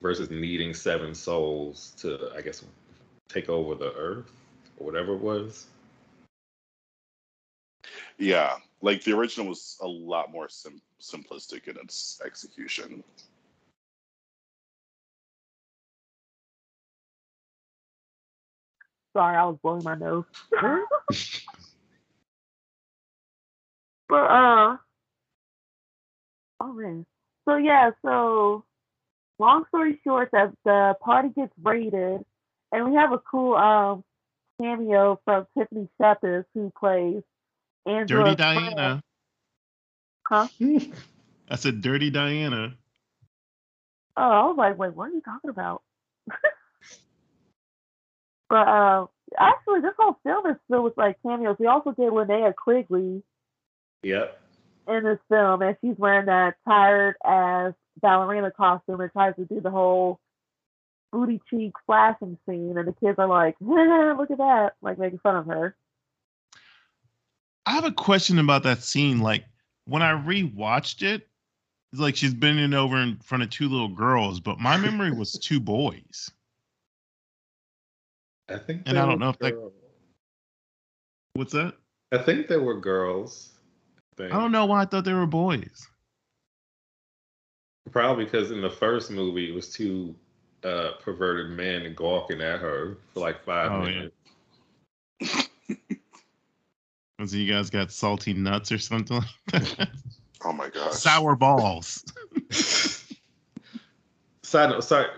Versus 0.00 0.30
needing 0.30 0.74
seven 0.74 1.14
souls 1.14 1.92
to, 1.98 2.32
I 2.36 2.40
guess, 2.40 2.64
take 3.28 3.48
over 3.48 3.76
the 3.76 3.92
earth 3.94 4.32
or 4.76 4.86
whatever 4.86 5.14
it 5.14 5.20
was. 5.20 5.66
Yeah, 8.18 8.56
like 8.80 9.04
the 9.04 9.12
original 9.16 9.46
was 9.46 9.78
a 9.80 9.86
lot 9.86 10.32
more 10.32 10.48
sim- 10.48 10.82
simplistic 11.00 11.68
in 11.68 11.76
its 11.76 12.20
execution. 12.24 13.04
Sorry, 19.14 19.36
I 19.36 19.44
was 19.44 19.58
blowing 19.62 19.84
my 19.84 19.94
nose. 19.94 20.24
but 24.08 24.16
uh, 24.16 24.76
oh 26.60 26.72
man. 26.72 27.04
So 27.46 27.56
yeah, 27.56 27.90
so 28.04 28.64
long 29.38 29.64
story 29.68 30.00
short, 30.04 30.30
that 30.32 30.52
the 30.64 30.96
party 31.00 31.28
gets 31.30 31.52
raided, 31.62 32.24
and 32.70 32.90
we 32.90 32.94
have 32.96 33.12
a 33.12 33.18
cool 33.18 33.54
um 33.54 34.04
cameo 34.60 35.20
from 35.24 35.46
Tiffany 35.56 35.88
Shepis 36.00 36.44
who 36.54 36.72
plays 36.78 37.22
Angela. 37.86 38.24
Dirty 38.24 38.36
Diana. 38.36 39.02
Huh? 40.26 40.48
I 41.50 41.56
said 41.56 41.82
Dirty 41.82 42.10
Diana. 42.10 42.74
Oh, 44.16 44.22
I 44.22 44.46
was 44.46 44.56
like, 44.56 44.78
wait, 44.78 44.94
what 44.94 45.10
are 45.10 45.14
you 45.14 45.22
talking 45.22 45.50
about? 45.50 45.82
but 48.52 48.68
uh, 48.68 49.06
actually, 49.38 49.80
this 49.80 49.94
whole 49.98 50.18
film 50.22 50.46
is 50.46 50.56
filled 50.68 50.84
with 50.84 50.96
like 50.98 51.16
cameos. 51.22 51.56
We 51.58 51.68
also 51.68 51.92
get 51.92 52.12
Linnea 52.12 52.54
Quigley 52.54 53.22
Yep. 54.02 54.38
in 54.88 55.04
this 55.04 55.18
film, 55.30 55.62
and 55.62 55.74
she's 55.80 55.96
wearing 55.96 56.26
that 56.26 56.56
tired 56.68 57.16
ass 57.24 57.72
ballerina 58.02 58.50
costume 58.50 59.00
and 59.00 59.10
tries 59.10 59.34
to 59.36 59.46
do 59.46 59.62
the 59.62 59.70
whole 59.70 60.20
booty 61.12 61.40
cheek 61.48 61.72
flashing 61.86 62.36
scene, 62.46 62.76
and 62.76 62.86
the 62.86 62.92
kids 62.92 63.18
are 63.18 63.26
like, 63.26 63.56
"Look 63.62 64.30
at 64.30 64.36
that!" 64.36 64.74
like 64.82 64.98
making 64.98 65.20
fun 65.20 65.36
of 65.36 65.46
her. 65.46 65.74
I 67.64 67.70
have 67.70 67.86
a 67.86 67.92
question 67.92 68.38
about 68.38 68.64
that 68.64 68.82
scene. 68.82 69.20
Like 69.20 69.46
when 69.86 70.02
I 70.02 70.12
rewatched 70.12 71.02
it, 71.02 71.26
it's 71.90 72.02
like 72.02 72.16
she's 72.16 72.34
bending 72.34 72.74
over 72.74 72.98
in 72.98 73.16
front 73.20 73.44
of 73.44 73.48
two 73.48 73.70
little 73.70 73.88
girls, 73.88 74.40
but 74.40 74.60
my 74.60 74.76
memory 74.76 75.10
was 75.10 75.32
two 75.38 75.58
boys. 75.58 76.30
I 78.54 78.58
think. 78.58 78.82
And 78.86 78.98
I 78.98 79.02
don't 79.02 79.14
were 79.14 79.18
know 79.18 79.30
if 79.30 79.38
that- 79.38 79.72
What's 81.34 81.52
that? 81.52 81.74
I 82.12 82.18
think 82.18 82.46
they 82.48 82.58
were 82.58 82.78
girls. 82.78 83.50
I, 84.20 84.24
I 84.26 84.28
don't 84.28 84.52
know 84.52 84.66
why 84.66 84.82
I 84.82 84.84
thought 84.84 85.04
they 85.04 85.14
were 85.14 85.26
boys. 85.26 85.86
Probably 87.90 88.24
because 88.26 88.50
in 88.50 88.60
the 88.60 88.68
first 88.70 89.10
movie 89.10 89.48
it 89.50 89.54
was 89.54 89.70
two 89.72 90.14
uh, 90.62 90.92
perverted 91.00 91.50
men 91.50 91.94
gawking 91.94 92.40
at 92.42 92.60
her 92.60 92.98
for 93.14 93.20
like 93.20 93.42
five 93.44 93.72
Oh, 93.72 93.86
yeah. 93.86 94.08
minutes. 95.20 95.48
Was 97.18 97.34
you 97.34 97.50
guys 97.52 97.70
got 97.70 97.90
salty 97.92 98.34
nuts 98.34 98.70
or 98.72 98.78
something 98.78 99.22
like 99.52 99.76
that? 99.78 99.90
Oh 100.44 100.52
my 100.52 100.68
gosh. 100.68 100.92
Sour 100.94 101.34
balls. 101.36 102.04
Side 104.42 104.70
note, 104.70 104.84
sorry. 104.84 105.08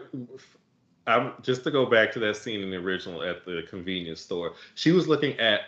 I'm 1.07 1.33
just 1.43 1.65
to 1.65 1.71
go 1.71 1.85
back 1.87 2.13
to 2.13 2.19
that 2.21 2.37
scene 2.37 2.63
in 2.63 2.71
the 2.71 2.77
original 2.77 3.23
at 3.23 3.45
the 3.45 3.63
convenience 3.69 4.21
store. 4.21 4.55
She 4.75 4.91
was 4.93 5.07
looking 5.07 5.39
at 5.39 5.61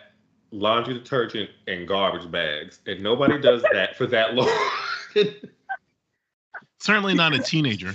laundry 0.51 0.93
detergent 0.95 1.49
and 1.67 1.87
garbage 1.87 2.29
bags, 2.31 2.79
and 2.87 3.01
nobody 3.01 3.39
does 3.39 3.63
that 3.71 3.95
for 3.95 4.07
that 4.07 4.33
long. 4.33 4.49
Certainly 6.79 7.15
not 7.15 7.33
a 7.33 7.39
teenager. 7.39 7.93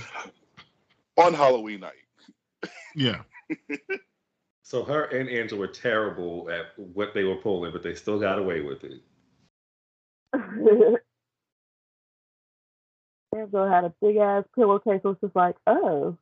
On 1.17 1.35
Halloween 1.35 1.81
night. 1.81 1.93
Yeah. 2.95 3.23
so 4.63 4.85
her 4.85 5.05
and 5.05 5.29
Angela 5.29 5.61
were 5.61 5.67
terrible 5.67 6.49
at 6.51 6.79
what 6.79 7.15
they 7.15 7.25
were 7.25 7.37
pulling, 7.37 7.73
but 7.73 7.83
they 7.83 7.95
still 7.95 8.19
got 8.19 8.39
away 8.39 8.61
with 8.61 8.85
it. 8.85 9.01
Angela 13.35 13.71
had 13.71 13.85
a 13.85 13.93
big 14.01 14.17
ass 14.17 14.45
pillowcase. 14.55 15.01
So 15.03 15.11
it's 15.11 15.21
just 15.21 15.37
like, 15.37 15.57
oh. 15.67 16.17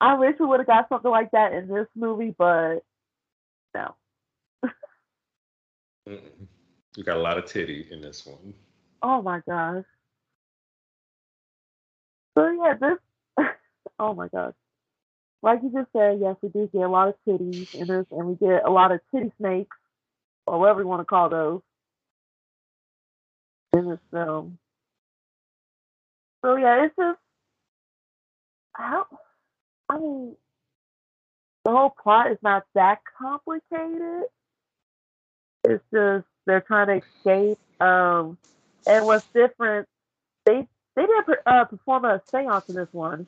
I 0.00 0.14
wish 0.14 0.36
we 0.38 0.46
would 0.46 0.60
have 0.60 0.66
got 0.66 0.88
something 0.88 1.10
like 1.10 1.30
that 1.30 1.52
in 1.52 1.68
this 1.68 1.86
movie, 1.94 2.34
but 2.36 2.80
no. 3.74 3.94
You 6.06 7.04
got 7.04 7.16
a 7.16 7.20
lot 7.20 7.38
of 7.38 7.46
titty 7.46 7.88
in 7.90 8.00
this 8.00 8.24
one. 8.24 8.54
Oh 9.02 9.20
my 9.22 9.40
gosh. 9.46 9.84
So 12.36 12.50
yeah, 12.50 12.74
this. 12.80 13.46
oh 13.98 14.14
my 14.14 14.28
gosh. 14.28 14.54
Like 15.42 15.60
you 15.62 15.70
just 15.70 15.92
said, 15.92 16.18
yes, 16.20 16.36
we 16.42 16.48
do 16.48 16.68
get 16.72 16.82
a 16.82 16.88
lot 16.88 17.08
of 17.08 17.14
titties 17.26 17.68
in 17.74 17.86
this, 17.86 18.06
and 18.10 18.26
we 18.26 18.34
get 18.34 18.64
a 18.64 18.70
lot 18.70 18.92
of 18.92 19.00
titty 19.14 19.32
snakes, 19.38 19.76
or 20.46 20.58
whatever 20.58 20.80
you 20.80 20.88
want 20.88 21.00
to 21.00 21.04
call 21.04 21.28
those, 21.28 21.60
in 23.74 23.88
this 23.88 24.00
film. 24.10 24.58
So 26.44 26.56
yeah, 26.56 26.84
it's 26.84 26.96
just 26.96 27.18
how. 28.72 29.06
I 29.88 29.98
mean, 29.98 30.36
the 31.64 31.70
whole 31.70 31.90
plot 31.90 32.30
is 32.30 32.38
not 32.42 32.64
that 32.74 33.00
complicated. 33.18 34.24
It's 35.64 35.82
just 35.92 36.26
they're 36.46 36.60
trying 36.60 36.86
to 36.86 37.06
escape. 37.06 37.58
Um, 37.80 38.38
and 38.86 39.04
what's 39.04 39.26
different, 39.34 39.88
they 40.44 40.66
they 40.94 41.02
didn't 41.02 41.38
uh, 41.44 41.64
perform 41.64 42.04
a 42.04 42.22
seance 42.30 42.68
in 42.68 42.76
this 42.76 42.88
one. 42.92 43.26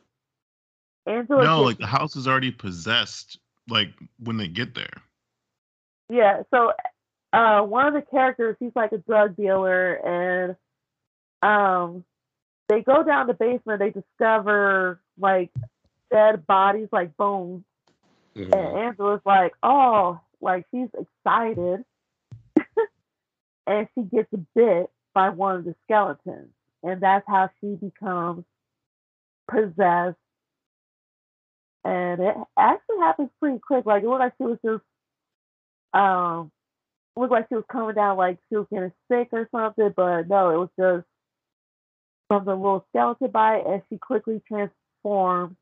Angela, 1.07 1.45
No, 1.45 1.63
like 1.63 1.79
the 1.79 1.87
house 1.87 2.17
is 2.17 2.29
already 2.29 2.51
possessed. 2.51 3.39
Like 3.69 3.91
when 4.21 4.37
they 4.37 4.49
get 4.49 4.75
there. 4.75 5.03
yeah. 6.09 6.43
So, 6.51 6.73
uh, 7.33 7.61
one 7.63 7.87
of 7.87 7.93
the 7.93 8.03
characters, 8.03 8.57
he's 8.59 8.73
like 8.75 8.93
a 8.93 8.99
drug 8.99 9.37
dealer, 9.37 9.95
and 9.95 10.57
um, 11.43 12.05
they 12.69 12.81
go 12.81 13.03
down 13.03 13.27
the 13.27 13.35
basement. 13.35 13.81
They 13.81 13.91
discover 13.91 15.01
like 15.19 15.51
dead 16.11 16.47
bodies, 16.47 16.89
like 16.93 17.17
bones, 17.17 17.65
Mhm. 18.35 18.53
and 18.53 18.79
Angela's 18.79 19.21
like, 19.25 19.55
oh, 19.63 20.21
like 20.41 20.67
she's 20.71 20.89
excited, 20.95 21.85
and 23.67 23.89
she 23.95 24.03
gets 24.03 24.29
bit 24.55 24.91
by 25.15 25.31
one 25.31 25.57
of 25.57 25.65
the 25.65 25.75
skeletons, 25.85 26.53
and 26.83 27.01
that's 27.01 27.27
how 27.27 27.51
she 27.61 27.75
becomes 27.77 28.45
possessed. 29.49 30.19
And 31.85 32.21
it 32.21 32.37
actually 32.57 32.99
happens 32.99 33.31
pretty 33.41 33.59
quick. 33.61 33.87
Like 33.87 34.03
it 34.03 34.09
looked 34.09 34.21
like 34.21 34.35
she 34.37 34.45
was 34.45 34.59
just, 34.65 34.85
um, 35.95 36.51
it 37.17 37.21
looked 37.21 37.33
like 37.33 37.49
she 37.49 37.55
was 37.55 37.65
coming 37.71 37.95
down 37.95 38.17
like 38.17 38.39
she 38.49 38.57
was 38.57 38.67
getting 38.71 38.93
sick 39.11 39.29
or 39.33 39.49
something, 39.51 39.93
but 39.97 40.29
no, 40.29 40.51
it 40.51 40.59
was 40.59 40.71
just 40.79 41.07
something 42.31 42.53
a 42.53 42.57
little 42.57 42.85
skeleton 42.91 43.31
bite, 43.31 43.67
and 43.67 43.83
she 43.89 43.97
quickly 43.99 44.43
transformed 44.47 45.57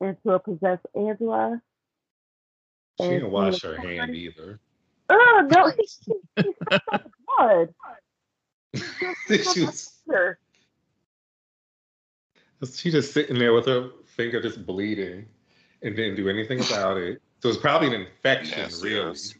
into 0.00 0.30
a 0.30 0.38
possessed 0.38 0.86
Angela. 0.94 1.60
She 3.00 3.08
didn't 3.08 3.30
wash 3.30 3.62
her 3.62 3.76
hand 3.76 3.98
fine. 4.08 4.14
either. 4.14 4.60
Oh 5.08 5.48
no, 5.50 5.70
he, 5.70 5.88
he, 6.06 6.14
he 6.36 6.52
sucked 6.70 6.84
on 6.92 7.00
the 7.02 7.10
blood. 7.36 7.74
she 9.54 9.64
was 9.64 9.92
Sure. 10.08 10.38
she 12.74 12.90
just 12.90 13.12
sitting 13.12 13.38
there 13.38 13.52
with 13.52 13.66
her 13.66 13.90
finger 14.06 14.40
just 14.40 14.64
bleeding 14.66 15.26
and 15.82 15.96
didn't 15.96 16.16
do 16.16 16.28
anything 16.28 16.60
about 16.60 16.96
it. 16.96 17.20
So 17.42 17.48
it's 17.48 17.58
probably 17.58 17.88
an 17.88 17.94
infection, 17.94 18.58
Nasty 18.58 18.94
really. 18.94 19.10
ass. 19.10 19.34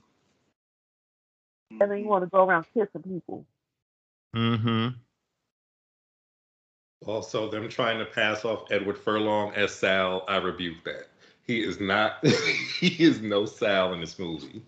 And 1.81 1.91
then 1.91 1.99
you 1.99 2.07
want 2.09 2.25
to 2.25 2.31
go 2.31 2.45
around 2.47 2.67
kissing 2.75 3.03
people. 3.03 3.47
Mm-hmm. 4.35 4.89
Also, 7.07 7.51
them 7.51 7.69
trying 7.69 7.99
to 7.99 8.05
pass 8.05 8.45
off 8.45 8.71
Edward 8.71 8.99
Furlong 8.99 9.53
as 9.55 9.73
Sal, 9.73 10.25
I 10.29 10.37
rebuke 10.37 10.85
that. 10.85 11.09
He 11.47 11.63
is 11.63 11.81
not. 11.81 12.25
he 12.81 12.89
is 13.03 13.21
no 13.21 13.47
Sal 13.47 13.95
in 13.95 14.01
this 14.01 14.19
movie. 14.19 14.63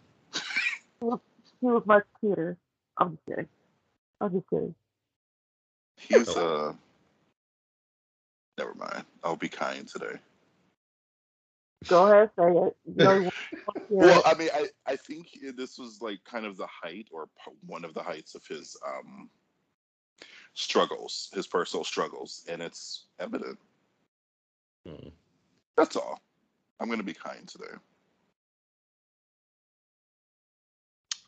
He 1.00 1.66
was 1.68 1.82
much 1.86 2.04
cuter. 2.20 2.56
I'm 2.98 3.12
just 3.12 3.26
kidding. 3.26 3.48
I'm 4.20 4.32
just 4.32 4.48
kidding. 4.48 4.74
He's 5.96 6.28
uh 6.28 6.72
never 8.58 8.74
mind. 8.74 9.04
I'll 9.22 9.36
be 9.36 9.48
kind 9.48 9.86
today. 9.86 10.18
Go 11.86 12.06
ahead, 12.06 12.30
say 12.38 12.48
it. 12.48 12.76
You 12.86 13.04
know, 13.04 13.14
you 13.20 13.30
want 13.66 13.76
to 13.76 13.82
hear 13.88 13.98
Well. 13.98 14.22
I 14.24 14.34
mean, 14.34 14.48
I, 14.54 14.68
I 14.86 14.96
think 14.96 15.28
this 15.56 15.78
was 15.78 16.00
like 16.00 16.22
kind 16.24 16.46
of 16.46 16.56
the 16.56 16.66
height 16.66 17.08
or 17.12 17.28
one 17.66 17.84
of 17.84 17.94
the 17.94 18.02
heights 18.02 18.34
of 18.34 18.46
his 18.46 18.76
um 18.86 19.30
struggles, 20.54 21.30
his 21.34 21.46
personal 21.46 21.84
struggles, 21.84 22.44
and 22.48 22.62
it's 22.62 23.06
evident. 23.18 23.58
Hmm. 24.86 25.08
That's 25.76 25.96
all. 25.96 26.20
I'm 26.80 26.88
going 26.88 26.98
to 26.98 27.04
be 27.04 27.14
kind 27.14 27.46
today. 27.46 27.74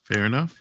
Fair 0.05 0.27
enough. 0.27 0.55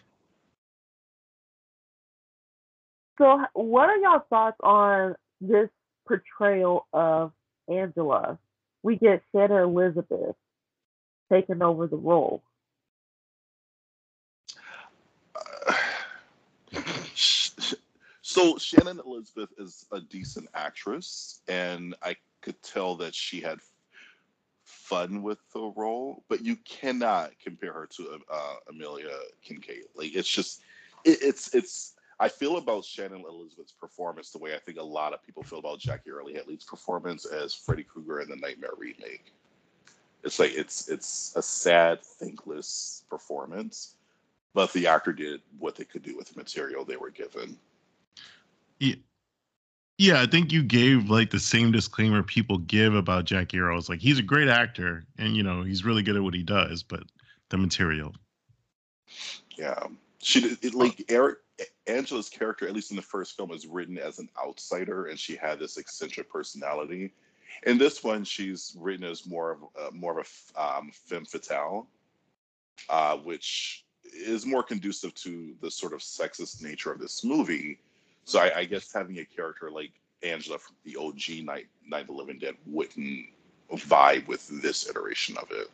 So, 3.18 3.44
what 3.52 3.88
are 3.88 3.96
y'all 3.96 4.24
thoughts 4.28 4.56
on 4.62 5.14
this 5.40 5.68
portrayal 6.06 6.86
of 6.92 7.32
Angela? 7.68 8.38
We 8.82 8.96
get 8.96 9.22
Shannon 9.32 9.62
Elizabeth 9.62 10.36
taking 11.32 11.62
over 11.62 11.86
the 11.86 11.96
role. 11.96 12.42
Uh, 15.34 15.74
so 18.34 18.58
Shannon 18.58 19.00
Elizabeth 19.06 19.50
is 19.58 19.86
a 19.92 20.00
decent 20.00 20.48
actress, 20.54 21.42
and 21.46 21.94
I 22.02 22.16
could 22.40 22.60
tell 22.64 22.96
that 22.96 23.14
she 23.14 23.40
had 23.40 23.60
fun 24.64 25.22
with 25.22 25.38
the 25.52 25.72
role, 25.76 26.24
but 26.28 26.44
you 26.44 26.56
cannot 26.64 27.30
compare 27.38 27.72
her 27.72 27.86
to 27.86 28.18
uh, 28.28 28.54
Amelia 28.68 29.06
Kinkade. 29.46 29.84
Like 29.94 30.16
it's 30.16 30.28
just, 30.28 30.62
it, 31.04 31.18
it's 31.22 31.54
it's. 31.54 31.94
I 32.18 32.28
feel 32.28 32.56
about 32.56 32.84
Shannon 32.84 33.24
Elizabeth's 33.28 33.72
performance 33.72 34.30
the 34.30 34.38
way 34.38 34.54
I 34.54 34.58
think 34.58 34.78
a 34.78 34.82
lot 34.82 35.12
of 35.12 35.22
people 35.22 35.42
feel 35.44 35.58
about 35.60 35.78
Jackie 35.78 36.10
Earle 36.10 36.28
Haley's 36.28 36.64
performance 36.64 37.26
as 37.26 37.54
Freddy 37.54 37.84
Krueger 37.84 38.20
in 38.20 38.28
the 38.28 38.36
Nightmare 38.36 38.70
remake. 38.76 39.32
It's 40.24 40.40
like 40.40 40.54
it's 40.54 40.88
it's 40.88 41.34
a 41.36 41.42
sad, 41.42 42.02
thankless 42.02 43.04
performance, 43.08 43.94
but 44.54 44.72
the 44.72 44.88
actor 44.88 45.12
did 45.12 45.40
what 45.60 45.76
they 45.76 45.84
could 45.84 46.02
do 46.02 46.16
with 46.16 46.30
the 46.30 46.38
material 46.40 46.84
they 46.84 46.96
were 46.96 47.10
given. 47.10 47.56
Yeah. 48.78 48.94
Yeah, 49.96 50.20
I 50.20 50.26
think 50.26 50.50
you 50.50 50.64
gave 50.64 51.08
like 51.08 51.30
the 51.30 51.38
same 51.38 51.70
disclaimer 51.70 52.24
people 52.24 52.58
give 52.58 52.94
about 52.94 53.26
Jackie 53.26 53.60
Earle. 53.60 53.78
It's 53.78 53.88
like 53.88 54.00
he's 54.00 54.18
a 54.18 54.22
great 54.22 54.48
actor 54.48 55.04
and 55.18 55.36
you 55.36 55.44
know, 55.44 55.62
he's 55.62 55.84
really 55.84 56.02
good 56.02 56.16
at 56.16 56.22
what 56.22 56.34
he 56.34 56.42
does, 56.42 56.82
but 56.82 57.04
the 57.50 57.58
material. 57.58 58.12
Yeah, 59.56 59.86
she 60.20 60.56
it, 60.62 60.74
like 60.74 61.04
Eric 61.08 61.38
Angela's 61.86 62.28
character, 62.28 62.66
at 62.66 62.74
least 62.74 62.90
in 62.90 62.96
the 62.96 63.02
first 63.02 63.36
film, 63.36 63.52
is 63.52 63.66
written 63.66 63.98
as 63.98 64.18
an 64.18 64.28
outsider, 64.44 65.06
and 65.06 65.18
she 65.18 65.36
had 65.36 65.58
this 65.58 65.76
eccentric 65.76 66.30
personality. 66.30 67.12
In 67.64 67.78
this 67.78 68.02
one, 68.02 68.24
she's 68.24 68.76
written 68.78 69.04
as 69.04 69.26
more 69.26 69.52
of 69.52 69.62
uh, 69.80 69.90
more 69.92 70.18
of 70.18 70.28
a 70.56 70.78
um, 70.78 70.90
femme 70.92 71.24
fatale, 71.24 71.86
uh, 72.88 73.16
which 73.18 73.84
is 74.12 74.44
more 74.44 74.62
conducive 74.62 75.14
to 75.14 75.54
the 75.60 75.70
sort 75.70 75.92
of 75.92 76.00
sexist 76.00 76.62
nature 76.62 76.90
of 76.90 76.98
this 76.98 77.24
movie. 77.24 77.78
So 78.24 78.40
I, 78.40 78.58
I 78.58 78.64
guess 78.64 78.92
having 78.92 79.18
a 79.18 79.24
character 79.24 79.70
like 79.70 79.92
Angela 80.22 80.58
from 80.58 80.76
the 80.84 80.96
OG 80.96 81.44
Night 81.44 81.66
Night 81.86 82.02
of 82.02 82.06
the 82.08 82.12
Living 82.14 82.38
Dead 82.38 82.54
wouldn't 82.66 83.26
vibe 83.72 84.26
with 84.26 84.46
this 84.62 84.88
iteration 84.88 85.36
of 85.38 85.50
it. 85.50 85.70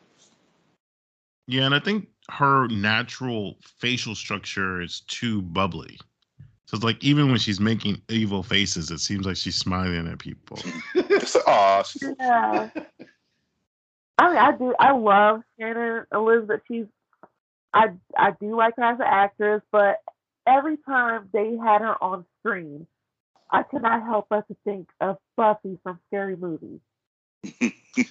Yeah, 1.46 1.64
and 1.64 1.74
I 1.74 1.80
think 1.80 2.08
her 2.28 2.68
natural 2.68 3.56
facial 3.78 4.14
structure 4.14 4.80
is 4.80 5.00
too 5.08 5.42
bubbly. 5.42 5.98
So 6.66 6.76
it's 6.76 6.84
like 6.84 7.02
even 7.02 7.28
when 7.28 7.38
she's 7.38 7.58
making 7.58 8.00
evil 8.08 8.44
faces, 8.44 8.92
it 8.92 9.00
seems 9.00 9.26
like 9.26 9.36
she's 9.36 9.56
smiling 9.56 10.06
at 10.06 10.20
people. 10.20 10.58
It's 10.94 11.34
like, 11.34 11.48
aw, 11.48 11.82
Yeah. 12.20 12.70
I 14.18 14.28
mean, 14.28 14.38
I 14.38 14.52
do. 14.56 14.74
I 14.78 14.92
love 14.92 15.42
Shannon 15.58 16.04
Elizabeth. 16.12 16.60
She's, 16.68 16.86
I, 17.74 17.88
I 18.16 18.30
do 18.40 18.54
like 18.54 18.76
her 18.76 18.84
as 18.84 19.00
an 19.00 19.06
actress, 19.08 19.62
but 19.72 19.96
every 20.46 20.76
time 20.76 21.28
they 21.32 21.56
had 21.56 21.80
her 21.80 22.00
on 22.02 22.24
screen, 22.40 22.86
I 23.50 23.62
cannot 23.62 24.02
help 24.04 24.26
but 24.30 24.46
to 24.48 24.56
think 24.64 24.88
of 25.00 25.18
Buffy 25.36 25.78
from 25.82 25.98
Scary 26.08 26.36
Movie. 26.36 26.80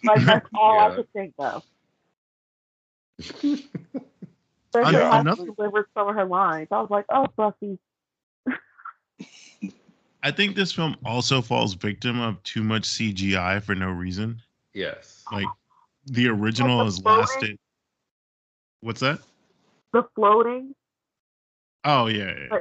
Like 0.03 0.25
that's 0.25 0.47
all 0.53 0.79
I 0.79 0.95
could 0.95 1.11
think 1.13 1.33
of. 1.39 1.63
An- 3.43 3.59
Especially 4.73 4.99
how 4.99 5.19
another- 5.21 5.45
delivered 5.45 5.85
some 5.95 6.07
of 6.09 6.15
her 6.15 6.25
lines. 6.25 6.67
I 6.71 6.79
was 6.81 6.89
like, 6.89 7.05
oh, 7.09 7.25
Buffy. 7.35 7.79
I 10.23 10.31
think 10.31 10.55
this 10.55 10.71
film 10.73 10.95
also 11.05 11.41
falls 11.41 11.73
victim 11.75 12.19
of 12.19 12.41
too 12.43 12.61
much 12.63 12.83
CGI 12.83 13.63
for 13.63 13.73
no 13.75 13.89
reason. 13.89 14.41
yes. 14.73 15.23
Like 15.31 15.47
the 16.05 16.27
original 16.27 16.79
the 16.79 16.85
has 16.85 16.99
floating? 16.99 17.19
lasted. 17.21 17.59
What's 18.81 18.99
that? 19.01 19.19
The 19.93 20.03
floating. 20.15 20.73
Oh 21.85 22.07
yeah, 22.07 22.33
yeah. 22.51 22.57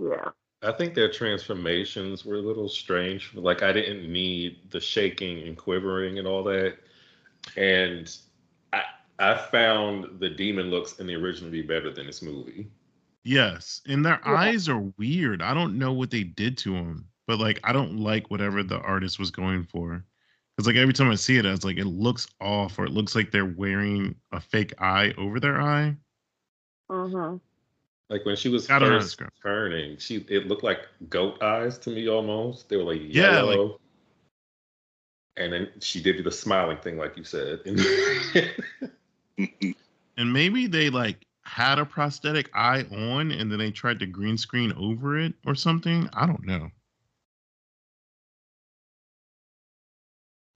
Yeah. 0.00 0.28
I 0.62 0.72
think 0.72 0.94
their 0.94 1.10
transformations 1.10 2.24
were 2.24 2.36
a 2.36 2.42
little 2.42 2.68
strange. 2.68 3.34
Like 3.34 3.62
I 3.62 3.72
didn't 3.72 4.10
need 4.12 4.70
the 4.70 4.80
shaking 4.80 5.46
and 5.48 5.56
quivering 5.56 6.18
and 6.18 6.26
all 6.28 6.42
that. 6.44 6.78
And 7.56 8.14
I 8.72 8.82
I 9.18 9.36
found 9.36 10.18
the 10.20 10.30
demon 10.30 10.70
looks 10.70 10.98
in 10.98 11.06
the 11.06 11.14
original 11.14 11.48
to 11.50 11.52
be 11.52 11.62
better 11.62 11.90
than 11.92 12.06
this 12.06 12.22
movie. 12.22 12.70
Yes, 13.24 13.80
and 13.86 14.04
their 14.04 14.20
Yeah. 14.24 14.34
eyes 14.34 14.68
are 14.68 14.80
weird. 14.98 15.42
I 15.42 15.54
don't 15.54 15.78
know 15.78 15.92
what 15.92 16.10
they 16.10 16.24
did 16.24 16.56
to 16.58 16.72
them, 16.74 17.08
but 17.26 17.38
like 17.38 17.60
I 17.64 17.72
don't 17.72 17.98
like 17.98 18.30
whatever 18.30 18.62
the 18.62 18.78
artist 18.80 19.18
was 19.18 19.30
going 19.30 19.64
for. 19.64 20.04
Because 20.56 20.66
like 20.66 20.76
every 20.76 20.92
time 20.94 21.10
I 21.10 21.14
see 21.16 21.36
it, 21.38 21.46
I 21.46 21.50
was 21.50 21.64
like, 21.64 21.78
it 21.78 21.86
looks 21.86 22.26
off, 22.40 22.78
or 22.78 22.84
it 22.86 22.92
looks 22.92 23.14
like 23.14 23.30
they're 23.30 23.46
wearing 23.46 24.14
a 24.32 24.40
fake 24.40 24.74
eye 24.80 25.12
over 25.18 25.40
their 25.40 25.60
eye. 25.60 25.96
Mm-hmm. 26.90 27.36
Like 28.10 28.26
when 28.26 28.34
she 28.36 28.48
was 28.48 28.68
I 28.68 28.80
don't 28.80 28.88
know 28.88 28.94
how 28.98 29.04
to 29.04 29.16
first 29.16 29.30
turning, 29.40 29.96
she 29.98 30.16
it 30.28 30.48
looked 30.48 30.64
like 30.64 30.80
goat 31.08 31.40
eyes 31.42 31.78
to 31.78 31.90
me 31.90 32.08
almost. 32.08 32.68
They 32.68 32.76
were 32.76 32.82
like 32.82 33.00
Yeah, 33.04 33.40
like- 33.42 33.54
yellow. 33.56 33.80
and 35.36 35.52
then 35.52 35.68
she 35.80 36.02
did 36.02 36.22
the 36.24 36.32
smiling 36.32 36.78
thing, 36.78 36.98
like 36.98 37.16
you 37.16 37.24
said. 37.24 37.60
And 40.16 40.30
maybe 40.34 40.66
they 40.66 40.90
like 40.90 41.24
had 41.44 41.78
a 41.78 41.86
prosthetic 41.86 42.50
eye 42.52 42.84
on, 42.92 43.30
and 43.30 43.50
then 43.50 43.58
they 43.58 43.70
tried 43.70 43.98
to 44.00 44.06
green 44.06 44.36
screen 44.36 44.70
over 44.76 45.18
it 45.18 45.32
or 45.46 45.54
something. 45.54 46.10
I 46.12 46.26
don't 46.26 46.44
know. 46.44 46.68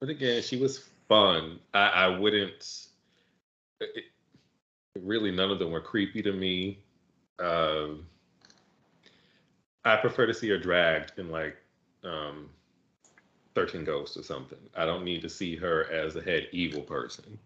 But 0.00 0.10
again, 0.10 0.42
she 0.42 0.58
was 0.58 0.84
fun. 1.08 1.60
I, 1.72 1.86
I 1.88 2.08
wouldn't. 2.08 2.88
It, 3.80 4.04
really, 5.00 5.30
none 5.30 5.50
of 5.50 5.58
them 5.58 5.70
were 5.70 5.80
creepy 5.80 6.22
to 6.22 6.32
me. 6.32 6.83
Um, 7.38 8.06
I 9.84 9.96
prefer 9.96 10.26
to 10.26 10.34
see 10.34 10.48
her 10.50 10.58
dragged 10.58 11.18
in 11.18 11.30
like 11.30 11.56
um, 12.04 12.48
Thirteen 13.54 13.84
Ghosts 13.84 14.16
or 14.16 14.22
something. 14.22 14.58
I 14.76 14.84
don't 14.86 15.04
need 15.04 15.22
to 15.22 15.28
see 15.28 15.56
her 15.56 15.90
as 15.92 16.16
a 16.16 16.22
head 16.22 16.48
evil 16.52 16.82
person. 16.82 17.38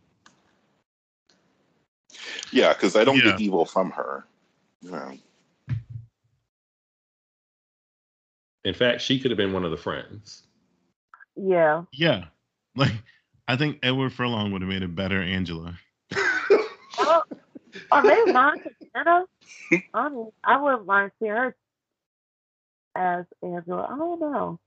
yeah, 2.53 2.73
because 2.73 2.97
I 2.97 3.05
don't 3.05 3.17
Yeah. 3.19 3.33
get 3.33 3.41
evil 3.41 3.65
from 3.67 3.91
her. 3.91 4.25
Yeah. 4.83 5.13
In 8.65 8.75
fact, 8.75 9.01
she 9.01 9.19
could 9.19 9.31
have 9.31 9.39
been 9.39 9.53
one 9.53 9.65
of 9.65 9.71
the 9.71 9.77
friends. 9.77 10.43
Yeah. 11.37 11.85
Yeah, 11.93 12.25
like 12.77 12.93
I 13.47 13.57
think 13.57 13.79
Edward 13.83 14.13
Furlong 14.13 14.53
would 14.53 14.63
have 14.63 14.69
made 14.69 14.83
a 14.83 14.89
better 14.89 15.21
Angela. 15.23 15.79
Oh, 17.01 17.23
are 17.93 18.03
they 18.03 18.33
Monica 18.33 18.71
Anna? 19.01 19.25
I 19.95 20.09
mean, 20.09 20.31
I 20.45 20.61
wouldn't 20.61 20.87
mind 20.87 21.13
seeing 21.19 21.33
her 21.33 21.57
as 22.97 23.25
Angela. 23.43 23.87
I 23.91 23.97
don't 23.97 24.21
know. 24.21 24.59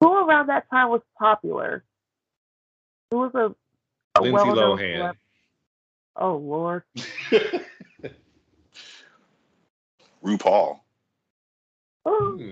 Who 0.00 0.12
around 0.12 0.48
that 0.48 0.68
time 0.70 0.90
was 0.90 1.00
popular? 1.18 1.84
Who 3.10 3.18
was 3.18 3.32
a, 3.34 3.54
a 4.18 4.22
Lindsay 4.22 4.32
well-known 4.34 4.78
Lohan. 4.78 4.96
celeb- 4.96 5.16
Oh 6.18 6.36
Lord. 6.36 6.82
RuPaul. 10.24 10.80
Oh, 12.04 12.36
Hmm. 12.38 12.50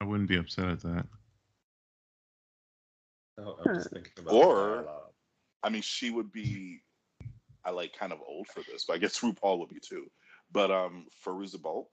I 0.00 0.04
wouldn't 0.04 0.28
be 0.28 0.36
upset 0.36 0.68
at 0.68 0.80
that. 0.80 1.06
Oh, 3.38 3.56
I'm 3.66 3.74
just 3.74 3.90
thinking 3.90 4.12
about 4.18 4.32
Or- 4.34 4.54
the 4.54 4.82
dialogue. 4.82 5.12
I 5.62 5.68
mean, 5.68 5.82
she 5.82 6.10
would 6.10 6.32
be, 6.32 6.80
I 7.64 7.70
like 7.70 7.92
kind 7.92 8.12
of 8.12 8.20
old 8.26 8.48
for 8.48 8.62
this, 8.70 8.84
but 8.86 8.94
I 8.94 8.98
guess 8.98 9.18
RuPaul 9.20 9.58
would 9.58 9.68
be 9.68 9.80
too. 9.80 10.06
But 10.52 10.70
um, 10.70 11.06
Fairuza 11.24 11.60
Balk. 11.60 11.88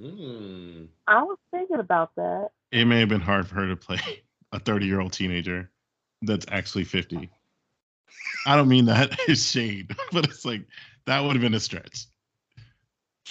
Hmm. 0.00 0.84
I 1.06 1.22
was 1.22 1.38
thinking 1.50 1.78
about 1.78 2.10
that. 2.16 2.48
It 2.72 2.84
may 2.86 3.00
have 3.00 3.08
been 3.08 3.20
hard 3.20 3.46
for 3.46 3.54
her 3.56 3.68
to 3.68 3.76
play 3.76 4.00
a 4.52 4.58
30 4.58 4.86
year 4.86 5.00
old 5.00 5.12
teenager 5.12 5.70
that's 6.22 6.46
actually 6.50 6.84
50. 6.84 7.30
I 8.46 8.56
don't 8.56 8.68
mean 8.68 8.86
that 8.86 9.18
as 9.28 9.48
shade, 9.48 9.94
but 10.12 10.24
it's 10.24 10.44
like 10.44 10.62
that 11.06 11.20
would 11.20 11.32
have 11.32 11.42
been 11.42 11.54
a 11.54 11.60
stretch. 11.60 12.06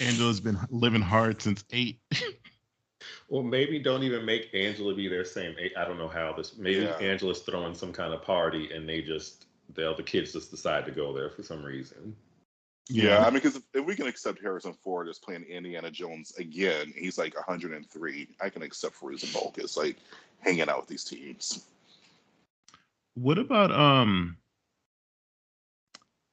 Angela's 0.01 0.39
been 0.39 0.57
living 0.69 1.01
hard 1.01 1.41
since 1.41 1.63
eight. 1.71 1.99
Well, 3.29 3.43
maybe 3.43 3.79
don't 3.79 4.03
even 4.03 4.25
make 4.25 4.53
Angela 4.53 4.95
be 4.95 5.07
their 5.07 5.25
same 5.25 5.55
age. 5.59 5.71
I 5.77 5.85
don't 5.85 5.97
know 5.97 6.07
how 6.07 6.33
this. 6.33 6.57
Maybe 6.57 6.81
Yeah. 6.81 6.95
Angela's 6.97 7.41
throwing 7.41 7.75
some 7.75 7.93
kind 7.93 8.13
of 8.13 8.23
party, 8.23 8.71
and 8.71 8.87
they 8.87 9.01
just 9.01 9.45
the 9.73 9.89
other 9.89 10.03
kids 10.03 10.33
just 10.33 10.51
decide 10.51 10.85
to 10.85 10.91
go 10.91 11.13
there 11.13 11.29
for 11.29 11.43
some 11.43 11.63
reason. 11.63 12.15
Yeah, 12.89 13.19
I 13.19 13.25
mean, 13.25 13.35
because 13.35 13.55
if, 13.55 13.63
if 13.73 13.85
we 13.85 13.95
can 13.95 14.07
accept 14.07 14.41
Harrison 14.41 14.73
Ford 14.73 15.07
as 15.07 15.17
playing 15.17 15.43
Indiana 15.43 15.89
Jones 15.89 16.35
again, 16.37 16.93
he's 16.95 17.17
like 17.17 17.33
103. 17.35 18.27
I 18.41 18.49
can 18.49 18.61
accept 18.61 18.95
Fairuza 18.99 19.33
Balk 19.33 19.57
as 19.59 19.77
like 19.77 19.97
hanging 20.41 20.69
out 20.69 20.81
with 20.81 20.87
these 20.89 21.05
teams. 21.05 21.65
What 23.15 23.37
about 23.37 23.71
um 23.71 24.37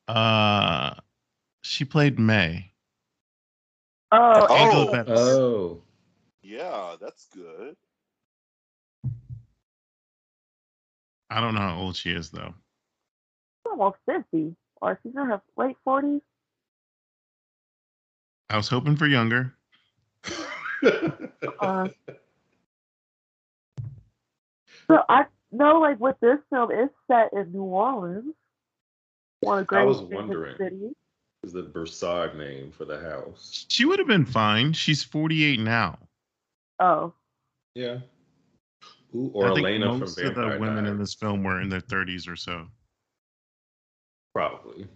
uh 0.08 0.94
she 1.62 1.84
played 1.84 2.18
May. 2.18 2.72
Oh, 4.12 4.46
Oh. 4.50 5.04
Oh, 5.06 5.82
Yeah, 6.42 6.96
that's 7.00 7.26
good. 7.26 7.76
I 11.30 11.40
don't 11.40 11.54
know 11.54 11.60
how 11.60 11.78
old 11.78 11.96
she 11.96 12.10
is 12.10 12.30
though. 12.30 12.54
She's 13.70 13.78
almost 13.78 13.98
fifty, 14.06 14.54
or 14.80 14.98
she's 15.02 15.12
in 15.14 15.26
her 15.26 15.40
late 15.56 15.76
forties. 15.84 16.20
I 18.48 18.56
was 18.56 18.68
hoping 18.68 18.96
for 18.96 19.06
younger. 19.06 19.54
Uh, 21.60 21.88
so 24.86 25.02
I 25.10 25.26
know, 25.52 25.78
like 25.80 26.00
with 26.00 26.16
this 26.20 26.38
film, 26.48 26.70
it's 26.72 26.94
set 27.06 27.34
in 27.34 27.52
New 27.52 27.64
Orleans, 27.64 28.34
one 29.40 29.58
of 29.58 29.68
the 29.68 29.76
I 29.76 29.84
was 29.84 30.00
wondering. 30.00 30.56
cities. 30.56 30.94
is 31.44 31.52
the 31.52 31.62
Broussard 31.62 32.38
name 32.38 32.70
for 32.70 32.86
the 32.86 32.98
house? 32.98 33.66
She 33.68 33.84
would 33.84 33.98
have 33.98 34.08
been 34.08 34.24
fine. 34.24 34.72
She's 34.72 35.04
48 35.04 35.60
now. 35.60 35.98
Oh, 36.78 37.12
Yeah. 37.74 37.98
Ooh, 39.14 39.30
or 39.34 39.50
I 39.50 39.54
think 39.54 39.66
Elena 39.66 39.90
from 39.90 40.00
most 40.00 40.18
of 40.18 40.34
the 40.34 40.56
women 40.58 40.86
in 40.86 40.98
this 40.98 41.14
film 41.14 41.42
were 41.42 41.60
in 41.60 41.68
their 41.68 41.82
30s 41.82 42.26
or 42.26 42.36
so. 42.36 42.66
Probably. 44.32 44.86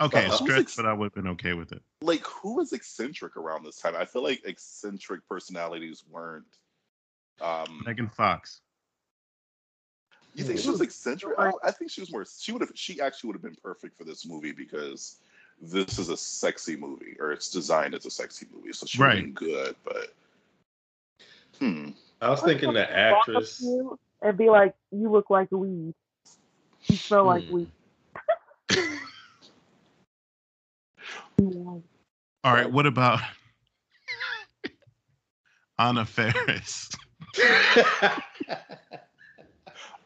Okay, 0.00 0.26
Uh, 0.26 0.30
stretch, 0.30 0.60
ex- 0.60 0.76
but 0.76 0.86
I 0.86 0.92
would 0.92 1.06
have 1.06 1.14
been 1.14 1.28
okay 1.32 1.52
with 1.54 1.72
it. 1.72 1.82
Like, 2.00 2.26
who 2.26 2.56
was 2.56 2.72
eccentric 2.72 3.36
around 3.36 3.64
this 3.64 3.76
time? 3.76 3.94
I 3.96 4.04
feel 4.04 4.22
like 4.22 4.42
eccentric 4.44 5.26
personalities 5.28 6.04
weren't. 6.10 6.44
Um, 7.40 7.82
Megan 7.86 8.08
Fox. 8.08 8.60
you 10.34 10.44
think 10.44 10.58
she 10.60 10.70
was 10.70 10.80
eccentric? 10.80 11.38
I, 11.38 11.52
I 11.62 11.70
think 11.70 11.90
she 11.90 12.00
was 12.00 12.10
more. 12.12 12.26
She 12.38 12.52
would 12.52 12.60
have. 12.60 12.72
She 12.74 13.00
actually 13.00 13.28
would 13.28 13.36
have 13.36 13.42
been 13.42 13.56
perfect 13.62 13.96
for 13.96 14.04
this 14.04 14.26
movie 14.26 14.52
because 14.52 15.20
this 15.60 15.98
is 15.98 16.08
a 16.08 16.16
sexy 16.16 16.76
movie, 16.76 17.16
or 17.20 17.32
it's 17.32 17.50
designed 17.50 17.94
as 17.94 18.04
a 18.06 18.10
sexy 18.10 18.46
movie, 18.52 18.72
so 18.72 18.86
she 18.86 18.98
would 19.00 19.06
have 19.06 19.14
Right. 19.14 19.24
been 19.24 19.32
good. 19.32 19.76
But 19.84 20.14
hmm, 21.58 21.90
I 22.20 22.30
was 22.30 22.42
thinking 22.42 22.72
the 22.72 22.80
Walk 22.80 22.88
up 22.88 22.94
to 23.26 23.36
actress. 23.36 23.64
You 24.24 24.28
and 24.30 24.38
be 24.38 24.50
like, 24.50 24.74
"You 24.90 25.10
look 25.10 25.30
like 25.30 25.50
weed. 25.50 25.94
You 26.88 26.96
smell 26.96 27.26
like 27.26 27.44
Hmm. 27.44 27.52
weed." 27.52 27.68
All 32.44 32.52
right, 32.52 32.70
what 32.70 32.86
about 32.86 33.20
Anna 35.78 36.04
Faris. 36.04 36.90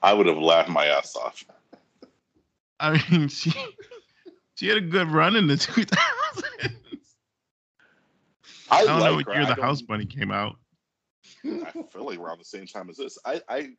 I 0.02 0.12
would 0.12 0.26
have 0.26 0.38
laughed 0.38 0.68
my 0.68 0.86
ass 0.86 1.16
off. 1.16 1.44
I 2.80 3.02
mean, 3.10 3.28
she 3.28 3.52
she 4.54 4.68
had 4.68 4.78
a 4.78 4.82
good 4.82 5.08
run 5.08 5.36
in 5.36 5.46
the 5.46 5.54
2000s. 5.54 5.96
I, 8.70 8.82
I 8.82 8.84
don't 8.86 8.98
know 8.98 9.16
like 9.16 9.26
what 9.26 9.34
her. 9.34 9.40
year 9.40 9.46
the 9.46 9.60
House 9.60 9.82
Bunny 9.82 10.06
came 10.06 10.30
out. 10.30 10.56
I 11.44 11.72
feel 11.90 12.04
like 12.06 12.18
around 12.18 12.38
the 12.38 12.44
same 12.44 12.66
time 12.66 12.88
as 12.88 12.96
this. 12.96 13.18
I, 13.24 13.40
I 13.48 13.70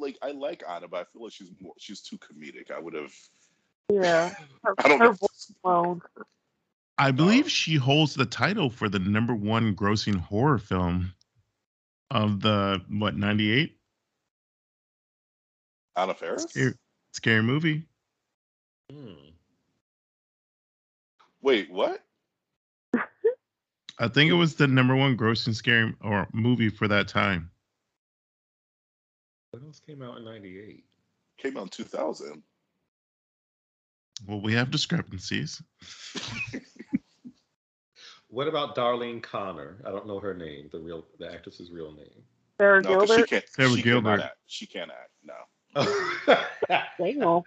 like 0.00 0.18
I 0.22 0.32
like 0.32 0.62
Anna, 0.68 0.88
but 0.88 1.00
I 1.00 1.04
feel 1.12 1.24
like 1.24 1.32
she's 1.32 1.50
more 1.60 1.74
she's 1.78 2.00
too 2.00 2.18
comedic. 2.18 2.70
I 2.70 2.80
would 2.80 2.94
have 2.94 3.12
Yeah. 3.90 4.30
Her, 4.64 4.74
I 4.78 4.88
don't 4.88 4.98
her 4.98 5.04
know. 5.06 5.12
voice 5.12 5.52
alone. 5.64 6.02
I 6.98 7.12
believe 7.12 7.50
she 7.50 7.76
holds 7.76 8.14
the 8.14 8.26
title 8.26 8.68
for 8.68 8.88
the 8.90 8.98
number 8.98 9.34
one 9.34 9.74
grossing 9.74 10.16
horror 10.16 10.58
film 10.58 11.14
of 12.10 12.40
the 12.40 12.82
what 12.90 13.16
98 13.16 13.74
Anna 15.96 16.14
Faris. 16.14 16.44
scary, 16.50 16.74
scary 17.12 17.42
movie. 17.42 17.86
Hmm. 18.90 19.14
Wait, 21.40 21.70
what? 21.70 22.04
I 23.98 24.08
think 24.08 24.30
it 24.30 24.34
was 24.34 24.54
the 24.56 24.66
number 24.66 24.94
one 24.96 25.16
grossing 25.16 25.54
scary 25.54 25.94
or 26.02 26.26
movie 26.32 26.68
for 26.70 26.88
that 26.88 27.08
time. 27.08 27.50
What 29.50 29.62
else 29.64 29.80
came 29.80 30.02
out 30.02 30.16
in 30.18 30.24
'98? 30.24 30.84
Came 31.38 31.56
out 31.56 31.64
in 31.64 31.68
2000. 31.70 32.42
Well, 34.26 34.40
we 34.40 34.52
have 34.54 34.70
discrepancies. 34.70 35.62
What 38.32 38.46
about 38.46 38.76
Darlene 38.76 39.20
Connor? 39.20 39.78
I 39.84 39.90
don't 39.90 40.06
know 40.06 40.20
her 40.20 40.34
name, 40.34 40.68
the 40.70 40.78
real 40.78 41.04
the 41.18 41.28
actress's 41.32 41.72
real 41.72 41.90
name. 41.92 42.22
Sarah 42.60 42.80
No, 42.80 42.90
'cause 43.00 43.08
she 43.08 43.14
Gilbert. 43.16 43.28
can't. 43.28 43.48
Sarah 43.48 43.70
she 43.76 43.82
Gilbert. 43.82 44.10
Cannot 44.18 44.24
act. 44.24 44.38
She 44.46 44.66
can't 44.66 44.90
act. 44.92 45.10
No. 45.24 46.84
Damn. 46.98 47.42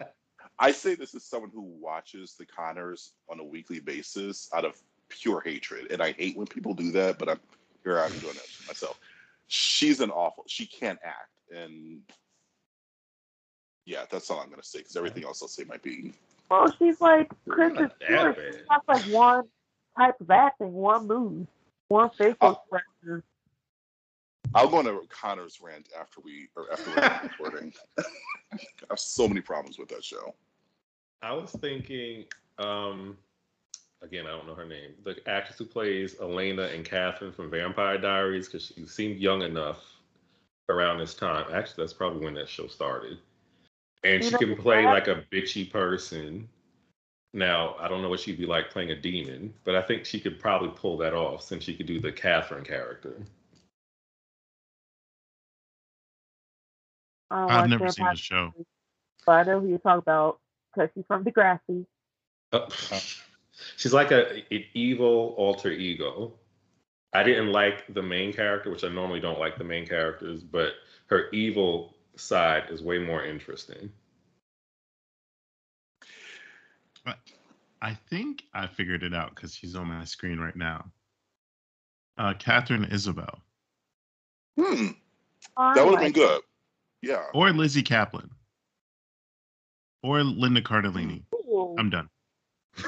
I 0.60 0.72
say 0.74 0.96
this 0.96 1.16
as 1.16 1.24
someone 1.24 1.52
who 1.52 1.62
watches 1.62 2.36
the 2.38 2.46
Connors 2.46 3.14
on 3.30 3.40
a 3.40 3.44
weekly 3.46 3.80
basis 3.80 4.50
out 4.54 4.66
of 4.66 4.76
pure 5.08 5.40
hatred, 5.40 5.90
and 5.90 6.02
I 6.02 6.12
hate 6.12 6.36
when 6.36 6.48
people 6.48 6.74
do 6.74 6.92
that. 6.92 7.18
But 7.18 7.30
I'm 7.30 7.40
here. 7.86 7.98
I'm 8.02 8.12
doing 8.20 8.36
it 8.36 8.50
myself. 8.68 9.00
She's 9.48 10.00
an 10.00 10.10
awful. 10.12 10.44
She 10.48 10.66
can't 10.66 11.00
act, 11.04 11.32
and 11.56 12.02
yeah, 13.86 14.06
that's 14.10 14.30
all 14.30 14.40
I'm 14.40 14.50
gonna 14.50 14.64
say. 14.64 14.80
Because 14.80 14.96
everything 14.96 15.24
else 15.24 15.42
I'll 15.42 15.48
say 15.48 15.64
might 15.64 15.84
be. 15.84 16.14
Well, 16.50 16.74
she's 16.80 17.00
like 17.02 17.32
Kristen 17.48 17.84
Not 17.84 18.00
that 18.00 18.08
Stewart. 18.08 18.36
bad. 18.38 18.54
She 18.56 18.94
like 18.94 19.06
one 19.08 19.44
type 19.98 20.16
of 20.22 20.30
acting, 20.32 20.74
one 20.74 21.08
move, 21.08 21.48
one 21.88 22.10
facial 22.18 22.36
Oh. 22.42 22.52
expression. 22.72 23.24
I'll 24.56 24.68
go 24.70 24.78
on 24.78 24.88
a 24.88 25.00
Connors 25.10 25.60
rant 25.62 25.90
after 26.00 26.22
we 26.22 26.48
or 26.56 26.72
after 26.72 26.92
we're 26.92 27.20
recording. 27.24 27.74
I 28.00 28.04
have 28.90 29.00
so 29.00 29.28
many 29.28 29.42
problems 29.42 29.80
with 29.80 29.90
that 29.90 30.04
show. 30.04 30.36
I 31.24 31.34
was 31.34 31.52
thinking, 31.52 32.26
um, 32.60 33.18
again, 34.04 34.28
I 34.28 34.32
don't 34.32 34.48
know 34.48 34.56
her 34.56 34.66
name. 34.66 34.92
The 35.04 35.18
actress 35.28 35.58
who 35.58 35.66
plays 35.66 36.20
Elena 36.20 36.64
and 36.64 36.86
Catherine 36.86 37.32
from 37.32 37.50
Vampire 37.50 37.98
Diaries, 37.98 38.48
because 38.48 38.68
she 38.76 38.86
seemed 38.86 39.18
young 39.20 39.42
enough 39.42 39.84
around 40.70 41.00
this 41.00 41.16
time. 41.16 41.46
Actually, 41.54 41.84
that's 41.84 41.94
probably 41.94 42.24
when 42.24 42.34
that 42.36 42.50
show 42.50 42.68
started. 42.68 43.18
And 44.04 44.24
You 44.24 44.30
she 44.30 44.38
can 44.38 44.56
play 44.58 44.84
that- 44.84 44.94
like 44.94 45.08
a 45.08 45.24
bitchy 45.32 45.70
person. 45.72 46.48
Now, 47.34 47.76
I 47.80 47.88
don't 47.88 48.02
know 48.04 48.10
what 48.10 48.20
she'd 48.20 48.38
be 48.38 48.46
like 48.46 48.70
playing 48.70 48.92
a 48.92 48.96
demon, 48.96 49.54
but 49.64 49.76
I 49.76 49.82
think 49.82 50.06
she 50.06 50.20
could 50.20 50.40
probably 50.40 50.70
pull 50.76 50.98
that 50.98 51.14
off 51.14 51.42
since 51.42 51.64
she 51.64 51.76
could 51.76 51.88
do 51.88 52.00
the 52.00 52.12
Catherine 52.12 52.64
character. 52.64 53.24
I've 57.32 57.70
never 57.70 57.90
seen 57.90 58.06
the 58.06 58.16
show. 58.16 58.54
but 59.26 59.32
I 59.32 59.44
know 59.44 59.62
who 59.62 59.70
you 59.70 59.78
talk 59.80 59.98
about 59.98 60.40
because 60.72 60.90
she's 60.94 61.06
from 61.08 61.24
Degrassi. 61.24 61.86
Uh, 62.52 62.70
she's 63.78 63.94
like 63.94 64.12
a 64.12 64.44
an 64.52 64.64
evil 64.74 65.34
alter 65.38 65.72
ego. 65.72 66.34
I 67.14 67.24
didn't 67.24 67.52
like 67.52 67.94
the 67.94 68.02
main 68.02 68.34
character, 68.34 68.72
which 68.72 68.84
I 68.84 68.90
normally 68.90 69.20
don't 69.20 69.40
like 69.40 69.58
the 69.58 69.64
main 69.64 69.86
characters, 69.86 70.44
but 70.44 70.74
her 71.08 71.30
evil 71.32 71.94
side 72.16 72.64
is 72.70 72.82
way 72.82 72.98
more 72.98 73.24
interesting. 73.24 73.92
I 77.84 77.94
think 78.10 78.46
I 78.54 78.66
figured 78.66 79.04
it 79.04 79.14
out 79.14 79.36
because 79.36 79.54
she's 79.54 79.76
on 79.76 79.88
my 79.88 80.06
screen 80.06 80.40
right 80.40 80.56
now. 80.56 80.86
Uh, 82.18 82.34
Katharine 82.40 82.86
Isabelle 82.86 83.42
Hmm, 84.58 84.90
I 85.58 85.74
that 85.74 85.84
would 85.84 85.96
have 85.96 86.04
like 86.04 86.14
been 86.14 86.24
good. 86.24 86.42
Yeah. 87.02 87.24
or 87.34 87.52
Lizzy 87.52 87.84
Caplan 87.84 88.30
or 90.02 90.24
Linda 90.24 90.62
Cardellini. 90.62 91.24
Ooh. 91.34 91.76
I'm 91.78 91.90
done. 91.90 92.08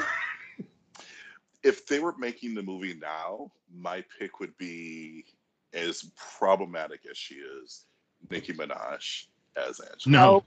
if 1.65 1.87
they 1.87 1.99
were 1.99 2.15
making 2.17 2.53
the 2.53 2.61
movie 2.63 2.93
now, 3.01 3.51
my 3.73 4.03
pick 4.19 4.39
would 4.39 4.55
be 4.57 5.25
as 5.73 6.11
problematic 6.37 7.01
as 7.09 7.17
she 7.17 7.35
is, 7.35 7.85
Nicki 8.29 8.53
Minaj 8.53 9.25
as 9.57 9.79
Angela. 9.79 10.11
No, 10.11 10.45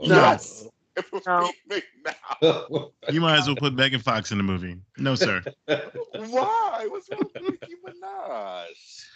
No. 0.00 0.14
Yes. 0.14 0.68
If 0.96 1.06
it 1.06 1.12
was 1.12 1.26
No. 1.26 1.52
being 1.68 1.80
made 2.04 2.14
now, 2.42 2.90
you 3.08 3.20
might 3.20 3.38
as 3.38 3.46
well 3.46 3.54
put 3.56 3.74
Megan 3.74 4.00
Fox 4.00 4.32
in 4.32 4.38
the 4.38 4.44
movie. 4.44 4.76
No, 4.98 5.14
sir. 5.14 5.40
why? 5.66 6.86
What's 6.88 7.08
wrong 7.10 7.30
with 7.32 7.40
Nicki 7.40 7.76
Minaj? 7.86 9.06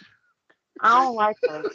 I 0.81 1.03
don't 1.03 1.15
like 1.15 1.35
her. 1.47 1.63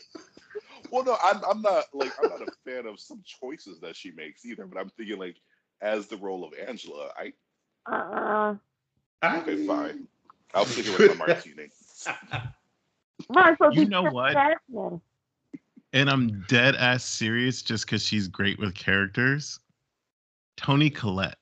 Well, 0.91 1.05
no, 1.05 1.17
I'm, 1.23 1.41
I'm 1.49 1.63
not 1.63 1.85
like 1.93 2.13
I'm 2.21 2.31
not 2.31 2.43
a 2.43 2.51
fan 2.65 2.87
of 2.87 2.99
some 2.99 3.23
choices 3.25 3.79
that 3.81 3.95
she 3.95 4.11
makes 4.13 4.45
either. 4.45 4.67
But 4.67 4.81
I'm 4.81 4.89
thinking 4.89 5.19
like 5.19 5.37
as 5.81 6.09
the 6.09 6.17
role 6.17 6.45
of 6.45 6.53
Angela, 6.67 7.11
I 7.17 7.33
Uh-uh. 7.87 8.57
Okay, 9.25 9.67
fine. 9.67 10.07
I'll 10.55 10.65
stick 10.65 10.87
it 10.87 10.99
with 10.99 11.19
my 11.19 11.27
martini. 11.27 11.69
Might 13.29 13.53
as 13.53 13.57
well 13.61 13.73
You 13.75 13.83
be 13.83 13.89
know 13.89 14.05
what? 14.05 14.33
Chapman. 14.33 15.01
And 15.93 16.09
I'm 16.11 16.45
dead 16.49 16.77
ass 16.77 17.05
serious 17.05 17.63
just 17.63 17.85
because 17.87 18.05
she's 18.05 18.29
great 18.29 18.59
with 18.59 18.75
characters. 18.75 19.59
Toni 20.57 20.91
Collette. 20.91 21.37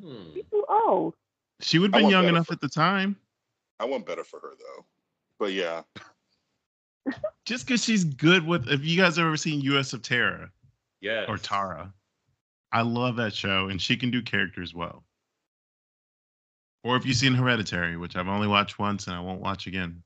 Hmm. 0.00 0.16
She's 0.34 0.44
too 0.50 0.64
old. 0.68 1.14
She 1.60 1.78
would 1.78 1.94
have 1.94 2.02
been 2.02 2.10
young 2.10 2.26
enough 2.26 2.46
for- 2.48 2.52
at 2.54 2.60
the 2.60 2.68
time. 2.68 3.16
I 3.80 3.84
want 3.86 4.06
better 4.06 4.24
for 4.24 4.40
her 4.40 4.52
though. 4.58 4.84
But 5.38 5.52
yeah, 5.52 5.82
Just 7.44 7.66
because 7.66 7.82
she's 7.84 8.04
good 8.04 8.46
with. 8.46 8.68
If 8.68 8.84
you 8.84 8.96
guys 8.96 9.18
ever 9.18 9.36
seen 9.36 9.60
U.S. 9.62 9.92
of 9.92 10.02
Terror 10.02 10.50
Yeah. 11.00 11.24
or 11.28 11.36
Tara, 11.38 11.92
I 12.72 12.82
love 12.82 13.16
that 13.16 13.34
show, 13.34 13.68
and 13.68 13.80
she 13.80 13.96
can 13.96 14.10
do 14.10 14.22
characters 14.22 14.74
well. 14.74 15.03
Or 16.84 16.96
if 16.96 17.06
you've 17.06 17.16
seen 17.16 17.34
Hereditary, 17.34 17.96
which 17.96 18.14
I've 18.14 18.28
only 18.28 18.46
watched 18.46 18.78
once 18.78 19.06
and 19.06 19.16
I 19.16 19.20
won't 19.20 19.40
watch 19.40 19.66
again. 19.66 20.02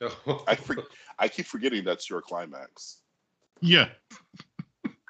I 0.48 0.54
for, 0.54 0.76
I 1.18 1.28
keep 1.28 1.46
forgetting 1.46 1.84
that's 1.84 2.08
your 2.10 2.22
climax. 2.22 2.98
Yeah. 3.60 3.88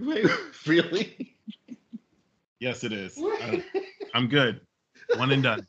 Wait, 0.00 0.26
really? 0.66 1.36
Yes, 2.60 2.84
it 2.84 2.92
is. 2.92 3.16
I- 3.18 3.64
uh, 3.74 3.80
I'm 4.14 4.28
good. 4.28 4.60
One 5.16 5.30
and 5.32 5.42
done. 5.42 5.66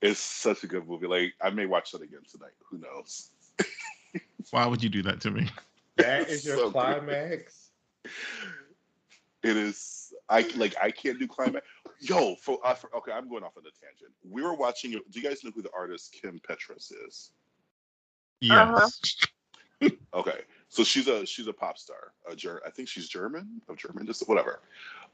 It's 0.00 0.20
such 0.20 0.62
a 0.62 0.66
good 0.68 0.86
movie. 0.86 1.06
Like 1.08 1.34
I 1.42 1.50
may 1.50 1.66
watch 1.66 1.90
that 1.92 2.02
again 2.02 2.20
tonight. 2.30 2.52
Who 2.70 2.78
knows? 2.78 3.30
Why 4.50 4.66
would 4.66 4.82
you 4.82 4.88
do 4.88 5.02
that 5.02 5.20
to 5.22 5.30
me? 5.32 5.48
That 5.96 6.28
is 6.28 6.44
your 6.44 6.56
So 6.56 6.64
good. 6.66 6.72
climax? 6.74 7.70
It 9.42 9.56
is. 9.56 10.07
I 10.28 10.42
like. 10.56 10.74
I 10.80 10.90
can't 10.90 11.18
do 11.18 11.26
climax. 11.26 11.66
Yo, 12.00 12.34
for, 12.36 12.58
uh, 12.64 12.74
for 12.74 12.94
okay, 12.96 13.12
I'm 13.12 13.28
going 13.28 13.42
off 13.42 13.56
on 13.56 13.62
a 13.62 13.86
tangent. 13.86 14.12
We 14.28 14.42
were 14.42 14.54
watching. 14.54 14.92
Do 14.92 15.00
you 15.12 15.22
guys 15.22 15.42
know 15.42 15.50
who 15.54 15.62
the 15.62 15.70
artist 15.74 16.16
Kim 16.20 16.40
Petras 16.48 16.92
is? 17.06 17.30
Yes. 18.40 19.00
Okay, 20.12 20.40
so 20.68 20.82
she's 20.82 21.06
a 21.06 21.24
she's 21.24 21.46
a 21.46 21.52
pop 21.52 21.78
star. 21.78 22.12
A 22.28 22.34
Ger- 22.34 22.62
I 22.66 22.70
think 22.70 22.88
she's 22.88 23.08
German 23.08 23.60
of 23.68 23.76
German, 23.76 24.06
just 24.06 24.28
whatever. 24.28 24.60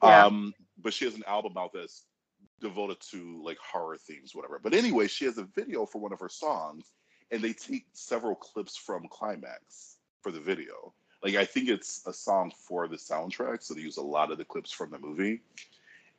Yeah. 0.03 0.27
Um, 0.27 0.55
but 0.83 0.95
she 0.95 1.05
has 1.05 1.15
an 1.15 1.25
album 1.27 1.55
out 1.59 1.73
that's 1.75 2.07
devoted 2.61 2.99
to 3.11 3.43
like 3.45 3.59
horror 3.59 3.99
themes, 3.99 4.35
whatever. 4.35 4.59
But 4.63 4.73
anyway, 4.73 5.07
she 5.07 5.27
has 5.27 5.39
a 5.39 5.45
video 5.45 5.85
for 5.85 6.01
one 6.01 6.13
of 6.13 6.21
her 6.21 6.29
songs, 6.29 6.93
and 7.31 7.43
they 7.43 7.53
take 7.53 7.87
several 7.93 8.35
clips 8.35 8.77
from 8.77 9.07
Climax 9.11 9.97
for 10.23 10.33
the 10.33 10.41
video. 10.41 10.95
Like 11.25 11.37
I 11.37 11.45
think 11.47 11.71
it's 11.71 12.07
a 12.07 12.13
song 12.13 12.53
for 12.55 12.87
the 12.87 12.97
soundtrack, 12.97 13.63
so 13.63 13.73
they 13.73 13.81
use 13.81 13.97
a 13.97 14.03
lot 14.03 14.31
of 14.31 14.37
the 14.37 14.45
clips 14.45 14.71
from 14.71 14.91
the 14.91 14.99
movie. 14.99 15.41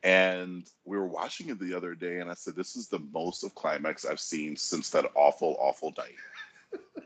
And 0.04 0.68
we 0.84 0.98
were 0.98 1.08
watching 1.08 1.50
it 1.50 1.60
the 1.60 1.76
other 1.76 1.94
day, 1.94 2.20
and 2.20 2.30
I 2.30 2.34
said, 2.34 2.56
"This 2.56 2.76
is 2.76 2.88
the 2.88 3.00
most 3.14 3.44
of 3.44 3.54
Climax 3.54 4.04
I've 4.04 4.20
seen 4.20 4.56
since 4.56 4.90
that 4.90 5.06
awful, 5.14 5.58
awful 5.60 5.94
night." 5.96 7.06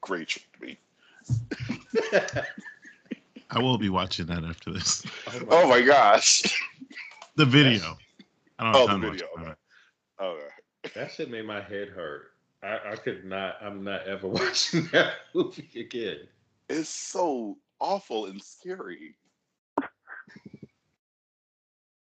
Great 0.00 0.28
trick 0.28 0.46
to 0.58 0.64
me. 0.64 0.78
I 3.50 3.58
will 3.58 3.76
be 3.76 3.90
watching 3.90 4.26
that 4.26 4.42
after 4.42 4.72
this. 4.72 5.04
Oh 5.50 5.68
my 5.68 5.82
gosh. 5.82 6.42
The 7.34 7.46
video. 7.46 7.96
I 8.58 8.72
don't 8.72 8.76
Oh, 8.76 8.86
the 8.92 8.98
video, 8.98 9.26
watch 9.34 9.40
okay. 9.40 9.50
Okay. 9.50 9.54
Oh, 10.18 10.38
that 10.94 11.12
shit 11.12 11.30
made 11.30 11.46
my 11.46 11.62
head 11.62 11.88
hurt. 11.88 12.32
I, 12.62 12.92
I 12.92 12.96
could 12.96 13.24
not. 13.24 13.56
I'm 13.62 13.82
not 13.82 14.06
ever 14.06 14.28
watching 14.28 14.86
that 14.92 15.14
movie 15.34 15.70
again. 15.80 16.28
It's 16.72 16.88
so 16.88 17.58
awful 17.80 18.26
and 18.26 18.42
scary. 18.42 19.14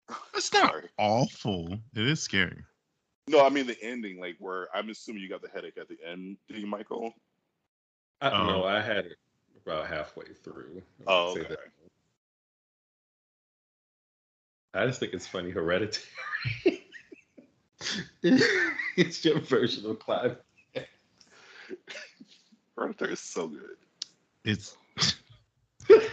It's 0.34 0.52
not 0.52 0.70
Sorry. 0.70 0.88
awful. 0.98 1.72
It 1.94 2.06
is 2.06 2.20
scary. 2.20 2.64
No, 3.28 3.44
I 3.44 3.48
mean 3.48 3.66
the 3.66 3.76
ending, 3.80 4.20
like 4.20 4.36
where 4.38 4.68
I'm 4.74 4.90
assuming 4.90 5.22
you 5.22 5.28
got 5.28 5.42
the 5.42 5.48
headache 5.48 5.78
at 5.80 5.88
the 5.88 5.98
end, 6.04 6.36
did 6.48 6.58
you, 6.58 6.66
Michael? 6.66 7.12
I 8.20 8.30
don't 8.30 8.40
Oh. 8.40 8.46
know. 8.46 8.64
I 8.64 8.80
had 8.80 9.06
it 9.06 9.18
about 9.64 9.86
halfway 9.86 10.26
through. 10.44 10.82
I 11.00 11.04
Oh, 11.06 11.30
okay. 11.30 11.54
I 14.74 14.86
just 14.86 15.00
think 15.00 15.12
it's 15.12 15.26
funny. 15.26 15.50
Hereditary. 15.50 16.04
it's 18.96 19.24
your 19.24 19.40
version 19.40 19.86
of 19.86 19.98
Clive. 20.00 20.36
Hereditary 22.76 23.12
is 23.14 23.20
so 23.20 23.48
good. 23.48 23.76
It's 24.46 24.76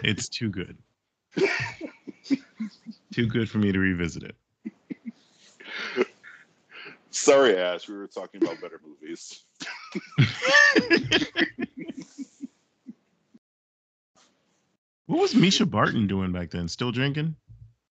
it's 0.03 0.27
too 0.27 0.49
good. 0.49 0.75
too 3.13 3.27
good 3.27 3.47
for 3.47 3.59
me 3.59 3.71
to 3.71 3.77
revisit 3.77 4.23
it. 4.23 4.35
Sorry, 7.11 7.55
Ash, 7.55 7.87
we 7.87 7.93
were 7.95 8.07
talking 8.07 8.43
about 8.43 8.59
better 8.59 8.81
movies. 8.83 9.43
what 15.05 15.19
was 15.21 15.35
Mischa 15.35 15.69
Barton 15.69 16.07
doing 16.07 16.31
back 16.31 16.49
then? 16.49 16.67
Still 16.67 16.91
drinking? 16.91 17.35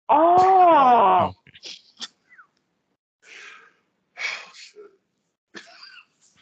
Oh, 0.09 1.33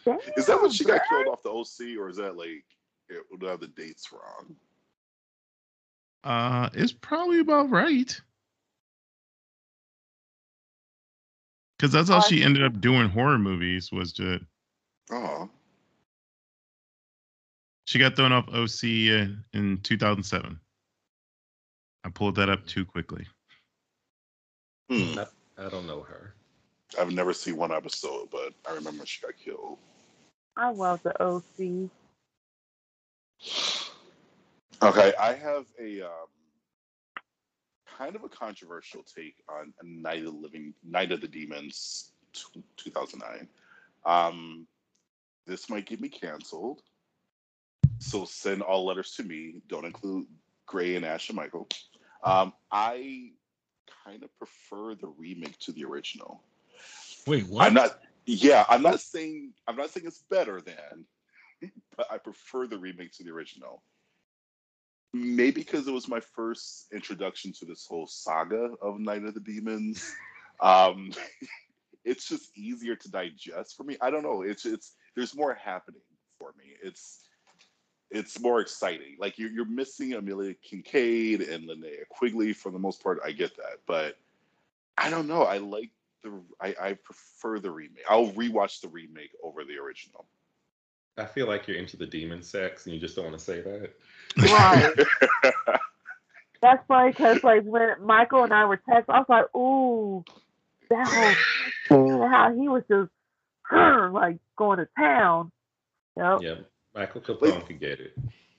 damn, 0.03 0.17
Is 0.35 0.47
that 0.47 0.59
when 0.59 0.71
she 0.71 0.83
got 0.83 1.01
killed 1.07 1.27
off 1.27 1.43
the 1.43 1.51
OC, 1.51 1.95
or 1.99 2.09
is 2.09 2.17
that 2.17 2.35
like 2.35 2.65
it, 3.13 3.39
do 3.39 3.47
I 3.47 3.51
have 3.51 3.59
the 3.59 3.67
dates 3.67 4.11
wrong? 4.11 4.55
Uh, 6.23 6.69
it's 6.73 6.93
probably 6.93 7.39
about 7.39 7.69
right. 7.69 8.19
Because 11.77 11.91
that's 11.91 12.09
all 12.09 12.19
Uh, 12.19 12.23
she 12.23 12.43
ended 12.43 12.63
up 12.63 12.79
doing 12.79 13.09
horror 13.09 13.37
movies 13.37 13.91
was 13.91 14.13
to 14.13 14.39
Oh, 15.11 15.49
she 17.85 17.99
got 17.99 18.15
thrown 18.15 18.31
off 18.31 18.47
OC 18.49 18.83
in, 18.83 19.43
in 19.53 19.77
2007. 19.83 20.59
I 22.05 22.09
pulled 22.09 22.35
that 22.35 22.49
up 22.49 22.65
too 22.65 22.85
quickly. 22.85 23.27
hmm. 24.89 25.19
I 25.57 25.69
don't 25.69 25.85
know 25.85 26.01
her. 26.01 26.33
I've 26.99 27.11
never 27.11 27.33
seen 27.33 27.57
one 27.57 27.71
episode, 27.71 28.29
but 28.31 28.53
I 28.67 28.73
remember 28.73 29.05
she 29.05 29.21
got 29.21 29.37
killed. 29.37 29.77
I 30.57 30.69
love 30.69 31.01
the 31.03 31.21
OC. 31.21 31.89
Okay, 34.81 35.13
I 35.19 35.33
have 35.33 35.65
a 35.79 36.01
um, 36.01 36.27
kind 37.97 38.15
of 38.15 38.23
a 38.23 38.29
controversial 38.29 39.03
take 39.03 39.35
on 39.47 39.73
Night 39.83 40.19
of 40.19 40.25
the 40.25 40.31
Living, 40.31 40.73
Night 40.83 41.11
of 41.11 41.21
the 41.21 41.27
Demons, 41.27 42.11
t- 42.33 42.63
2009. 42.77 43.47
Um, 44.05 44.67
this 45.45 45.69
might 45.69 45.85
get 45.85 46.01
me 46.01 46.09
canceled, 46.09 46.81
so 47.99 48.25
send 48.25 48.61
all 48.61 48.85
letters 48.85 49.13
to 49.15 49.23
me. 49.23 49.61
Don't 49.67 49.85
include 49.85 50.25
Gray 50.65 50.95
and 50.95 51.05
Ash 51.05 51.29
and 51.29 51.35
Michael. 51.35 51.67
Um, 52.23 52.53
I 52.71 53.31
kind 54.05 54.23
of 54.23 54.37
prefer 54.37 54.95
the 54.95 55.07
remake 55.17 55.57
to 55.59 55.71
the 55.71 55.85
original. 55.85 56.43
Wait, 57.27 57.45
I'm 57.59 57.73
not. 57.73 57.99
Yeah, 58.25 58.65
I'm 58.69 58.81
not 58.81 58.99
saying 59.01 59.53
I'm 59.67 59.75
not 59.75 59.89
saying 59.89 60.07
it's 60.07 60.23
better 60.29 60.61
than, 60.61 61.05
but 61.97 62.07
I 62.11 62.17
prefer 62.17 62.67
the 62.67 62.77
remake 62.77 63.11
to 63.13 63.23
the 63.23 63.31
original. 63.31 63.83
Maybe 65.13 65.61
because 65.61 65.87
it 65.87 65.93
was 65.93 66.07
my 66.07 66.19
first 66.19 66.87
introduction 66.91 67.53
to 67.59 67.65
this 67.65 67.85
whole 67.87 68.07
saga 68.07 68.71
of 68.81 68.99
Night 68.99 69.23
of 69.23 69.33
the 69.33 69.39
Demons. 69.39 70.13
Um, 70.59 71.11
it's 72.05 72.27
just 72.27 72.55
easier 72.55 72.95
to 72.95 73.11
digest 73.11 73.75
for 73.75 73.83
me. 73.83 73.97
I 74.01 74.11
don't 74.11 74.23
know. 74.23 74.43
It's 74.43 74.65
it's 74.65 74.93
there's 75.15 75.35
more 75.35 75.53
happening 75.53 76.01
for 76.39 76.53
me. 76.57 76.75
It's 76.81 77.21
it's 78.11 78.39
more 78.39 78.59
exciting. 78.59 79.17
Like 79.19 79.37
you're 79.37 79.49
you're 79.49 79.65
missing 79.65 80.13
Amelia 80.13 80.53
Kinkade 80.53 81.51
and 81.51 81.67
Linnea 81.67 82.07
Quigley 82.09 82.53
for 82.53 82.71
the 82.71 82.79
most 82.79 83.01
part. 83.03 83.19
I 83.25 83.31
get 83.31 83.57
that, 83.57 83.79
but 83.87 84.17
I 84.97 85.09
don't 85.09 85.27
know. 85.27 85.43
I 85.43 85.57
like 85.57 85.89
the 86.23 86.41
I, 86.61 86.75
I 86.79 86.93
prefer 86.93 87.59
the 87.59 87.71
remake. 87.71 88.05
I'll 88.09 88.31
rewatch 88.31 88.81
the 88.81 88.89
remake 88.89 89.31
over 89.43 89.63
the 89.63 89.77
original. 89.77 90.27
I 91.17 91.25
feel 91.25 91.47
like 91.47 91.67
you're 91.67 91.77
into 91.77 91.97
the 91.97 92.07
demon 92.07 92.41
sex 92.41 92.85
and 92.85 92.93
you 92.93 92.99
just 92.99 93.15
don't 93.15 93.25
want 93.25 93.37
to 93.37 93.43
say 93.43 93.61
that. 93.61 93.91
Right. 94.37 95.53
That's 96.61 96.83
funny 96.87 97.11
because 97.11 97.43
like 97.43 97.63
when 97.63 97.89
Michael 98.01 98.43
and 98.43 98.53
I 98.53 98.65
were 98.65 98.81
texting, 98.89 99.09
I 99.09 99.19
was 99.19 99.25
like, 99.27 99.53
"Ooh, 99.55 100.23
that 100.89 101.07
whole 101.07 102.05
mm. 102.05 102.07
scene, 102.07 102.21
how 102.31 102.53
he 102.53 102.69
was 102.69 102.83
just 102.89 103.11
like 104.13 104.37
going 104.57 104.79
to 104.79 104.87
town." 104.97 105.51
Yep. 106.15 106.39
Yeah, 106.41 106.55
Michael 106.95 107.21
Copon 107.21 107.65
could 107.67 107.79
get 107.79 107.99
it. 107.99 108.17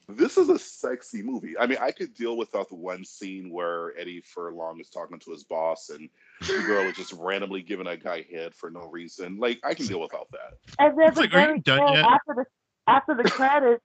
This 0.08 0.36
is 0.36 0.48
a 0.48 0.58
sexy 0.58 1.22
movie. 1.22 1.56
I 1.58 1.66
mean, 1.66 1.78
I 1.80 1.90
could 1.90 2.14
deal 2.14 2.36
without 2.36 2.68
the 2.68 2.74
one 2.74 3.04
scene 3.04 3.50
where 3.50 3.98
Eddie 3.98 4.20
Furlong 4.20 4.80
is 4.80 4.88
talking 4.88 5.18
to 5.18 5.30
his 5.30 5.44
boss 5.44 5.90
and 5.90 6.08
the 6.40 6.62
girl 6.66 6.84
is 6.84 6.96
just 6.96 7.12
randomly 7.14 7.62
giving 7.62 7.86
a 7.86 7.96
guy 7.96 8.24
head 8.30 8.54
for 8.54 8.70
no 8.70 8.88
reason. 8.88 9.38
Like, 9.38 9.60
I 9.64 9.74
can 9.74 9.86
deal 9.86 10.00
without 10.00 10.30
that. 10.32 10.58
And 10.78 10.98
then 10.98 11.08
It's 11.08 11.16
the 11.16 11.22
like, 11.22 11.34
are 11.34 11.40
you 11.40 11.46
very 11.46 11.60
done 11.60 11.80
end, 11.80 11.94
yet? 11.94 12.04
after 12.04 12.34
the 12.34 12.44
after 12.86 13.14
the 13.16 13.30
credits, 13.30 13.84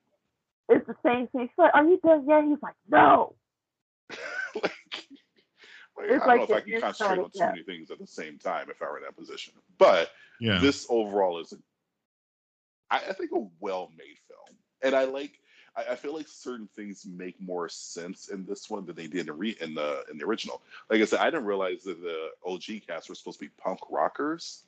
it's 0.68 0.86
the 0.88 0.96
same 1.06 1.28
thing. 1.28 1.48
She's 1.48 1.58
like, 1.58 1.74
"Are 1.74 1.84
you 1.84 2.00
done 2.04 2.26
yet?" 2.28 2.44
He's 2.44 2.58
like, 2.62 2.76
"No." 2.90 3.36
like, 4.56 4.74
like, 5.98 6.06
I 6.06 6.18
don't 6.18 6.28
like 6.28 6.38
know 6.38 6.44
if 6.44 6.52
I 6.52 6.60
can 6.62 6.82
concentrate 6.82 7.20
on 7.20 7.32
too 7.32 7.40
yeah. 7.40 7.50
many 7.52 7.64
things 7.64 7.92
at 7.92 8.00
the 8.00 8.08
same 8.08 8.38
time 8.38 8.70
if 8.70 8.82
I 8.82 8.86
were 8.86 8.98
in 8.98 9.04
that 9.04 9.18
position. 9.18 9.54
But 9.78 10.10
yeah. 10.40 10.60
this 10.60 10.86
overall 10.90 11.40
is, 11.40 11.54
a, 11.54 11.58
I, 12.92 12.98
I 13.10 13.14
think, 13.14 13.32
a 13.34 13.48
well-made 13.60 14.18
film, 14.28 14.58
and 14.82 14.96
I 14.96 15.06
like. 15.06 15.39
I, 15.80 15.94
I 15.94 15.96
feel 15.96 16.16
like 16.16 16.28
certain 16.28 16.70
things 16.76 17.06
make 17.06 17.40
more 17.42 17.70
sense 17.70 18.30
in 18.30 18.46
this 18.46 18.70
one 18.70 18.86
than 18.86 18.96
they 18.96 19.08
did 19.08 19.28
in, 19.28 19.38
re, 19.38 19.58
in 19.62 19.74
the 19.74 20.04
in 20.12 20.18
the 20.18 20.26
original. 20.26 20.62
Like 20.90 21.02
I 21.02 21.06
said, 21.06 21.20
I 21.20 21.26
didn't 21.26 21.46
realize 21.46 21.84
that 21.84 22.02
the 22.02 22.30
OG 22.46 22.82
cast 22.88 23.10
were 23.10 23.16
supposed 23.16 23.40
to 23.40 23.46
be 23.46 23.52
punk 23.58 23.80
rockers. 23.90 24.64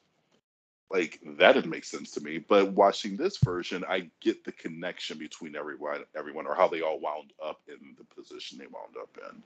Like 0.89 1.19
that 1.37 1.53
didn't 1.53 1.71
make 1.71 1.85
sense 1.85 2.11
to 2.11 2.21
me. 2.21 2.37
But 2.39 2.73
watching 2.73 3.15
this 3.17 3.37
version, 3.37 3.83
I 3.87 4.09
get 4.21 4.43
the 4.43 4.51
connection 4.51 5.17
between 5.17 5.55
everyone, 5.55 6.03
everyone, 6.15 6.47
or 6.47 6.55
how 6.55 6.67
they 6.67 6.81
all 6.81 6.99
wound 6.99 7.31
up 7.43 7.61
in 7.67 7.95
the 7.97 8.03
position 8.15 8.57
they 8.57 8.67
wound 8.67 8.95
up 9.01 9.17
in. 9.29 9.41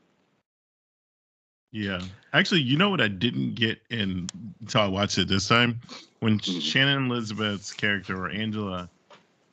Yeah. 1.71 2.01
Actually, 2.33 2.61
you 2.61 2.77
know 2.77 2.89
what 2.89 3.01
I 3.01 3.09
didn't 3.09 3.55
get 3.55 3.79
in 3.89 4.27
until 4.61 4.81
I 4.81 4.87
watched 4.87 5.17
it 5.17 5.27
this 5.27 5.47
time? 5.47 5.79
When 6.19 6.39
Mhm. 6.39 6.61
Shannon 6.61 7.11
Elizabeth's 7.11 7.73
character 7.73 8.17
or 8.17 8.29
Angela 8.29 8.89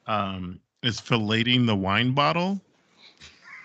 um 0.07 0.61
is 0.83 1.01
filleting 1.01 1.67
the 1.67 1.77
wine 1.77 2.13
bottle. 2.13 2.61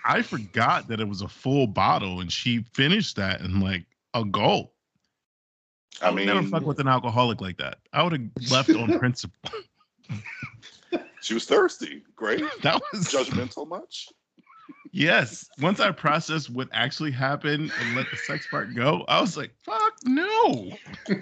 I 0.04 0.22
forgot 0.22 0.88
that 0.88 1.00
it 1.00 1.08
was 1.08 1.22
a 1.22 1.28
full 1.28 1.66
bottle 1.66 2.20
and 2.20 2.32
she 2.32 2.64
finished 2.72 3.16
that 3.16 3.40
in 3.40 3.60
like 3.60 3.84
a 4.14 4.24
gulp. 4.24 4.72
I 6.00 6.08
I 6.08 6.14
never 6.24 6.42
mean, 6.42 6.50
fuck 6.50 6.64
with 6.64 6.78
an 6.78 6.88
alcoholic 6.88 7.40
like 7.40 7.58
that. 7.58 7.78
I 7.92 8.02
would 8.02 8.12
have 8.12 8.50
left 8.50 8.70
on 8.70 8.98
principle. 8.98 9.50
she 11.20 11.34
was 11.34 11.44
thirsty. 11.44 12.02
Great. 12.16 12.44
That 12.62 12.80
was 12.92 13.08
Judgmental 13.08 13.68
much? 13.68 14.08
Yes. 14.92 15.48
Once 15.60 15.80
I 15.80 15.90
processed 15.90 16.48
what 16.50 16.68
actually 16.72 17.10
happened 17.10 17.72
and 17.80 17.96
let 17.96 18.06
the 18.10 18.16
sex 18.16 18.46
part 18.50 18.74
go, 18.74 19.04
I 19.08 19.20
was 19.20 19.36
like, 19.36 19.52
fuck 19.64 19.94
no. 20.04 20.70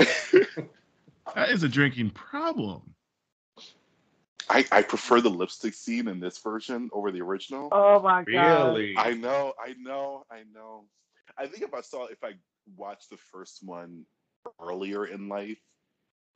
That 1.34 1.50
is 1.50 1.64
a 1.64 1.68
drinking 1.68 2.10
problem. 2.10 2.94
I, 4.48 4.64
I 4.72 4.82
prefer 4.82 5.20
the 5.20 5.30
lipstick 5.30 5.74
scene 5.74 6.08
in 6.08 6.20
this 6.20 6.38
version 6.38 6.90
over 6.92 7.10
the 7.10 7.20
original. 7.20 7.68
Oh 7.72 8.00
my 8.00 8.24
god. 8.32 8.76
Really? 8.76 8.96
I 8.96 9.12
know, 9.14 9.54
I 9.58 9.74
know, 9.78 10.24
I 10.30 10.42
know. 10.54 10.84
I 11.36 11.46
think 11.46 11.62
if 11.62 11.74
I 11.74 11.80
saw 11.80 12.06
if 12.06 12.22
I 12.22 12.34
watched 12.76 13.10
the 13.10 13.16
first 13.16 13.64
one 13.64 14.04
earlier 14.60 15.06
in 15.06 15.28
life, 15.28 15.58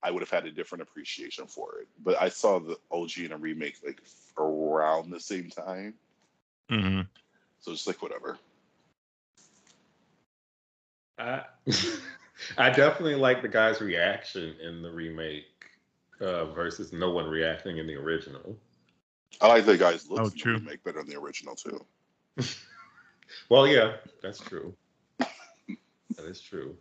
I 0.02 0.10
would 0.10 0.22
have 0.22 0.30
had 0.30 0.46
a 0.46 0.50
different 0.50 0.82
appreciation 0.82 1.46
for 1.46 1.78
it. 1.80 1.88
But 2.02 2.20
I 2.20 2.28
saw 2.28 2.58
the 2.58 2.76
OG 2.90 3.12
and 3.24 3.32
a 3.32 3.36
remake 3.36 3.76
like 3.84 4.02
around 4.38 5.10
the 5.10 5.20
same 5.20 5.50
time, 5.50 5.94
hmm 6.68 7.02
so 7.60 7.72
it's 7.72 7.86
like 7.86 8.02
whatever. 8.02 8.38
I 11.18 11.42
I 12.58 12.70
definitely 12.70 13.16
like 13.16 13.42
the 13.42 13.48
guy's 13.48 13.80
reaction 13.80 14.56
in 14.60 14.82
the 14.82 14.90
remake 14.90 15.59
uh, 16.20 16.46
versus 16.46 16.92
no 16.92 17.10
one 17.10 17.28
reacting 17.28 17.78
in 17.78 17.86
the 17.86 17.94
original. 17.96 18.56
I 19.40 19.48
like 19.48 19.64
the 19.64 19.76
guy's 19.76 20.08
looks 20.08 20.32
Oh, 20.34 20.36
true. 20.36 20.58
Make 20.58 20.82
better 20.84 20.98
than 21.00 21.10
the 21.10 21.18
original 21.18 21.54
too. 21.54 21.84
Well, 23.48 23.66
yeah, 23.66 23.94
that's 24.22 24.40
true. 24.40 24.74
that 25.18 26.24
is 26.26 26.40
true. 26.40 26.76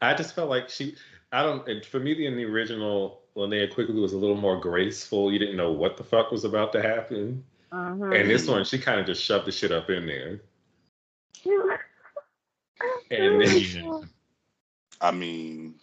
I 0.00 0.14
just 0.14 0.34
felt 0.34 0.48
like 0.48 0.68
she. 0.68 0.94
I 1.32 1.42
don't. 1.42 1.66
And 1.68 1.84
for 1.84 1.98
me, 1.98 2.26
in 2.26 2.36
the 2.36 2.44
original, 2.44 3.22
Linnea 3.36 3.72
Quigley 3.72 4.00
was 4.00 4.12
a 4.12 4.18
little 4.18 4.36
more 4.36 4.60
graceful. 4.60 5.32
You 5.32 5.38
didn't 5.38 5.56
know 5.56 5.72
what 5.72 5.96
the 5.96 6.04
fuck 6.04 6.30
was 6.30 6.44
about 6.44 6.72
to 6.72 6.82
happen. 6.82 7.44
Mhm. 7.72 8.20
And 8.20 8.30
this 8.30 8.46
one, 8.46 8.64
she 8.64 8.78
kind 8.78 9.00
of 9.00 9.06
just 9.06 9.22
shoved 9.22 9.46
the 9.46 9.52
shit 9.52 9.72
up 9.72 9.90
in 9.90 10.06
there. 10.06 10.40
And 13.10 13.40
then 13.40 14.08
I 15.00 15.10
mean, 15.10 15.76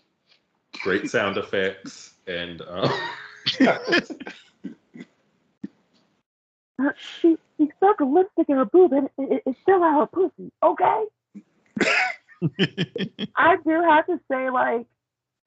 great 0.81 1.09
sound 1.09 1.37
effects 1.37 2.12
and 2.27 2.61
um, 2.61 2.89
she 7.21 7.37
she 7.57 7.71
stuck 7.77 7.99
a 7.99 8.05
lipstick 8.05 8.49
in 8.49 8.57
her 8.57 8.65
boob 8.65 8.93
and 8.93 9.09
it, 9.17 9.31
it, 9.33 9.43
it's 9.45 9.59
still 9.61 9.83
out 9.83 9.99
her 9.99 10.07
pussy. 10.07 10.51
Okay. 10.63 11.05
I 13.35 13.57
do 13.65 13.81
have 13.81 14.05
to 14.07 14.19
say, 14.31 14.49
like, 14.49 14.87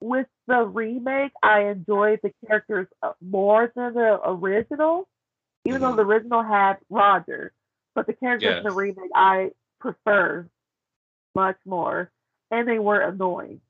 with 0.01 0.27
the 0.47 0.65
remake, 0.65 1.33
I 1.43 1.63
enjoyed 1.69 2.21
the 2.23 2.33
characters 2.47 2.87
uh, 3.03 3.13
more 3.21 3.73
than 3.75 3.95
the 3.95 4.21
original, 4.29 5.09
even 5.65 5.81
though 5.81 5.93
Mhm. 5.93 5.97
the 5.97 6.03
original 6.03 6.43
had 6.43 6.79
Roger. 6.91 7.53
But 7.95 8.07
the 8.07 8.13
characters 8.13 8.59
in 8.59 8.65
the 8.65 8.73
remake, 8.73 9.11
I 9.15 9.53
prefer 9.81 10.47
much 11.35 11.59
more, 11.67 12.11
and 12.51 12.69
they 12.69 12.79
were 12.79 13.01
annoying. 13.01 13.61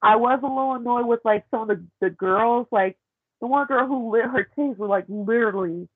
I 0.00 0.16
was 0.16 0.40
a 0.42 0.46
little 0.46 0.74
annoyed 0.74 1.06
with 1.06 1.20
like 1.24 1.44
some 1.50 1.62
of 1.62 1.68
the, 1.68 1.84
the 2.00 2.10
girls, 2.10 2.66
like 2.70 2.96
the 3.40 3.46
one 3.46 3.66
girl 3.66 3.86
who 3.86 4.12
lit 4.12 4.24
her 4.24 4.48
titties 4.56 4.76
were 4.76 4.86
like 4.86 5.04
literally 5.08 5.88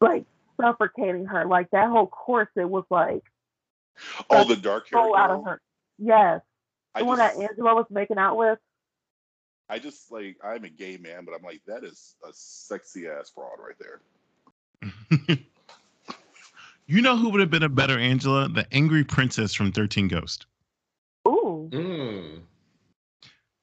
like 0.00 0.24
suffocating 0.60 1.26
her. 1.26 1.44
Like 1.46 1.70
that 1.70 1.88
whole 1.88 2.06
corset 2.06 2.68
was 2.68 2.84
like 2.90 3.24
oh, 4.30 4.44
the 4.44 4.56
dark 4.56 4.88
hair 4.90 5.02
so 5.02 5.16
out 5.16 5.30
of 5.30 5.44
her. 5.44 5.60
Yes. 5.98 6.40
I 6.94 7.00
the 7.00 7.06
one 7.06 7.18
just, 7.18 7.36
that 7.36 7.42
Angela 7.42 7.74
was 7.74 7.86
making 7.90 8.18
out 8.18 8.36
with. 8.36 8.58
I 9.68 9.78
just 9.78 10.10
like 10.10 10.36
I'm 10.42 10.64
a 10.64 10.68
gay 10.68 10.96
man, 10.96 11.24
but 11.24 11.34
I'm 11.34 11.42
like 11.42 11.62
that 11.66 11.84
is 11.84 12.14
a 12.26 12.30
sexy 12.32 13.06
ass 13.08 13.30
fraud 13.34 13.58
right 13.58 13.76
there. 13.78 14.00
you 16.86 17.02
know 17.02 17.16
who 17.16 17.30
would 17.30 17.40
have 17.40 17.50
been 17.50 17.64
a 17.64 17.68
better 17.68 17.98
Angela? 17.98 18.48
The 18.48 18.66
angry 18.72 19.04
princess 19.04 19.52
from 19.54 19.72
13 19.72 20.08
Ghost. 20.08 20.46
Ooh. 21.74 21.78
mm, 21.78 22.40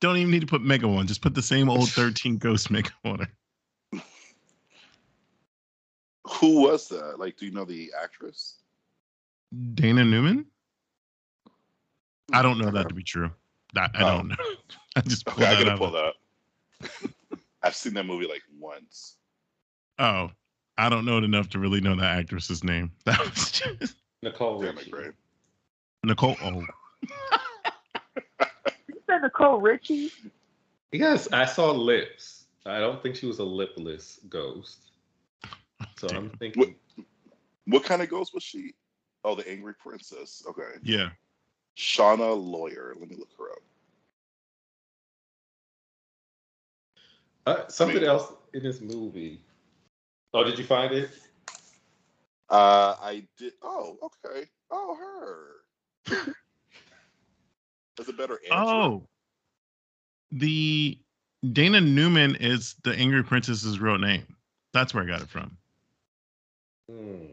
Don't 0.01 0.17
even 0.17 0.31
need 0.31 0.41
to 0.41 0.47
put 0.47 0.61
Mega 0.61 0.87
one. 0.87 1.07
Just 1.07 1.21
put 1.21 1.33
the 1.33 1.41
same 1.41 1.69
old 1.69 1.89
13 1.89 2.37
Ghost 2.37 2.69
Mega 2.71 2.91
on. 3.03 3.27
Who 6.39 6.61
was 6.61 6.87
that? 6.89 7.19
Like, 7.19 7.37
do 7.37 7.45
you 7.45 7.51
know 7.51 7.65
the 7.65 7.91
actress? 8.01 8.55
Dana 9.75 10.03
Newman? 10.03 10.45
I 12.33 12.41
don't 12.41 12.57
know 12.57 12.71
that 12.71 12.89
to 12.89 12.95
be 12.95 13.03
true. 13.03 13.31
I, 13.75 13.89
I 13.93 14.01
Oh. 14.03 14.07
don't 14.17 14.27
know. 14.29 14.35
I 14.95 15.01
just 15.01 15.25
pulled 15.25 15.39
Okay, 15.39 15.45
I 15.47 15.53
that 15.53 15.59
gotta 15.59 15.71
out. 15.71 15.77
pull 15.79 15.91
that 15.91 16.05
up. 16.05 16.15
I've 17.63 17.75
seen 17.75 17.93
that 17.93 18.05
movie 18.05 18.27
like 18.27 18.41
once. 18.59 19.17
Oh, 19.99 20.31
I 20.77 20.89
don't 20.89 21.05
know 21.05 21.17
it 21.17 21.23
enough 21.23 21.49
to 21.49 21.59
really 21.59 21.79
know 21.81 21.95
that 21.95 22.17
actress's 22.19 22.63
name. 22.63 22.91
That 23.05 23.19
was 23.19 23.51
just 23.51 23.95
Nicole 24.23 24.61
Damn 24.61 24.77
it, 24.77 25.15
Nicole. 26.03 26.35
Oh, 26.41 26.65
You 28.16 29.01
said 29.07 29.22
Nicole 29.22 29.59
Richie? 29.61 30.11
Yes, 30.91 31.28
I 31.32 31.45
saw 31.45 31.72
lips. 31.72 32.45
I 32.66 32.80
don't 32.80 33.01
think 33.03 33.16
she 33.16 33.26
was 33.26 33.39
a 33.39 33.43
lipless 33.43 34.20
ghost. 34.30 34.80
So 35.97 36.07
I'm 36.09 36.30
thinking. 36.32 36.76
What? 36.95 37.05
What 37.68 37.84
kind 37.84 38.01
of 38.01 38.09
ghost 38.09 38.34
was 38.34 38.43
she? 38.43 38.74
Oh, 39.24 39.36
the 39.36 39.47
angry 39.49 39.74
princess. 39.76 40.43
Okay. 40.47 40.80
yeah. 40.84 41.09
Shawna 41.78 42.36
Loyer. 42.41 42.93
Let 42.97 43.09
me 43.09 43.16
look 43.18 43.30
her 43.38 43.51
up. 43.51 43.59
Uh, 47.47 47.68
something 47.68 47.97
I 47.97 48.01
mean- 48.01 48.09
else 48.09 48.34
in 48.53 48.63
this 48.63 48.82
movie. 48.82 49.41
Oh, 50.34 50.43
did 50.43 50.57
you 50.57 50.66
find 50.66 50.93
it? 50.93 51.09
Uh, 52.49 52.95
I 53.01 53.24
did. 53.38 53.53
Oh, 53.61 53.97
okay. 54.03 54.47
Oh, 54.70 54.95
her. 54.95 56.26
Is 57.99 58.09
it 58.09 58.17
better? 58.17 58.39
Angela? 58.51 58.83
Oh, 58.83 59.07
the 60.31 60.99
Dana 61.53 61.81
Newman 61.81 62.35
is 62.35 62.75
the 62.83 62.93
angry 62.95 63.23
princess's 63.23 63.79
real 63.79 63.97
name. 63.97 64.25
That's 64.73 64.93
where 64.93 65.03
I 65.03 65.07
got 65.07 65.21
it 65.21 65.29
from. 65.29 65.57
Hmm. 66.89 67.25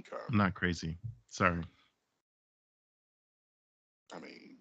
Okay. 0.00 0.22
I'm 0.28 0.36
not 0.36 0.54
crazy. 0.54 0.96
Sorry. 1.28 1.62
I 4.12 4.18
mean, 4.18 4.54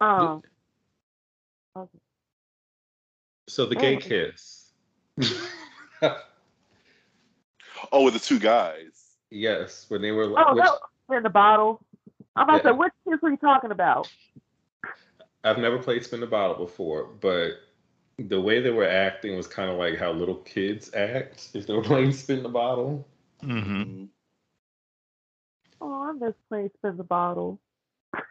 Um, 0.00 0.42
So 3.48 3.66
the 3.66 3.76
gay 3.76 3.96
Oh. 3.96 4.00
kiss. 4.00 4.65
oh, 7.92 8.04
with 8.04 8.14
the 8.14 8.20
two 8.20 8.38
guys. 8.38 9.16
yes, 9.30 9.86
when 9.88 10.02
they 10.02 10.10
were. 10.10 10.24
oh, 10.24 10.54
which, 10.54 10.64
that 10.64 10.72
was 11.08 11.16
in 11.16 11.22
the 11.22 11.30
bottle. 11.30 11.80
I'm 12.34 12.48
about 12.48 12.62
to 12.62 12.68
say, 12.68 12.72
what 12.72 12.92
kids 13.08 13.22
were 13.22 13.30
you 13.30 13.36
talking 13.38 13.70
about? 13.70 14.08
I've 15.42 15.58
never 15.58 15.78
played 15.78 16.04
spin 16.04 16.20
the 16.20 16.26
bottle 16.26 16.56
before, 16.56 17.04
but 17.20 17.52
the 18.18 18.40
way 18.40 18.60
they 18.60 18.70
were 18.70 18.88
acting 18.88 19.36
was 19.36 19.46
kind 19.46 19.70
of 19.70 19.78
like 19.78 19.96
how 19.96 20.10
little 20.12 20.36
kids 20.36 20.92
act 20.94 21.50
if 21.54 21.66
they 21.66 21.74
were 21.74 21.82
playing 21.82 22.12
spin 22.12 22.42
the 22.42 22.48
bottle. 22.48 23.06
hmm 23.40 23.48
Mhm. 23.48 24.08
Oh, 25.80 26.08
I 26.08 26.12
miss 26.12 26.34
playing 26.48 26.70
spin 26.78 26.96
the 26.96 27.04
bottle. 27.04 27.60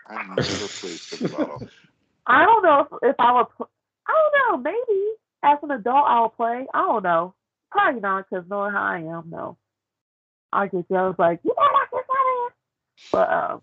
I 0.08 0.24
never 0.30 0.42
played 0.42 1.00
spin 1.00 1.20
the 1.22 1.30
bottle. 1.30 1.62
I 2.28 2.44
don't 2.44 2.64
know 2.64 2.80
if, 2.82 3.10
if 3.12 3.16
I 3.20 3.32
would. 3.34 3.48
Pl- 3.56 3.70
I 4.08 4.14
don't 4.14 4.64
know. 4.64 4.72
Maybe 4.72 5.02
as 5.46 5.60
an 5.64 5.72
adult 5.72 6.06
I'll 6.08 6.30
play. 6.30 6.66
I 6.74 6.80
don't 6.80 7.04
know. 7.04 7.34
Probably 7.72 8.02
not 8.02 8.26
because 8.30 8.46
knowing 8.50 8.72
how 8.74 8.84
I 8.84 8.98
am, 9.00 9.30
no. 9.30 9.58
I 10.54 10.68
get 10.68 10.88
jealous 10.90 11.16
like 11.20 11.40
you 11.44 11.54
better 11.54 11.68
knock 11.74 11.90
this 11.92 12.00
out 12.00 12.26
of 12.26 12.36
here. 12.38 12.54
But 13.12 13.30
um, 13.32 13.62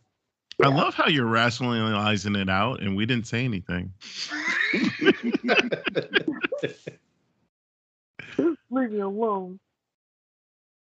I 0.62 0.68
love 0.68 0.94
how 0.94 1.08
you're 1.08 1.26
rationalizing 1.26 2.36
it 2.36 2.50
out, 2.50 2.82
and 2.82 2.94
we 2.96 3.06
didn't 3.06 3.26
say 3.26 3.44
anything. 3.44 3.92
just 8.36 8.58
leave 8.70 8.90
me 8.90 9.00
alone. 9.00 9.58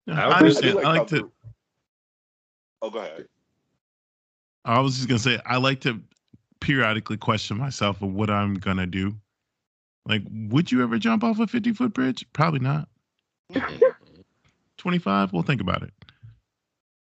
I, 0.08 0.12
I 0.12 0.26
would 0.26 0.34
I 0.36 0.48
just- 0.48 0.56
understand. 0.62 0.78
do 0.78 0.80
I 0.86 0.98
like 0.98 1.06
to. 1.08 1.32
Oh, 2.82 2.90
go 2.90 2.98
ahead. 2.98 3.26
I 4.64 4.80
was 4.80 4.96
just 4.96 5.08
gonna 5.08 5.18
say 5.18 5.38
I 5.46 5.56
like 5.56 5.80
to 5.82 6.00
periodically 6.60 7.16
question 7.16 7.56
myself 7.56 8.02
of 8.02 8.12
what 8.12 8.28
I'm 8.30 8.54
gonna 8.54 8.86
do. 8.86 9.14
Like, 10.06 10.22
would 10.30 10.70
you 10.70 10.82
ever 10.82 10.98
jump 10.98 11.24
off 11.24 11.40
a 11.40 11.46
50 11.46 11.72
foot 11.72 11.92
bridge? 11.92 12.24
Probably 12.32 12.60
not. 12.60 12.88
25. 14.78 15.32
We'll 15.32 15.42
think 15.42 15.60
about 15.60 15.82
it. 15.82 15.92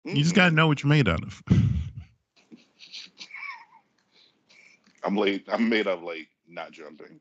You 0.05 0.21
just 0.21 0.33
Mhm. 0.33 0.35
gotta 0.35 0.55
know 0.55 0.67
what 0.67 0.83
you're 0.83 0.89
made 0.89 1.07
out 1.07 1.23
of. 1.23 1.41
I'm 5.03 5.17
late. 5.17 5.43
I'm 5.47 5.67
made 5.69 5.87
of 5.87 6.03
like 6.03 6.29
not 6.47 6.71
jumping. 6.71 7.19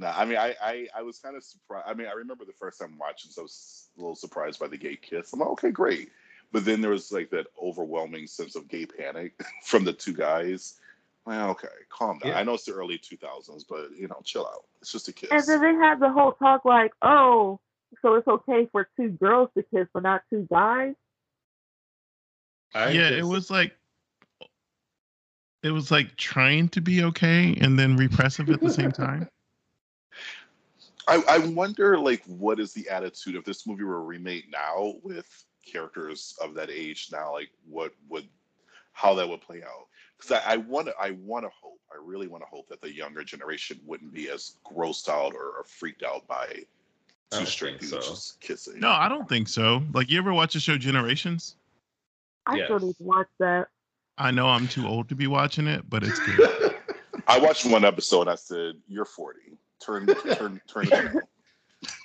Nah, 0.00 0.12
I 0.16 0.24
mean, 0.24 0.36
I, 0.38 0.56
I, 0.60 0.88
I 0.96 1.02
was 1.02 1.20
kind 1.20 1.36
of 1.36 1.44
surprised. 1.44 1.86
I 1.88 1.94
mean, 1.94 2.08
I 2.08 2.12
remember 2.14 2.44
the 2.44 2.52
first 2.52 2.80
time 2.80 2.98
watching, 2.98 3.30
so 3.30 3.42
I 3.42 3.44
was 3.44 3.88
a 3.96 4.00
little 4.00 4.16
surprised 4.16 4.58
by 4.58 4.66
the 4.66 4.76
gay 4.76 4.96
kiss. 4.96 5.32
I'm 5.32 5.38
like, 5.38 5.48
okay, 5.50 5.70
great. 5.70 6.10
But 6.50 6.64
then 6.64 6.80
there 6.80 6.90
was 6.90 7.12
like 7.12 7.30
that 7.30 7.46
overwhelming 7.62 8.26
sense 8.26 8.56
of 8.56 8.66
gay 8.68 8.86
panic 8.86 9.40
from 9.64 9.84
the 9.84 9.92
two 9.92 10.12
guys. 10.12 10.80
Well, 11.26 11.50
okay, 11.50 11.68
calm 11.88 12.18
down. 12.18 12.32
Yeah. 12.32 12.38
I 12.38 12.42
know 12.42 12.54
it's 12.54 12.64
the 12.64 12.72
early 12.72 12.98
2000s, 12.98 13.64
but 13.68 13.90
you 13.96 14.08
know, 14.08 14.20
chill 14.24 14.46
out. 14.46 14.64
It's 14.80 14.92
just 14.92 15.08
a 15.08 15.12
kiss. 15.12 15.30
And 15.30 15.42
then 15.42 15.60
they 15.62 15.74
had 15.74 15.98
the 15.98 16.10
whole 16.10 16.32
talk 16.32 16.64
like, 16.64 16.92
oh, 17.00 17.60
so 18.02 18.14
it's 18.14 18.28
okay 18.28 18.68
for 18.70 18.88
two 18.96 19.10
girls 19.10 19.48
to 19.56 19.62
kiss, 19.62 19.86
but 19.94 20.02
not 20.02 20.22
two 20.28 20.46
guys. 20.50 20.94
I 22.74 22.90
yeah, 22.90 23.08
it 23.10 23.24
was 23.24 23.50
like 23.50 23.72
it 25.62 25.70
was 25.70 25.90
like 25.90 26.16
trying 26.16 26.68
to 26.70 26.80
be 26.80 27.04
okay 27.04 27.56
and 27.60 27.78
then 27.78 27.96
repressive 27.96 28.50
at 28.50 28.60
the 28.60 28.70
same 28.70 28.92
time. 28.92 29.28
I, 31.06 31.22
I 31.28 31.38
wonder, 31.38 31.98
like, 31.98 32.24
what 32.24 32.58
is 32.58 32.72
the 32.72 32.88
attitude 32.88 33.34
if 33.34 33.44
this 33.44 33.66
movie 33.66 33.84
were 33.84 34.02
remade 34.02 34.44
now 34.50 34.94
with 35.02 35.44
characters 35.66 36.34
of 36.40 36.54
that 36.54 36.70
age 36.70 37.10
now? 37.12 37.32
Like, 37.32 37.50
what 37.68 37.92
would, 38.08 38.26
how 38.92 39.14
that 39.14 39.28
would 39.28 39.42
play 39.42 39.62
out? 39.62 39.86
Because 40.18 40.40
I, 40.46 40.54
I 40.54 40.56
want 40.58 40.86
to, 40.86 40.94
I 41.00 41.10
want 41.12 41.44
to 41.44 41.50
hope, 41.60 41.80
I 41.92 41.96
really 42.02 42.28
want 42.28 42.42
to 42.42 42.48
hope 42.48 42.68
that 42.68 42.80
the 42.80 42.92
younger 42.94 43.24
generation 43.24 43.80
wouldn't 43.84 44.12
be 44.12 44.30
as 44.30 44.56
grossed 44.64 45.08
out 45.08 45.34
or, 45.34 45.58
or 45.58 45.64
freaked 45.66 46.02
out 46.02 46.26
by 46.26 46.46
two 46.48 46.64
don't 47.30 47.46
straight 47.46 47.80
dudes 47.80 47.90
so. 47.90 48.00
just 48.00 48.40
kissing. 48.40 48.78
No, 48.80 48.90
I 48.90 49.08
don't 49.08 49.28
think 49.28 49.48
so. 49.48 49.82
Like, 49.92 50.10
you 50.10 50.18
ever 50.18 50.32
watch 50.32 50.52
the 50.54 50.60
show 50.60 50.76
Generations? 50.78 51.56
I 52.46 52.62
still 52.64 52.76
Yes. 52.76 52.82
need 52.82 52.96
to 52.98 53.02
watch 53.02 53.28
that. 53.40 53.68
I 54.18 54.30
know 54.30 54.46
I'm 54.46 54.68
too 54.68 54.86
old 54.86 55.08
to 55.08 55.14
be 55.16 55.26
watching 55.26 55.66
it, 55.66 55.88
but 55.90 56.04
it's 56.04 56.20
good. 56.20 56.76
I 57.26 57.38
watched 57.38 57.64
one 57.66 57.84
episode. 57.84 58.28
I 58.28 58.34
said, 58.36 58.74
"You're 58.86 59.06
40. 59.06 59.40
Turn, 59.84 60.06
turn, 60.06 60.60
turn." 60.68 60.84
the 60.84 60.90
channel." 60.90 61.20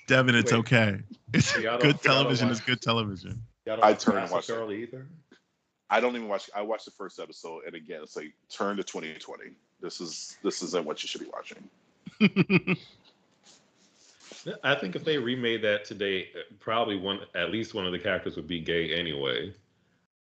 Devin, 0.07 0.33
it's 0.33 0.51
Wait. 0.51 0.59
okay. 0.59 0.99
It's 1.33 1.53
good 1.55 2.01
television 2.01 2.49
is 2.49 2.59
good 2.61 2.81
television. 2.81 3.43
I 3.67 3.91
watch 3.91 3.99
turned 3.99 4.17
and 4.17 4.29
Gossip 4.29 4.31
watched 4.31 4.49
it. 4.49 4.53
Girl 4.53 4.71
either. 4.71 5.07
I 5.89 5.99
don't 5.99 6.15
even 6.15 6.27
watch. 6.27 6.49
I 6.55 6.61
watched 6.61 6.85
the 6.85 6.91
first 6.91 7.19
episode, 7.19 7.63
and 7.65 7.75
again, 7.75 8.01
it's 8.03 8.15
like 8.15 8.33
turn 8.49 8.77
to 8.77 8.83
2020. 8.83 9.51
This 9.81 9.99
is 10.01 10.37
this 10.43 10.61
isn't 10.61 10.85
what 10.85 11.01
you 11.03 11.07
should 11.07 11.21
be 11.21 11.27
watching. 11.33 11.67
I 14.63 14.75
think 14.75 14.95
if 14.95 15.03
they 15.03 15.17
remade 15.17 15.61
that 15.63 15.85
today, 15.85 16.29
uh, 16.35 16.39
probably 16.59 16.95
one 16.97 17.19
at 17.35 17.51
least 17.51 17.73
one 17.73 17.85
of 17.85 17.91
the 17.91 17.99
characters 17.99 18.35
would 18.35 18.47
be 18.47 18.59
gay 18.59 18.93
anyway, 18.93 19.53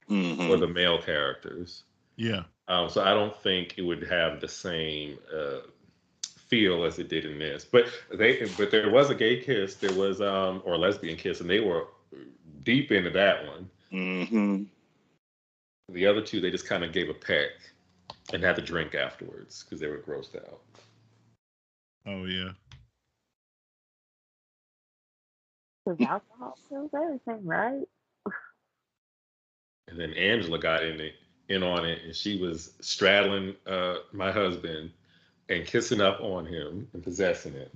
Mhm. 0.09 0.49
or 0.49 0.57
the 0.57 0.67
male 0.67 1.01
characters. 1.01 1.83
yeah. 2.15 2.43
Um, 2.67 2.87
so 2.89 3.01
I 3.03 3.13
don't 3.15 3.35
think 3.41 3.75
it 3.77 3.81
would 3.81 4.03
have 4.03 4.39
the 4.41 4.47
same 4.47 5.17
uh, 5.35 5.61
feel 6.47 6.83
as 6.83 6.99
it 6.99 7.07
did 7.09 7.25
in 7.25 7.39
this. 7.39 7.65
But 7.65 7.87
they, 8.13 8.45
but 8.57 8.69
there 8.69 8.91
was 8.91 9.09
a 9.09 9.15
gay 9.15 9.41
kiss, 9.41 9.75
there 9.75 9.93
was 9.93 10.21
um, 10.21 10.61
or 10.65 10.77
lesbian 10.77 11.17
kiss, 11.17 11.41
and 11.41 11.49
they 11.49 11.59
were 11.61 11.87
deep 12.63 12.91
into 12.91 13.09
that 13.11 13.47
one. 13.47 13.69
Mhm. 13.91 14.65
The 15.93 16.05
other 16.05 16.21
two, 16.21 16.39
they 16.39 16.51
just 16.51 16.67
kind 16.67 16.83
of 16.83 16.93
gave 16.93 17.09
a 17.09 17.13
peck 17.13 17.51
and 18.33 18.43
had 18.43 18.55
to 18.55 18.61
drink 18.61 18.95
afterwards 18.95 19.63
because 19.63 19.79
they 19.79 19.87
were 19.87 19.97
grossed 19.97 20.35
out. 20.35 20.61
Oh 22.05 22.25
yeah. 22.25 22.51
Because 25.85 25.99
alcohol 26.07 26.57
kills 26.69 26.91
everything, 26.93 27.45
right? 27.45 27.83
And 29.87 29.99
then 29.99 30.13
Angela 30.13 30.59
got 30.59 30.83
in 30.83 30.99
it, 30.99 31.13
in 31.47 31.63
on 31.63 31.85
it, 31.85 31.99
and 32.05 32.15
she 32.15 32.39
was 32.39 32.73
straddling 32.79 33.55
uh, 33.65 33.95
my 34.13 34.31
husband 34.31 34.91
and 35.49 35.65
kissing 35.65 35.99
up 35.99 36.21
on 36.21 36.45
him 36.45 36.87
and 36.93 37.03
possessing 37.03 37.53
him. 37.53 37.69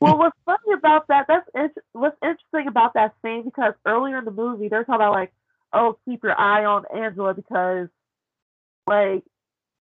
Well, 0.00 0.16
what's 0.18 0.36
funny 0.46 0.72
about 0.72 1.06
that? 1.08 1.26
That's 1.28 1.48
int- 1.54 1.84
what's 1.92 2.16
interesting 2.22 2.66
about 2.66 2.94
that 2.94 3.14
scene 3.22 3.42
because 3.42 3.74
earlier 3.84 4.18
in 4.18 4.24
the 4.24 4.30
movie 4.30 4.68
they're 4.68 4.84
talking 4.84 4.96
about 4.96 5.12
like, 5.12 5.32
oh, 5.74 5.98
keep 6.04 6.22
your 6.22 6.38
eye 6.38 6.64
on 6.64 6.84
Angela 6.94 7.34
because, 7.34 7.88
like, 8.86 9.24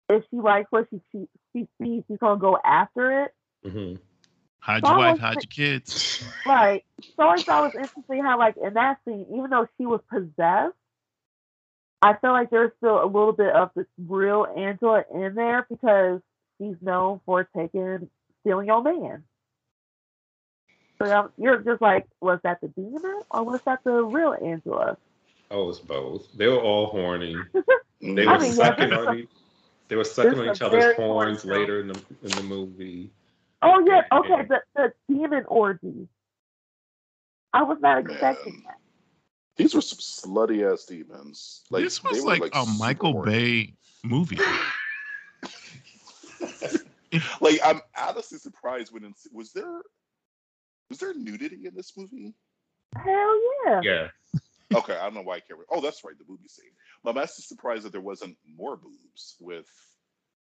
if 0.10 0.24
she 0.30 0.38
likes 0.38 0.68
what 0.72 0.88
she 0.90 1.02
she, 1.12 1.28
she 1.54 1.68
sees, 1.82 2.04
she's 2.08 2.18
gonna 2.20 2.40
go 2.40 2.58
after 2.64 3.24
it. 3.24 3.34
hmm 3.64 3.96
Hide 4.60 4.84
So 4.84 4.90
your 4.90 4.98
wife, 4.98 5.14
was 5.14 5.20
hide 5.20 5.44
your 5.44 5.50
kids. 5.50 6.24
Right. 6.46 6.84
So 7.18 7.24
I 7.28 7.42
thought 7.42 7.66
it 7.66 7.76
was 7.76 7.90
interesting 7.90 8.24
how, 8.24 8.40
like, 8.40 8.56
in 8.58 8.74
that 8.74 8.98
scene, 9.06 9.26
even 9.36 9.50
though 9.50 9.68
she 9.78 9.86
was 9.86 10.02
possessed, 10.10 10.76
I 12.02 12.16
feel 12.18 12.32
like 12.32 12.50
there's 12.50 12.72
still 12.78 13.04
a 13.04 13.06
little 13.06 13.32
bit 13.34 13.54
of 13.54 13.72
the 13.76 13.86
real 13.98 14.46
Angela 14.58 15.04
in 15.14 15.36
there 15.36 15.66
because 15.70 16.22
she's 16.58 16.76
known 16.82 17.22
for 17.26 17.48
taking 17.56 18.10
stealing 18.42 18.68
your 18.68 18.84
man. 18.84 19.24
So 21.02 21.32
you're 21.38 21.60
just 21.60 21.82
like, 21.82 22.08
was 22.22 22.40
that 22.44 22.62
the 22.62 22.68
demon 22.70 23.22
or 23.32 23.44
was 23.44 23.62
that 23.66 23.80
the 23.84 24.04
real 24.04 24.34
Angela? 24.34 24.98
Oh, 25.52 25.70
it's 25.70 25.80
both. 25.80 26.28
They 26.36 26.48
were 26.48 26.60
all 26.60 26.88
horny. 26.88 27.36
Mm-hmm. 27.36 28.16
They 28.16 28.26
were 28.28 28.38
mean, 28.40 28.48
yeah, 28.48 28.52
sucking 28.52 28.94
on 28.94 29.18
each, 29.20 29.30
They 29.88 29.96
were 29.96 30.04
sucking 30.04 30.40
on 30.40 30.50
each 30.50 30.62
other's 30.62 30.96
horns 30.96 31.46
later 31.46 31.80
in 31.80 31.88
the 31.88 32.02
in 32.24 32.30
the 32.32 32.44
movie. 32.44 33.10
Oh 33.62 33.84
yeah, 33.88 34.02
Yeah, 34.12 34.20
okay, 34.20 34.30
yeah. 34.30 34.44
the 34.44 34.62
the 34.76 34.94
demon 35.08 35.46
orgy. 35.48 36.08
I 37.54 37.64
was 37.64 37.78
not 37.82 38.00
expecting 38.00 38.54
Man. 38.54 38.64
that. 38.66 38.78
These 39.56 39.76
were 39.76 39.82
some 39.82 40.00
slutty 40.00 40.70
ass 40.70 40.86
demons. 40.86 41.62
Like 41.70 41.84
this 41.84 42.00
they 42.00 42.10
was 42.10 42.24
were, 42.24 42.38
like, 42.38 42.56
a 42.56 42.66
Michael 42.78 43.14
horny. 43.14 43.32
Bay 43.32 43.74
movie. 44.04 44.40
Like 47.42 47.60
I'm 47.64 47.80
honestly 47.96 48.40
surprised 48.40 48.92
when 48.92 49.04
it's, 49.04 49.28
was 49.32 49.54
there 49.54 49.82
was 50.90 50.98
there 50.98 51.14
nudity 51.14 51.68
in 51.68 51.76
this 51.76 51.96
movie? 51.96 52.34
Hell 52.96 53.40
yeah. 53.66 53.82
Yeah. 53.84 54.08
Okay, 54.76 54.96
I 54.96 55.04
don't 55.04 55.16
know 55.16 55.22
why 55.22 55.36
I 55.36 55.40
can't. 55.40 55.60
Oh, 55.70 55.82
that's 55.82 56.04
right, 56.04 56.18
the 56.18 56.24
booby 56.24 56.48
scene. 56.48 56.72
But 57.04 57.12
I'm 57.12 57.18
actually 57.24 57.44
surprised 57.44 57.84
that 57.84 57.92
there 57.92 58.02
wasn't 58.02 58.38
more 58.58 58.78
boobs 58.78 59.36
with 59.40 59.68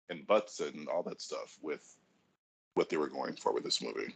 and 0.10 0.26
butts 0.28 0.60
and 0.60 0.88
all 0.88 1.04
that 1.04 1.22
stuff 1.22 1.58
with 1.62 1.96
what 2.76 2.90
they 2.90 2.98
were 2.98 3.08
going 3.08 3.36
for 3.36 3.54
with 3.54 3.64
this 3.64 3.82
movie. 3.82 4.14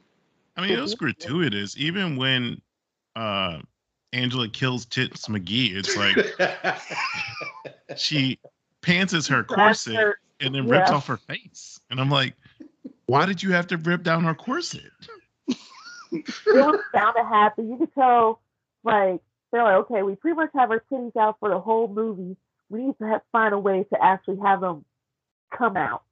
I 0.58 0.62
mean, 0.62 0.72
it 0.72 0.82
was 0.82 0.96
gratuitous. 0.96 1.78
Even 1.78 2.16
when 2.18 2.62
uh 3.16 3.60
Angela 4.14 4.50
kills 4.50 4.86
Tits 4.86 5.28
McGee, 5.28 5.76
it's 5.76 5.96
like 5.96 6.18
she 7.98 8.40
pantses 8.82 9.30
her 9.30 9.44
corset 9.44 9.96
After- 9.96 10.20
and 10.42 10.56
then 10.56 10.68
rips 10.68 10.90
yeah. 10.90 10.96
off 10.96 11.08
her 11.08 11.18
face. 11.18 11.80
And 11.90 12.00
I'm 12.00 12.10
like, 12.10 12.36
why 13.06 13.26
did 13.26 13.42
you 13.42 13.52
have 13.52 13.68
to 13.68 13.78
rip 13.78 14.04
down 14.04 14.24
her 14.24 14.36
corset? 14.36 14.82
it 16.12 16.28
was 16.48 16.80
bound 16.94 17.16
to 17.18 17.24
happen. 17.24 17.70
You 17.70 17.78
could 17.78 17.94
tell, 17.94 18.42
like, 18.84 19.22
they're 19.52 19.64
like, 19.64 19.76
okay, 19.86 20.04
we 20.04 20.16
pretty 20.16 20.36
much 20.36 20.50
have 20.56 20.72
our 20.72 20.84
titties 20.92 21.16
out 21.18 21.38
for 21.40 21.50
the 21.50 21.60
whole 21.60 21.88
movie. 21.88 22.36
We 22.70 22.86
need 22.86 22.98
to 23.00 23.08
have, 23.08 23.22
find 23.32 23.54
a 23.54 23.60
way 23.60 23.86
to 23.92 24.04
actually 24.04 24.38
have 24.44 24.62
them 24.62 24.86
come 25.56 25.76
out. 25.76 26.04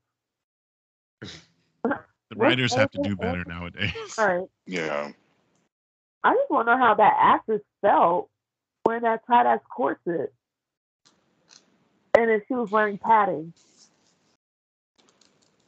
The 1.21 2.35
writers 2.35 2.73
have 2.73 2.91
to 2.91 3.01
do 3.01 3.15
better 3.19 3.43
nowadays. 3.45 3.93
All 4.17 4.27
right. 4.27 4.47
Yeah. 4.65 5.11
I 6.23 6.33
just 6.33 6.49
want 6.49 6.67
to 6.67 6.73
know 6.73 6.77
how 6.77 6.95
that 6.95 7.13
actress 7.19 7.61
felt 7.81 8.29
wearing 8.85 9.03
that 9.03 9.21
tight 9.27 9.45
ass 9.45 9.59
corset. 9.73 10.33
And 12.17 12.31
if 12.31 12.43
she 12.47 12.55
was 12.55 12.71
wearing 12.71 12.97
padding. 12.97 13.53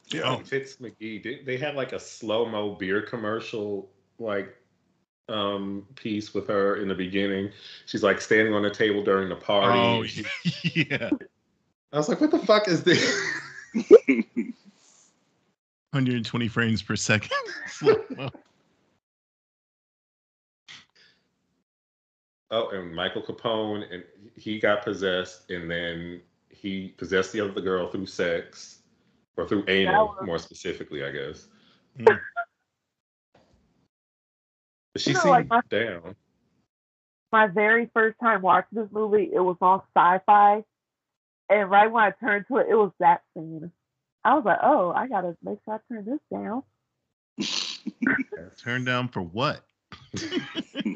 Yeah, 0.08 0.22
Oh. 0.24 0.38
Fitz 0.38 0.76
McGee. 0.76 1.22
They, 1.22 1.42
they 1.44 1.56
had 1.56 1.76
like 1.76 1.92
a 1.92 2.00
slow 2.00 2.44
mo 2.44 2.74
beer 2.74 3.00
commercial 3.02 3.88
like 4.18 4.56
um 5.30 5.86
piece 5.94 6.34
with 6.34 6.48
her 6.48 6.76
in 6.76 6.88
the 6.88 6.94
beginning. 6.94 7.50
She's 7.86 8.02
like 8.02 8.20
standing 8.20 8.52
on 8.54 8.64
a 8.64 8.70
table 8.70 9.02
during 9.02 9.28
the 9.28 9.36
party. 9.36 9.78
Oh 9.78 10.02
yeah. 10.74 11.10
I 11.92 11.96
was 11.96 12.08
like, 12.08 12.20
what 12.20 12.30
the 12.30 12.38
fuck 12.38 12.68
is 12.68 12.82
this? 12.82 13.02
120 15.92 16.48
frames 16.48 16.82
per 16.82 16.96
second. 16.96 17.30
Oh, 22.52 22.68
and 22.70 22.92
Michael 22.94 23.22
Copon, 23.22 23.84
and 23.92 24.02
he 24.36 24.58
got 24.58 24.82
possessed, 24.82 25.50
and 25.50 25.70
then 25.70 26.20
he 26.48 26.88
possessed 26.96 27.32
the 27.32 27.40
other 27.40 27.60
girl 27.60 27.88
through 27.90 28.06
sex, 28.06 28.80
or 29.36 29.46
through 29.46 29.64
anal, 29.68 30.16
was- 30.18 30.26
more 30.26 30.38
specifically, 30.38 31.04
I 31.04 31.12
guess. 31.12 31.46
Mm. 31.98 32.18
But 34.92 35.02
she 35.02 35.10
You 35.10 35.14
know, 35.14 35.20
seemed 35.20 35.30
like 35.30 35.48
my- 35.48 35.60
down. 35.68 36.16
My 37.32 37.46
very 37.46 37.86
first 37.94 38.18
time 38.18 38.42
watching 38.42 38.78
this 38.82 38.90
movie, 38.90 39.30
it 39.32 39.38
was 39.38 39.56
on 39.60 39.82
sci 39.96 40.18
fi. 40.26 40.64
And 41.48 41.70
right 41.70 41.90
when 41.90 42.02
I 42.02 42.10
turned 42.10 42.46
to 42.48 42.56
it, 42.58 42.66
it 42.68 42.74
was 42.74 42.92
that 42.98 43.22
scene. 43.34 43.70
I 44.24 44.34
was 44.34 44.44
like, 44.44 44.58
oh, 44.62 44.90
I 44.90 45.06
got 45.06 45.20
to 45.22 45.36
make 45.42 45.58
sure 45.64 45.74
I 45.74 45.78
turn 45.94 46.04
this 46.04 46.20
down. 46.32 46.62
Turn 48.58 48.84
down 48.84 49.08
for 49.08 49.22
what? 49.22 49.62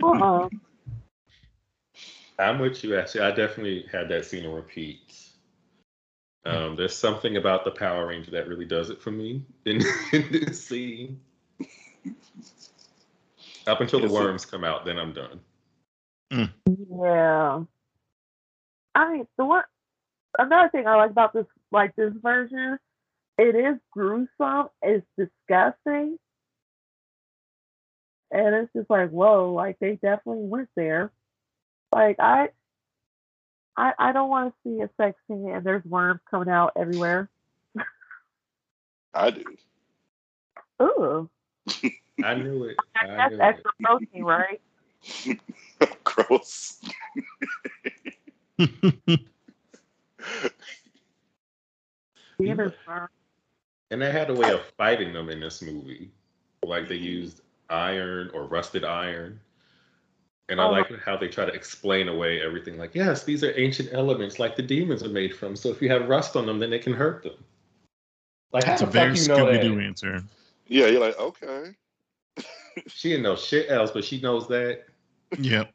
Uh-uh. 0.02 0.48
I'm 2.38 2.58
with 2.58 2.82
you. 2.84 2.98
Actually, 2.98 3.22
I 3.22 3.30
definitely 3.30 3.86
had 3.90 4.08
that 4.10 4.24
scene 4.26 4.44
on 4.44 4.54
repeat. 4.54 5.16
Um, 6.44 6.76
there's 6.76 6.94
something 6.94 7.36
about 7.36 7.64
the 7.64 7.70
Power 7.70 8.06
Ranger 8.08 8.32
that 8.32 8.48
really 8.48 8.66
does 8.66 8.90
it 8.90 9.00
for 9.00 9.10
me 9.10 9.44
in, 9.64 9.80
in 10.12 10.30
this 10.32 10.62
scene. 10.66 11.20
Up 13.66 13.80
until 13.80 14.00
the 14.00 14.12
worms 14.12 14.44
come 14.44 14.64
out, 14.64 14.84
then 14.84 14.98
I'm 14.98 15.12
done. 15.12 15.40
Mm. 16.32 16.52
Yeah. 16.90 17.64
I 18.94 19.12
mean, 19.12 19.26
the 19.36 19.44
one 19.44 19.64
another 20.38 20.68
thing 20.68 20.86
I 20.86 20.96
like 20.96 21.10
about 21.10 21.32
this 21.32 21.46
like 21.72 21.96
this 21.96 22.12
version, 22.22 22.78
it 23.38 23.54
is 23.54 23.76
gruesome, 23.90 24.68
it's 24.82 25.06
disgusting. 25.16 26.18
And 28.30 28.54
it's 28.54 28.72
just 28.74 28.90
like, 28.90 29.10
whoa, 29.10 29.52
like 29.52 29.78
they 29.78 29.92
definitely 29.92 30.44
went 30.44 30.68
there. 30.76 31.12
Like 31.92 32.16
I 32.18 32.48
I 33.76 33.92
I 33.98 34.12
don't 34.12 34.28
want 34.28 34.54
to 34.54 34.68
see 34.68 34.82
a 34.82 34.90
sex 34.96 35.18
scene 35.26 35.50
and 35.50 35.64
there's 35.64 35.84
worms 35.84 36.20
coming 36.30 36.48
out 36.48 36.72
everywhere. 36.76 37.30
I 39.14 39.30
do. 39.30 39.44
Ooh. 40.82 41.30
I 42.22 42.34
knew 42.34 42.64
it. 42.64 42.76
I 42.96 43.06
That's 43.16 43.30
knew 43.30 43.40
it. 43.40 43.64
protein, 43.82 44.24
right? 44.24 44.60
Gross. 46.04 46.80
Demon. 52.38 52.72
And 53.90 54.00
they 54.02 54.10
had 54.10 54.30
a 54.30 54.34
way 54.34 54.50
of 54.50 54.64
fighting 54.76 55.12
them 55.12 55.28
in 55.28 55.40
this 55.40 55.62
movie. 55.62 56.10
Like 56.64 56.88
they 56.88 56.96
used 56.96 57.42
iron 57.70 58.30
or 58.34 58.44
rusted 58.44 58.84
iron. 58.84 59.40
And 60.48 60.60
I 60.60 60.66
Oh. 60.66 60.70
like 60.70 60.90
how 61.00 61.16
they 61.16 61.28
try 61.28 61.44
to 61.46 61.52
explain 61.52 62.08
away 62.08 62.42
everything. 62.42 62.76
Like, 62.76 62.94
yes, 62.94 63.24
these 63.24 63.42
are 63.42 63.58
ancient 63.58 63.90
elements 63.92 64.38
like 64.38 64.56
the 64.56 64.62
demons 64.62 65.02
are 65.02 65.08
made 65.08 65.34
from. 65.34 65.56
So 65.56 65.70
if 65.70 65.80
you 65.80 65.88
have 65.90 66.08
rust 66.08 66.36
on 66.36 66.46
them, 66.46 66.58
then 66.58 66.72
it 66.72 66.82
can 66.82 66.92
hurt 66.92 67.22
them. 67.22 67.42
Like, 68.52 68.64
That's 68.64 68.82
a 68.82 68.86
very 68.86 69.14
Scooby 69.14 69.60
Doo 69.60 69.80
answer. 69.80 70.22
Yeah, 70.66 70.86
you're 70.86 71.00
like, 71.00 71.18
okay. 71.18 71.74
She 72.89 73.11
didn't 73.11 73.23
know 73.23 73.36
shit 73.36 73.70
else, 73.70 73.90
but 73.93 74.05
she 74.05 74.20
knows 74.20 74.48
that. 74.48 74.85
Yeah. 75.39 75.65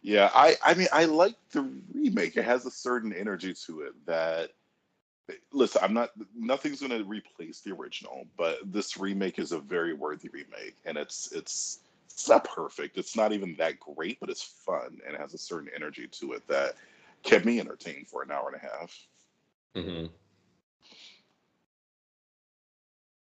Yeah, 0.00 0.30
I 0.34 0.56
I 0.64 0.74
mean 0.74 0.86
I 0.92 1.04
like 1.06 1.34
the 1.50 1.68
remake. 1.92 2.36
It 2.36 2.44
has 2.44 2.64
a 2.66 2.70
certain 2.70 3.12
energy 3.12 3.52
to 3.66 3.82
it 3.82 3.94
that 4.06 4.50
listen, 5.52 5.82
I'm 5.84 5.92
not 5.92 6.10
nothing's 6.36 6.80
going 6.80 6.96
to 6.96 7.04
replace 7.08 7.60
the 7.60 7.72
original, 7.72 8.26
but 8.36 8.58
this 8.72 8.96
remake 8.96 9.38
is 9.38 9.52
a 9.52 9.58
very 9.58 9.92
worthy 9.92 10.28
remake 10.28 10.76
and 10.84 10.96
it's 10.96 11.32
it's 11.32 11.80
it's 12.06 12.28
not 12.28 12.44
perfect. 12.44 12.96
It's 12.96 13.16
not 13.16 13.32
even 13.32 13.54
that 13.56 13.80
great, 13.80 14.18
but 14.20 14.30
it's 14.30 14.42
fun 14.42 15.00
and 15.06 15.14
it 15.14 15.20
has 15.20 15.34
a 15.34 15.38
certain 15.38 15.70
energy 15.74 16.06
to 16.06 16.32
it 16.32 16.46
that 16.48 16.74
kept 17.22 17.44
me 17.44 17.60
entertained 17.60 18.06
for 18.08 18.22
an 18.22 18.30
hour 18.30 18.52
and 18.52 18.56
a 18.56 18.66
half. 18.66 18.96
hmm 19.74 20.06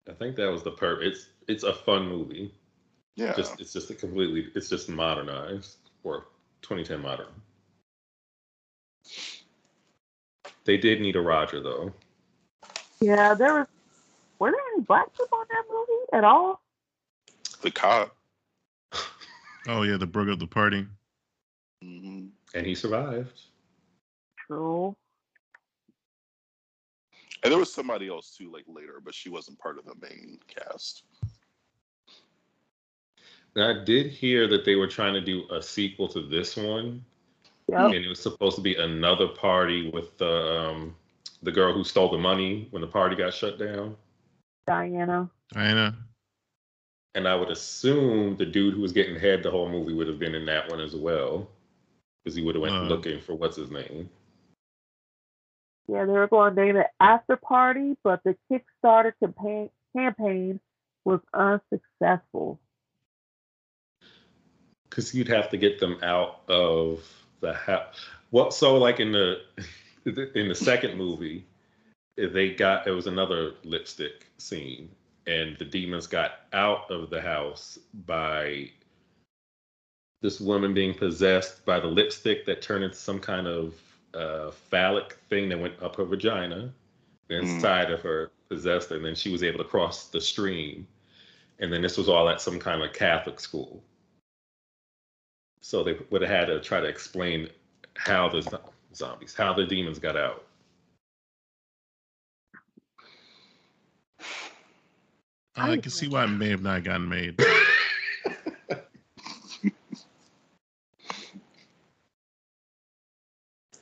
I 0.09 0.13
think 0.13 0.35
that 0.35 0.51
was 0.51 0.63
the 0.63 0.71
per. 0.71 1.01
It's 1.01 1.27
it's 1.47 1.63
a 1.63 1.73
fun 1.73 2.07
movie. 2.07 2.53
Yeah. 3.15 3.33
Just 3.33 3.59
it's 3.59 3.73
just 3.73 3.89
a 3.89 3.95
completely. 3.95 4.47
It's 4.55 4.69
just 4.69 4.89
modernized 4.89 5.77
or 6.03 6.25
2010 6.61 7.01
modern. 7.01 7.27
They 10.65 10.77
did 10.77 11.01
need 11.01 11.15
a 11.15 11.21
Roger 11.21 11.61
though. 11.61 11.93
Yeah, 12.99 13.33
there 13.33 13.53
was. 13.53 13.67
Were 14.39 14.51
there 14.51 14.59
any 14.75 14.83
black 14.83 15.15
people 15.17 15.39
in 15.41 15.47
that 15.49 15.63
movie 15.69 16.05
at 16.13 16.23
all? 16.23 16.61
the 17.61 17.71
cop. 17.71 18.15
Oh 19.65 19.83
yeah, 19.83 19.95
the 19.95 20.05
broke 20.05 20.27
up 20.27 20.39
the 20.39 20.45
party. 20.47 20.85
hmm 21.81 22.25
and 22.53 22.65
he 22.65 22.75
survived. 22.75 23.41
True. 24.45 24.93
And 27.43 27.51
there 27.51 27.59
was 27.59 27.73
somebody 27.73 28.07
else 28.07 28.35
too, 28.37 28.51
like 28.51 28.63
later, 28.67 29.01
but 29.03 29.13
she 29.13 29.29
wasn't 29.29 29.59
part 29.59 29.77
of 29.77 29.85
the 29.85 29.95
main 30.01 30.39
cast. 30.47 31.03
I 33.55 33.83
did 33.85 34.07
hear 34.07 34.47
that 34.47 34.65
they 34.65 34.75
were 34.75 34.87
trying 34.87 35.13
to 35.13 35.21
do 35.21 35.43
a 35.51 35.61
sequel 35.61 36.07
to 36.09 36.21
this 36.21 36.55
one, 36.55 37.03
Yep. 37.67 37.79
and 37.79 37.93
it 37.95 38.07
was 38.09 38.19
supposed 38.19 38.55
to 38.55 38.61
be 38.61 38.75
another 38.75 39.27
party 39.27 39.89
with 39.91 40.17
the 40.17 40.59
um, 40.69 40.95
the 41.43 41.51
girl 41.51 41.73
who 41.73 41.83
stole 41.83 42.09
the 42.09 42.17
money 42.17 42.67
when 42.71 42.81
the 42.81 42.87
party 42.87 43.15
got 43.15 43.33
shut 43.33 43.59
down. 43.59 43.95
Diana. 44.65 45.29
Diana. 45.51 45.95
And 47.15 47.27
I 47.27 47.35
would 47.35 47.49
assume 47.51 48.37
the 48.37 48.45
dude 48.45 48.73
who 48.73 48.81
was 48.81 48.91
getting 48.91 49.19
head 49.19 49.43
the 49.43 49.51
whole 49.51 49.69
movie 49.69 49.93
would 49.93 50.07
have 50.07 50.17
been 50.19 50.33
in 50.33 50.45
that 50.47 50.69
one 50.69 50.79
as 50.79 50.95
well, 50.95 51.47
because 52.23 52.35
he 52.35 52.41
would 52.41 52.55
have 52.55 52.61
went 52.63 52.73
Uh. 52.75 52.83
looking 52.83 53.19
for 53.21 53.35
what's 53.35 53.57
his 53.57 53.69
name. 53.69 54.09
Yeah, 55.87 56.05
they 56.05 56.13
were 56.13 56.27
going 56.27 56.55
to 56.55 56.65
name 56.65 56.77
it 56.77 56.87
After 56.99 57.35
Party, 57.35 57.97
but 58.03 58.21
the 58.23 58.37
Kickstarter 58.51 59.13
campaign 59.19 59.69
campaign 59.95 60.59
was 61.05 61.19
unsuccessful. 61.33 62.59
because 64.89 65.13
you'd 65.13 65.27
have 65.27 65.49
to 65.49 65.57
get 65.57 65.79
them 65.79 65.97
out 66.03 66.41
of 66.47 67.03
the 67.41 67.53
house. 67.53 67.95
Well, 68.31 68.51
so 68.51 68.77
like 68.77 68.99
in 68.99 69.11
the 69.11 69.41
in 70.35 70.47
the 70.47 70.55
second 70.55 70.97
movie, 70.97 71.45
they 72.17 72.51
got 72.51 72.87
it 72.87 72.91
was 72.91 73.07
another 73.07 73.53
lipstick 73.63 74.27
scene, 74.37 74.89
and 75.27 75.57
the 75.57 75.65
demons 75.65 76.07
got 76.07 76.41
out 76.53 76.89
of 76.91 77.09
the 77.09 77.21
house 77.21 77.79
by 78.05 78.69
this 80.21 80.39
woman 80.39 80.73
being 80.73 80.93
possessed 80.93 81.65
by 81.65 81.79
the 81.79 81.87
lipstick 81.87 82.45
that 82.45 82.61
turned 82.61 82.83
into 82.83 82.95
some 82.95 83.19
kind 83.19 83.47
of 83.47 83.75
uh, 84.13 84.51
phallic 84.51 85.17
thing 85.29 85.49
that 85.49 85.59
went 85.59 85.81
up 85.81 85.95
her 85.95 86.05
vagina, 86.05 86.73
Mm. 87.29 87.43
inside 87.43 87.89
of 87.89 88.01
her 88.01 88.31
possessed, 88.49 88.89
her, 88.89 88.97
and 88.97 89.05
then 89.05 89.15
she 89.15 89.31
was 89.31 89.43
able 89.43 89.57
to 89.57 89.63
cross 89.63 90.07
the 90.09 90.19
stream. 90.21 90.85
And 91.59 91.71
then 91.71 91.81
this 91.81 91.97
was 91.97 92.09
all 92.09 92.27
at 92.29 92.41
some 92.41 92.59
kind 92.59 92.81
of 92.83 92.93
Catholic 92.93 93.39
school. 93.39 93.81
So 95.61 95.83
they 95.83 95.97
would 96.09 96.21
have 96.21 96.29
had 96.29 96.45
to 96.47 96.59
try 96.59 96.81
to 96.81 96.87
explain 96.87 97.49
how 97.95 98.27
the 98.27 98.41
zombies, 98.93 99.33
how 99.33 99.53
the 99.53 99.65
demons 99.65 99.99
got 99.99 100.17
out. 100.17 100.45
I 105.55 105.71
I 105.71 105.77
can 105.77 105.91
see 105.91 106.07
why 106.07 106.25
it 106.25 106.27
may 106.27 106.49
have 106.49 106.63
not 106.63 106.83
gotten 106.83 107.07
made. 107.07 107.39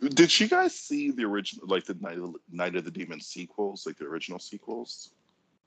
Did 0.01 0.39
you 0.39 0.47
guys 0.47 0.75
see 0.75 1.11
the 1.11 1.25
original, 1.25 1.67
like 1.67 1.85
the 1.85 1.93
Night 1.99 2.17
of, 2.17 2.35
Night 2.51 2.75
of 2.75 2.85
the 2.85 2.91
Demon 2.91 3.21
sequels, 3.21 3.85
like 3.85 3.97
the 3.97 4.05
original 4.05 4.39
sequels? 4.39 5.11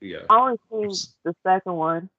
Yeah. 0.01 0.19
I 0.29 0.37
only 0.37 0.57
seen 0.69 1.09
the 1.23 1.33
second 1.45 1.73
one. 1.73 2.09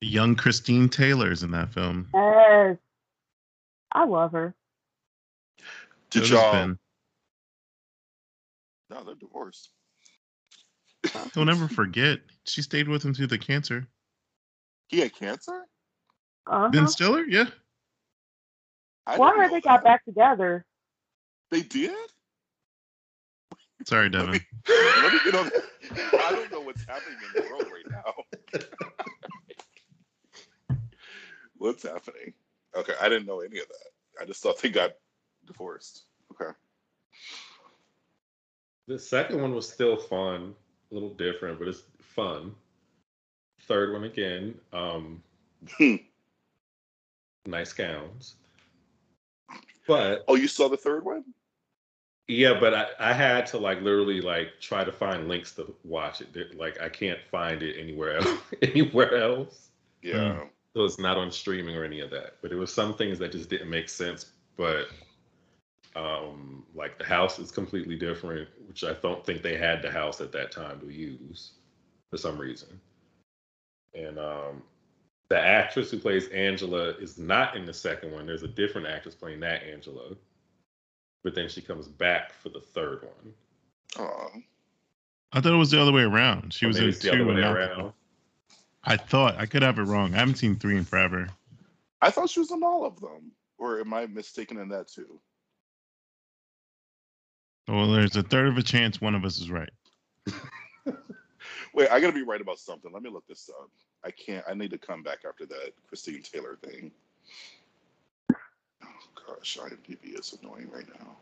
The 0.00 0.06
young 0.06 0.36
Christine 0.36 0.88
Taylor's 0.88 1.42
in 1.42 1.50
that 1.50 1.72
film. 1.72 2.08
Yes. 2.14 2.76
I 3.90 4.04
love 4.04 4.30
her. 4.32 4.54
Did 6.10 6.20
So 6.20 6.20
does 6.20 6.30
y'all? 6.30 6.52
Ben. 6.52 6.78
No, 8.90 9.02
they're 9.02 9.16
divorced. 9.16 9.70
He'll 11.34 11.44
never 11.44 11.66
forget, 11.66 12.20
she 12.44 12.62
stayed 12.62 12.88
with 12.88 13.04
him 13.04 13.12
through 13.12 13.26
the 13.26 13.38
cancer. 13.38 13.88
He 14.86 15.00
had 15.00 15.14
cancer. 15.14 15.66
Uh-huh. 16.46 16.68
Ben 16.68 16.86
Stiller, 16.86 17.24
yeah. 17.24 17.46
I 19.08 19.18
Well, 19.18 19.30
I 19.30 19.36
heard 19.36 19.52
they 19.52 19.60
got 19.60 19.82
that. 19.82 19.84
back 19.84 20.04
together. 20.04 20.64
They 21.50 21.62
did. 21.62 21.92
Sorry, 23.86 24.10
Let 24.12 24.28
Devin. 24.28 24.32
me, 24.32 24.40
let 25.02 25.12
me 25.12 25.20
get 25.20 25.34
on. 25.34 25.50
I 26.18 26.30
don't 26.32 26.50
know 26.52 26.60
what's 26.62 26.84
happening 26.86 27.18
in 27.24 27.32
the 27.32 27.40
world 27.48 27.66
right 27.72 27.86
now. 27.90 28.60
what's 31.56 31.84
happening? 31.84 32.34
Okay, 32.76 32.92
I 33.00 33.08
didn't 33.08 33.26
know 33.26 33.40
any 33.40 33.58
of 33.58 33.66
that. 33.68 34.22
I 34.22 34.26
just 34.26 34.42
thought 34.42 34.60
they 34.60 34.68
got 34.68 34.92
divorced. 35.46 36.04
Okay. 36.32 36.50
The 38.88 38.98
second 38.98 39.40
one 39.40 39.54
was 39.54 39.68
still 39.70 39.96
fun, 39.96 40.54
a 40.90 40.94
little 40.94 41.14
different, 41.14 41.58
but 41.58 41.68
it's 41.68 41.82
fun. 42.00 42.54
Third 43.62 43.92
one 43.92 44.04
again, 44.04 44.54
um, 44.72 45.22
Hmm. 45.76 45.96
nice 47.46 47.72
gowns. 47.72 48.36
But 49.88 50.24
Oh, 50.28 50.36
you 50.36 50.46
saw 50.46 50.68
the 50.68 50.76
third 50.76 51.04
one? 51.04 51.24
yeah, 52.28 52.60
but 52.60 52.74
I, 52.74 52.86
I 53.00 53.12
had 53.14 53.46
to 53.48 53.58
like 53.58 53.80
literally 53.80 54.20
like 54.20 54.60
try 54.60 54.84
to 54.84 54.92
find 54.92 55.26
links 55.28 55.52
to 55.56 55.74
watch 55.82 56.20
it. 56.20 56.32
There- 56.32 56.50
Like 56.54 56.80
I 56.80 56.88
can't 56.90 57.18
find 57.30 57.62
it 57.62 57.76
anywhere 57.80 58.18
else. 58.18 58.38
anywhere 58.62 59.16
else. 59.16 59.70
Yeah. 60.02 60.44
So 60.76 60.84
it's 60.84 60.98
not 60.98 61.16
on 61.16 61.32
streaming 61.32 61.74
or 61.76 61.82
any 61.84 62.00
of 62.00 62.10
that. 62.10 62.34
But 62.42 62.52
it 62.52 62.56
was 62.56 62.72
some 62.72 62.94
things 62.94 63.18
that 63.18 63.32
just 63.32 63.48
didn't 63.50 63.70
make 63.70 63.88
sense. 63.88 64.32
But 64.56 64.88
um 65.96 66.64
like 66.74 66.98
the 66.98 67.04
house 67.04 67.38
is 67.38 67.50
completely 67.50 67.96
different, 67.96 68.46
which 68.68 68.84
I 68.84 68.92
don't 68.92 69.24
think 69.24 69.42
they 69.42 69.56
had 69.56 69.80
the 69.82 69.90
house 69.90 70.20
at 70.20 70.30
that 70.32 70.52
time 70.52 70.78
to 70.80 70.90
use 70.90 71.52
for 72.10 72.18
some 72.18 72.36
reason. 72.38 72.78
And 73.94 74.18
um 74.18 74.62
the 75.30 75.38
actress 75.38 75.90
who 75.90 75.98
plays 75.98 76.28
Angela 76.28 76.90
is 76.98 77.18
not 77.18 77.56
in 77.56 77.66
the 77.66 77.74
second 77.74 78.12
one. 78.12 78.26
There's 78.26 78.42
a 78.44 78.48
different 78.48 78.86
actress 78.86 79.14
playing 79.14 79.40
that 79.40 79.62
Angela. 79.62 80.14
But 81.22 81.34
then 81.34 81.48
she 81.48 81.60
comes 81.60 81.86
back 81.88 82.32
for 82.32 82.48
the 82.48 82.60
third 82.60 83.02
one. 83.02 83.34
Aw. 84.06 84.28
I 85.32 85.40
thought 85.40 85.52
it 85.52 85.56
was 85.56 85.70
the 85.70 85.80
other 85.82 85.92
way 85.92 86.02
around. 86.02 86.54
She 86.54 86.64
Or 86.64 86.68
was 86.68 86.78
in 86.78 86.88
it's 86.88 87.00
the 87.00 87.10
other 87.10 87.18
two 87.18 87.24
way 87.26 87.32
and 87.32 87.40
not 87.42 87.54
the- 87.54 87.92
I 88.84 88.96
thought 88.96 89.36
I 89.36 89.44
could 89.44 89.62
have 89.62 89.78
it 89.78 89.82
wrong. 89.82 90.14
I 90.14 90.18
haven't 90.18 90.36
seen 90.36 90.56
three 90.56 90.76
in 90.76 90.84
forever. 90.84 91.28
I 92.00 92.10
thought 92.10 92.30
she 92.30 92.40
was 92.40 92.50
in 92.52 92.62
all 92.62 92.86
of 92.86 92.98
them. 93.00 93.32
Or 93.58 93.80
am 93.80 93.92
I 93.92 94.06
mistaken 94.06 94.56
in 94.58 94.68
that 94.68 94.88
too? 94.88 95.20
Well, 97.66 97.90
there's 97.90 98.16
a 98.16 98.22
third 98.22 98.48
of 98.48 98.56
a 98.56 98.62
chance 98.62 99.00
one 99.00 99.14
of 99.14 99.24
us 99.24 99.38
is 99.40 99.50
right. 99.50 99.68
Wait, 101.74 101.90
I 101.90 102.00
gotta 102.00 102.12
be 102.12 102.22
right 102.22 102.40
about 102.40 102.58
something. 102.60 102.90
Let 102.92 103.02
me 103.02 103.10
look 103.10 103.26
this 103.26 103.50
up. 103.60 103.68
I 104.04 104.10
can't. 104.10 104.44
I 104.48 104.54
need 104.54 104.70
to 104.70 104.78
come 104.78 105.02
back 105.02 105.18
after 105.28 105.46
that 105.46 105.72
Christine 105.88 106.22
Taylor 106.22 106.56
thing. 106.62 106.90
Oh 108.82 108.86
gosh, 109.26 109.58
IMDb 109.60 110.18
is 110.18 110.36
annoying 110.40 110.70
right 110.72 110.86
now. 110.98 111.16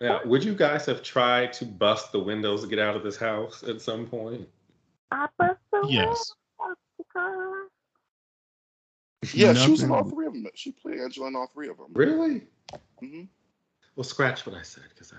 Yeah, 0.00 0.18
would 0.24 0.42
you 0.42 0.54
guys 0.54 0.86
have 0.86 1.02
tried 1.02 1.52
to 1.54 1.64
bust 1.64 2.12
the 2.12 2.18
windows 2.18 2.62
to 2.62 2.68
get 2.68 2.78
out 2.78 2.96
of 2.96 3.02
this 3.02 3.16
house 3.16 3.62
at 3.62 3.80
some 3.80 4.06
point? 4.06 4.48
I 5.10 5.28
bust 5.38 5.60
the 5.70 5.86
Yes. 5.88 6.32
windows 6.58 6.76
to 6.98 7.04
come. 7.12 7.68
She 9.24 9.70
was 9.70 9.82
in 9.82 9.90
all 9.92 10.08
three 10.08 10.26
of 10.26 10.32
them. 10.32 10.46
She 10.54 10.72
played 10.72 10.98
Angela 10.98 11.28
in 11.28 11.36
all 11.36 11.46
three 11.46 11.68
of 11.68 11.76
them. 11.76 11.86
Really? 11.92 12.46
Mm-hmm. 13.02 13.22
Well, 13.94 14.04
scratch 14.04 14.46
what 14.46 14.56
I 14.56 14.62
said 14.62 14.84
because 14.88 15.12
I 15.12 15.18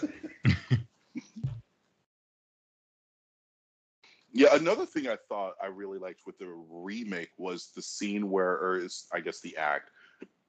don't. 0.00 0.78
Yeah, 4.38 4.54
another 4.54 4.86
thing 4.86 5.08
I 5.08 5.16
thought 5.28 5.54
I 5.60 5.66
really 5.66 5.98
liked 5.98 6.20
with 6.24 6.38
the 6.38 6.46
remake 6.70 7.30
was 7.38 7.72
the 7.74 7.82
scene 7.82 8.30
where, 8.30 8.52
or 8.52 8.78
is 8.78 9.06
I 9.12 9.18
guess 9.18 9.40
the 9.40 9.56
act 9.56 9.90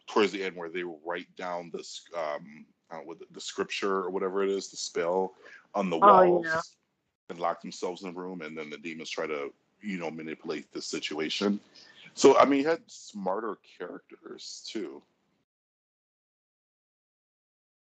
towards 0.05 0.31
the 0.31 0.43
end 0.43 0.55
where 0.55 0.69
they 0.69 0.83
write 0.83 1.35
down 1.35 1.71
this, 1.73 2.03
um, 2.15 2.67
uh, 2.91 2.99
with 3.03 3.17
the, 3.17 3.25
the 3.31 3.41
scripture 3.41 3.95
or 3.95 4.11
whatever 4.11 4.43
it 4.43 4.51
is, 4.51 4.69
the 4.69 4.77
spell 4.77 5.33
on 5.73 5.89
the 5.89 5.97
Oh, 6.03 6.43
yeah. 6.45 6.61
and 7.29 7.39
lock 7.39 7.61
themselves 7.61 8.03
in 8.03 8.09
a 8.09 8.11
room, 8.11 8.43
and 8.43 8.55
then 8.55 8.69
the 8.69 8.77
demons 8.77 9.09
try 9.09 9.25
to, 9.25 9.51
you 9.81 9.97
know, 9.97 10.11
manipulate 10.11 10.71
the 10.71 10.83
situation. 10.83 11.59
So 12.13 12.37
I 12.37 12.45
mean, 12.45 12.59
he 12.59 12.65
had 12.65 12.81
smarter 12.85 13.57
characters 13.79 14.69
too. 14.71 15.01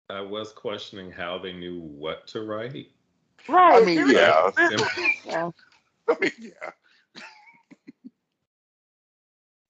I 0.10 0.22
was 0.22 0.54
questioning 0.54 1.12
how 1.12 1.38
they 1.38 1.52
knew 1.52 1.82
what 1.82 2.26
to 2.28 2.44
write. 2.44 2.90
Right. 3.50 3.82
I 3.82 3.86
mean, 3.86 4.10
yeah. 4.10 4.50
Yeah. 5.26 5.52
I 6.16 6.16
mean, 6.20 6.32
yeah. 6.40 6.72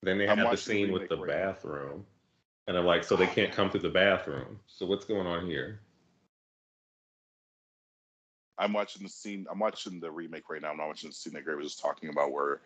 Then 0.02 0.18
they 0.18 0.28
I'm 0.28 0.38
the 0.38 0.56
scene 0.56 0.92
with 0.92 1.08
the 1.08 1.16
remake 1.16 1.34
right 1.34 1.44
bathroom. 1.44 2.06
And 2.66 2.78
I'm 2.78 2.86
like, 2.86 3.04
so 3.04 3.16
they 3.16 3.26
can't 3.26 3.52
come 3.52 3.70
through 3.70 3.80
the 3.80 3.90
bathroom. 3.90 4.58
So 4.66 4.86
what's 4.86 5.04
going 5.04 5.26
on 5.26 5.46
here? 5.46 5.80
I'm 8.58 8.72
watching 8.72 9.02
the 9.02 9.08
scene. 9.08 9.46
I'm 9.50 9.58
watching 9.58 10.00
the 10.00 10.10
remake 10.10 10.48
right 10.48 10.62
now. 10.62 10.70
I'm 10.70 10.76
not 10.76 10.88
watching 10.88 11.10
the 11.10 11.14
scene 11.14 11.32
that 11.32 11.44
Gray 11.44 11.54
was 11.54 11.66
just 11.66 11.80
talking 11.80 12.10
about, 12.10 12.32
where 12.32 12.60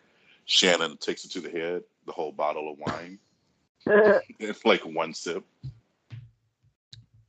Shannon 0.45 0.97
takes 0.97 1.25
it 1.25 1.31
to 1.31 1.41
the 1.41 1.49
head, 1.49 1.83
the 2.05 2.11
whole 2.11 2.31
bottle 2.31 2.71
of 2.71 2.77
wine, 2.77 3.17
it's 4.39 4.65
like 4.65 4.81
one 4.81 5.13
sip. 5.13 5.43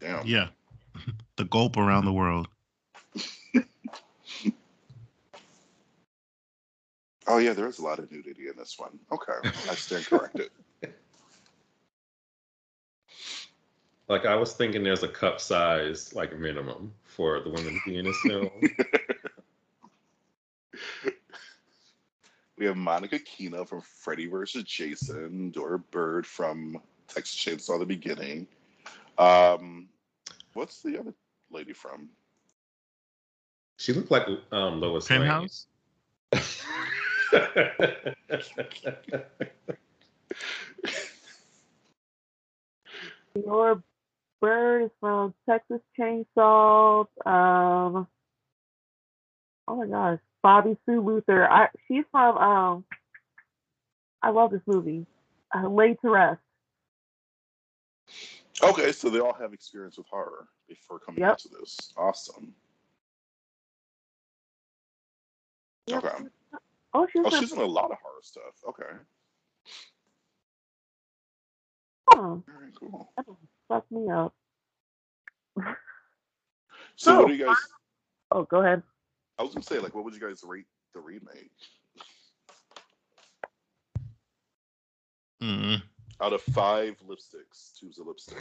Damn. 0.00 0.26
Yeah. 0.26 0.48
The 1.36 1.44
gulp 1.44 1.76
around 1.76 2.04
the 2.04 2.12
world. 2.12 2.48
Oh 7.28 7.38
yeah, 7.38 7.52
there 7.52 7.66
is 7.66 7.78
a 7.78 7.82
lot 7.82 7.98
of 7.98 8.10
nudity 8.10 8.48
in 8.48 8.56
this 8.56 8.78
one. 8.78 8.98
Okay, 9.10 9.32
I 9.68 9.74
stand 9.74 10.06
corrected. 10.06 10.50
Like 14.08 14.24
I 14.24 14.36
was 14.36 14.52
thinking 14.52 14.84
there's 14.84 15.02
a 15.02 15.08
cup 15.08 15.40
size 15.40 16.14
like 16.14 16.38
minimum 16.38 16.92
for 17.02 17.40
the 17.40 17.50
women 17.50 17.74
to 17.74 17.80
be 17.84 17.98
in 17.98 18.04
this 18.04 18.16
film. 18.20 18.50
we 22.56 22.66
have 22.66 22.76
Monica 22.76 23.18
Keena 23.18 23.66
from 23.66 23.80
Freddy 23.80 24.26
vs. 24.26 24.62
Jason, 24.62 25.50
Diora 25.50 25.82
Baird 25.90 26.24
from 26.24 26.80
Texas 27.08 27.36
Chainsaw: 27.36 27.80
The 27.80 27.86
Beginning. 27.86 28.46
Um, 29.18 29.88
what's 30.54 30.82
the 30.82 31.00
other 31.00 31.14
lady 31.50 31.72
from? 31.72 32.08
She 33.78 33.92
looked 33.92 34.12
like 34.12 34.28
um, 34.52 34.80
Lois 34.80 35.10
Lane. 35.10 35.48
Diora 43.36 43.82
Baird 44.40 44.84
is 44.84 44.90
from 45.00 45.34
Texas 45.48 45.80
Chainsaw. 45.98 47.06
Um, 47.26 48.06
oh 49.68 49.76
my 49.76 49.86
gosh, 49.86 50.18
Bobbi 50.44 50.76
Sue 50.86 51.00
Luther. 51.00 51.48
I 51.50 51.68
she's 51.88 52.04
from 52.10 52.36
um. 52.38 52.84
I 54.22 54.30
love 54.30 54.50
this 54.50 54.62
movie. 54.66 55.06
Uh, 55.54 55.68
Laid 55.68 55.98
to 56.02 56.10
Rest. 56.10 56.40
Okay, 58.62 58.90
so 58.92 59.10
they 59.10 59.20
all 59.20 59.34
have 59.34 59.52
experience 59.52 59.98
with 59.98 60.06
horror 60.08 60.48
before 60.68 60.98
coming 60.98 61.20
Yep. 61.20 61.38
into 61.44 61.48
this. 61.60 61.92
Awesome. 61.96 62.54
Yep. 65.86 66.04
Okay. 66.04 66.24
Oh, 66.96 67.06
she's 67.12 67.22
Oh, 67.26 67.30
she's 67.40 67.52
in 67.52 67.58
a 67.58 67.64
lot 67.64 67.90
of 67.90 67.98
horror 68.02 68.22
stuff. 68.22 68.54
Okay. 68.66 68.84
Oh, 72.12 72.16
All 72.18 72.42
right, 72.48 72.72
cool. 72.80 73.12
fuck 73.68 73.84
me 73.90 74.08
up. 74.10 74.32
So, 75.58 75.62
So, 76.96 77.18
what 77.20 77.26
do 77.28 77.34
you 77.34 77.44
guys? 77.44 77.56
Oh, 78.30 78.44
go 78.44 78.60
ahead. 78.62 78.82
I 79.38 79.42
was 79.42 79.52
gonna 79.52 79.62
say, 79.64 79.78
like, 79.78 79.94
what 79.94 80.04
would 80.04 80.14
you 80.14 80.20
guys 80.20 80.42
rate 80.42 80.64
the 80.94 81.00
remake 81.00 81.50
Mm. 85.42 85.82
out 86.22 86.32
of 86.32 86.40
five 86.40 86.96
lipsticks? 87.06 87.78
Tubes 87.78 87.98
a 87.98 88.04
lipstick. 88.04 88.38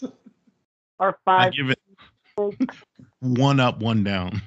Or 1.00 1.08
I 1.08 1.44
five. 1.48 1.52
give 1.54 1.70
it 1.70 1.78
one 3.20 3.58
up, 3.58 3.80
one 3.80 4.04
down. 4.04 4.40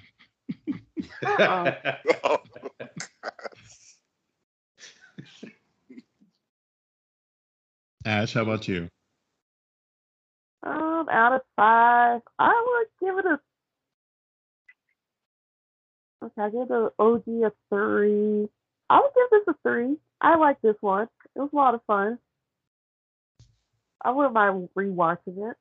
Ash, 8.05 8.33
how 8.33 8.41
about 8.43 8.67
you? 8.67 8.89
Um, 10.63 11.07
out 11.09 11.33
of 11.33 11.41
five, 11.55 12.21
I 12.39 12.63
would 12.67 13.07
give 13.07 13.17
it 13.17 13.25
a. 13.25 13.39
Okay, 16.25 16.41
I 16.41 16.49
give 16.49 16.67
the 16.69 16.91
OG 16.99 17.23
a 17.27 17.51
three. 17.69 18.49
I 18.89 18.99
would 18.99 19.11
give 19.15 19.29
this 19.31 19.47
a 19.47 19.55
three. 19.63 19.97
I 20.21 20.35
like 20.37 20.61
this 20.61 20.75
one. 20.81 21.09
It 21.35 21.39
was 21.39 21.49
a 21.51 21.55
lot 21.55 21.75
of 21.75 21.81
fun. 21.85 22.19
I 24.01 24.11
wouldn't 24.11 24.33
mind 24.33 24.69
rewatching 24.77 25.51
it. 25.51 25.57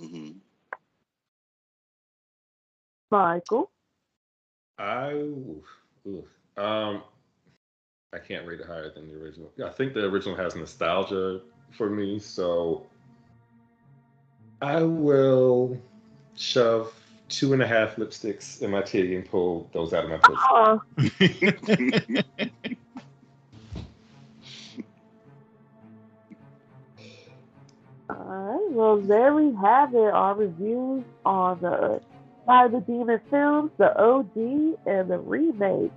hmm 0.00 0.30
Michael. 3.10 3.70
I 4.78 5.12
oof, 5.12 5.64
oof. 6.06 6.24
um 6.56 7.02
I 8.14 8.18
can't 8.18 8.46
rate 8.46 8.60
it 8.60 8.66
higher 8.66 8.90
than 8.90 9.08
the 9.08 9.18
original. 9.22 9.50
I 9.64 9.70
think 9.70 9.94
the 9.94 10.04
original 10.04 10.36
has 10.36 10.54
nostalgia 10.54 11.40
for 11.70 11.88
me, 11.88 12.18
so 12.18 12.86
I 14.60 14.82
will 14.82 15.80
shove 16.36 16.92
two 17.30 17.54
and 17.54 17.62
a 17.62 17.66
half 17.66 17.96
lipsticks 17.96 18.60
in 18.60 18.70
my 18.70 18.82
titty 18.82 19.16
and 19.16 19.24
pull 19.24 19.70
those 19.72 19.94
out 19.94 20.04
of 20.04 20.10
my 20.10 20.18
pussy. 20.18 20.38
Oh, 20.50 20.82
uh-huh. 20.98 22.22
Alright, 28.10 28.72
well 28.72 28.98
there 28.98 29.32
we 29.34 29.54
have 29.54 29.94
it. 29.94 30.12
Our 30.12 30.34
reviews 30.34 31.02
on 31.24 31.60
the 31.62 32.02
By 32.46 32.68
the 32.68 32.80
Demon 32.80 33.20
films, 33.30 33.70
the 33.78 33.98
OG, 33.98 34.36
and 34.84 35.10
the 35.10 35.18
remake. 35.18 35.92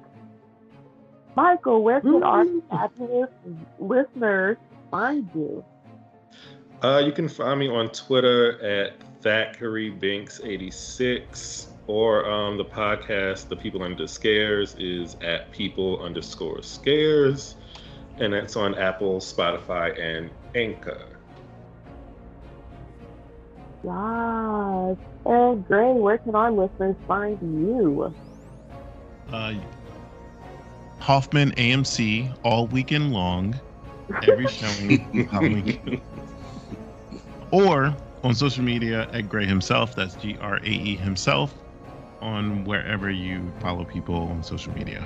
Michael, 1.36 1.84
where 1.84 2.02
can 2.02 2.24
our 2.24 2.46
fabulous 2.70 3.30
listeners 3.80 4.58
find 4.90 5.30
you? 5.36 5.64
Uh, 6.82 7.02
you 7.06 7.12
can 7.12 7.28
find 7.28 7.60
me 7.60 7.68
on 7.68 7.90
Twitter 7.90 8.62
at 8.62 8.94
Thackery 9.22 9.92
Binx 10.00 10.40
86 10.44 11.68
or 11.88 12.30
um, 12.30 12.58
the 12.58 12.66
podcast 12.66 13.48
The 13.48 13.56
People 13.56 13.84
Under 13.84 14.08
Scares 14.08 14.76
is 14.76 15.18
at 15.22 15.52
People 15.52 16.02
underscore 16.02 16.62
Scares, 16.62 17.56
and 18.18 18.34
that's 18.34 18.56
on 18.56 18.76
Apple, 18.76 19.20
Spotify, 19.20 20.00
and 20.00 20.30
Anchor. 20.56 21.06
Yes. 23.84 24.98
And 25.26 25.68
Gray, 25.68 25.94
where 25.94 26.18
can 26.18 26.36
our 26.36 26.52
listeners 26.52 26.96
find 27.08 27.40
you? 27.42 28.14
Uh, 29.32 29.54
Hoffman 31.06 31.52
AMC 31.52 32.36
all 32.42 32.66
weekend 32.66 33.14
long, 33.14 33.54
every 34.28 34.48
showing. 34.48 35.28
Halloween. 35.32 36.02
or 37.52 37.96
on 38.24 38.34
social 38.34 38.64
media 38.64 39.08
at 39.14 39.30
Gray 39.30 39.46
himself. 39.46 39.96
That's 39.96 40.16
G 40.16 40.36
R 40.42 40.58
A 40.58 40.66
E 40.66 40.96
himself. 40.96 41.54
On 42.22 42.66
wherever 42.66 43.12
you 43.12 43.54
follow 43.60 43.86
people 43.86 44.16
on 44.16 44.42
social 44.42 44.74
media. 44.74 45.06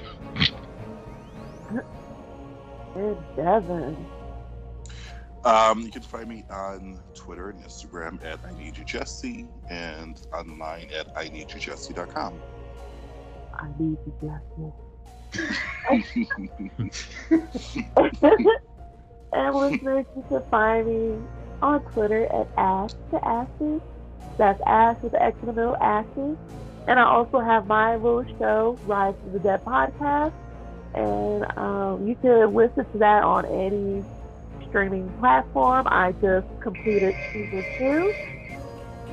And 2.96 3.18
Devin. 3.36 3.98
Um, 5.44 5.82
you 5.82 5.92
can 5.92 6.02
find 6.02 6.30
me 6.30 6.46
on 6.50 6.98
Twitter 7.14 7.50
and 7.50 7.62
Instagram 7.62 8.24
at 8.24 8.40
I 8.46 8.58
Need 8.58 8.78
You 8.78 8.86
Jesse 8.86 9.50
and 9.70 10.26
online 10.32 10.92
at 10.98 11.12
I 11.18 11.28
Need 11.28 11.52
You 11.52 11.60
Jesse.com. 11.60 12.40
I 13.54 13.68
need 13.78 13.98
to 14.06 14.12
and 19.32 19.56
listeners, 19.56 20.06
you 20.16 20.26
can 20.28 20.42
find 20.50 20.88
me 20.88 21.16
on 21.62 21.82
Twitter 21.94 22.26
at 22.26 22.48
Ash 22.58 22.90
to 23.12 23.28
Ashes. 23.28 23.82
That's 24.38 24.60
Ash 24.66 24.98
with 25.02 25.12
the 25.12 25.22
X 25.22 25.38
in 25.42 25.48
the 25.48 25.54
middle, 25.54 25.76
Ashes. 25.78 26.38
And 26.88 27.00
I 27.00 27.04
also 27.04 27.40
have 27.40 27.68
my 27.68 27.98
little 27.98 28.26
show, 28.40 28.80
Rise 28.86 29.14
to 29.26 29.30
the 29.32 29.40
Dead 29.40 29.64
podcast. 29.64 30.34
And 30.96 31.46
um, 31.58 32.08
you 32.08 32.16
can 32.16 32.54
listen 32.54 32.86
to 32.92 32.98
that 32.98 33.24
on 33.24 33.46
any 33.46 34.04
streaming 34.68 35.10
platform. 35.20 35.88
I 35.90 36.14
just 36.14 36.48
completed 36.62 37.16
season 37.32 37.64
two. 37.78 38.14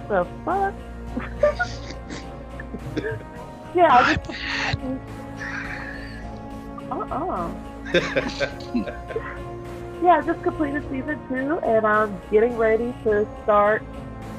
The 0.09 0.27
fuck? 0.45 0.73
yeah, 3.75 3.89
I 3.91 4.15
just 4.15 4.31
uh-uh. 6.91 7.51
yeah, 10.03 10.19
I 10.19 10.23
just 10.25 10.43
completed 10.43 10.83
season 10.91 11.21
two, 11.29 11.59
and 11.61 11.87
I'm 11.87 12.21
getting 12.31 12.57
ready 12.57 12.95
to 13.05 13.27
start 13.43 13.83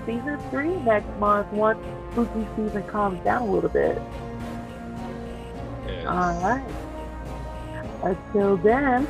season 0.05 0.39
three 0.49 0.75
next 0.77 1.09
month 1.19 1.51
once 1.51 1.79
spooky 2.11 2.47
season 2.55 2.83
calms 2.83 3.23
down 3.23 3.43
a 3.43 3.51
little 3.51 3.69
bit. 3.69 3.97
All 6.07 6.41
right. 6.41 6.63
Until 8.03 8.57
then, 8.57 9.05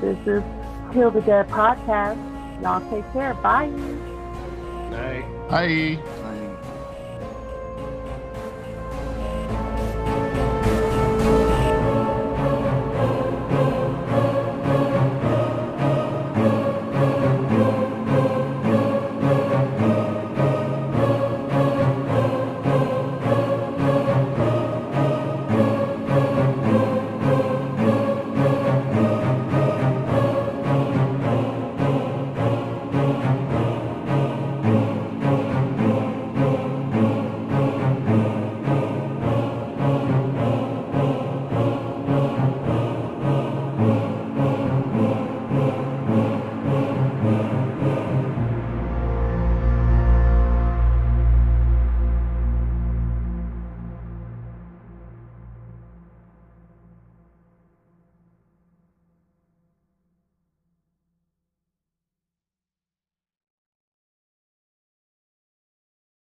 this 0.00 0.18
is 0.26 0.42
Kill 0.92 1.10
the 1.10 1.20
Dead 1.22 1.48
podcast. 1.48 2.18
Y'all 2.62 2.80
take 2.90 3.10
care. 3.12 3.34
Bye. 3.34 3.68
Night. 4.90 5.24
Bye. 5.48 5.98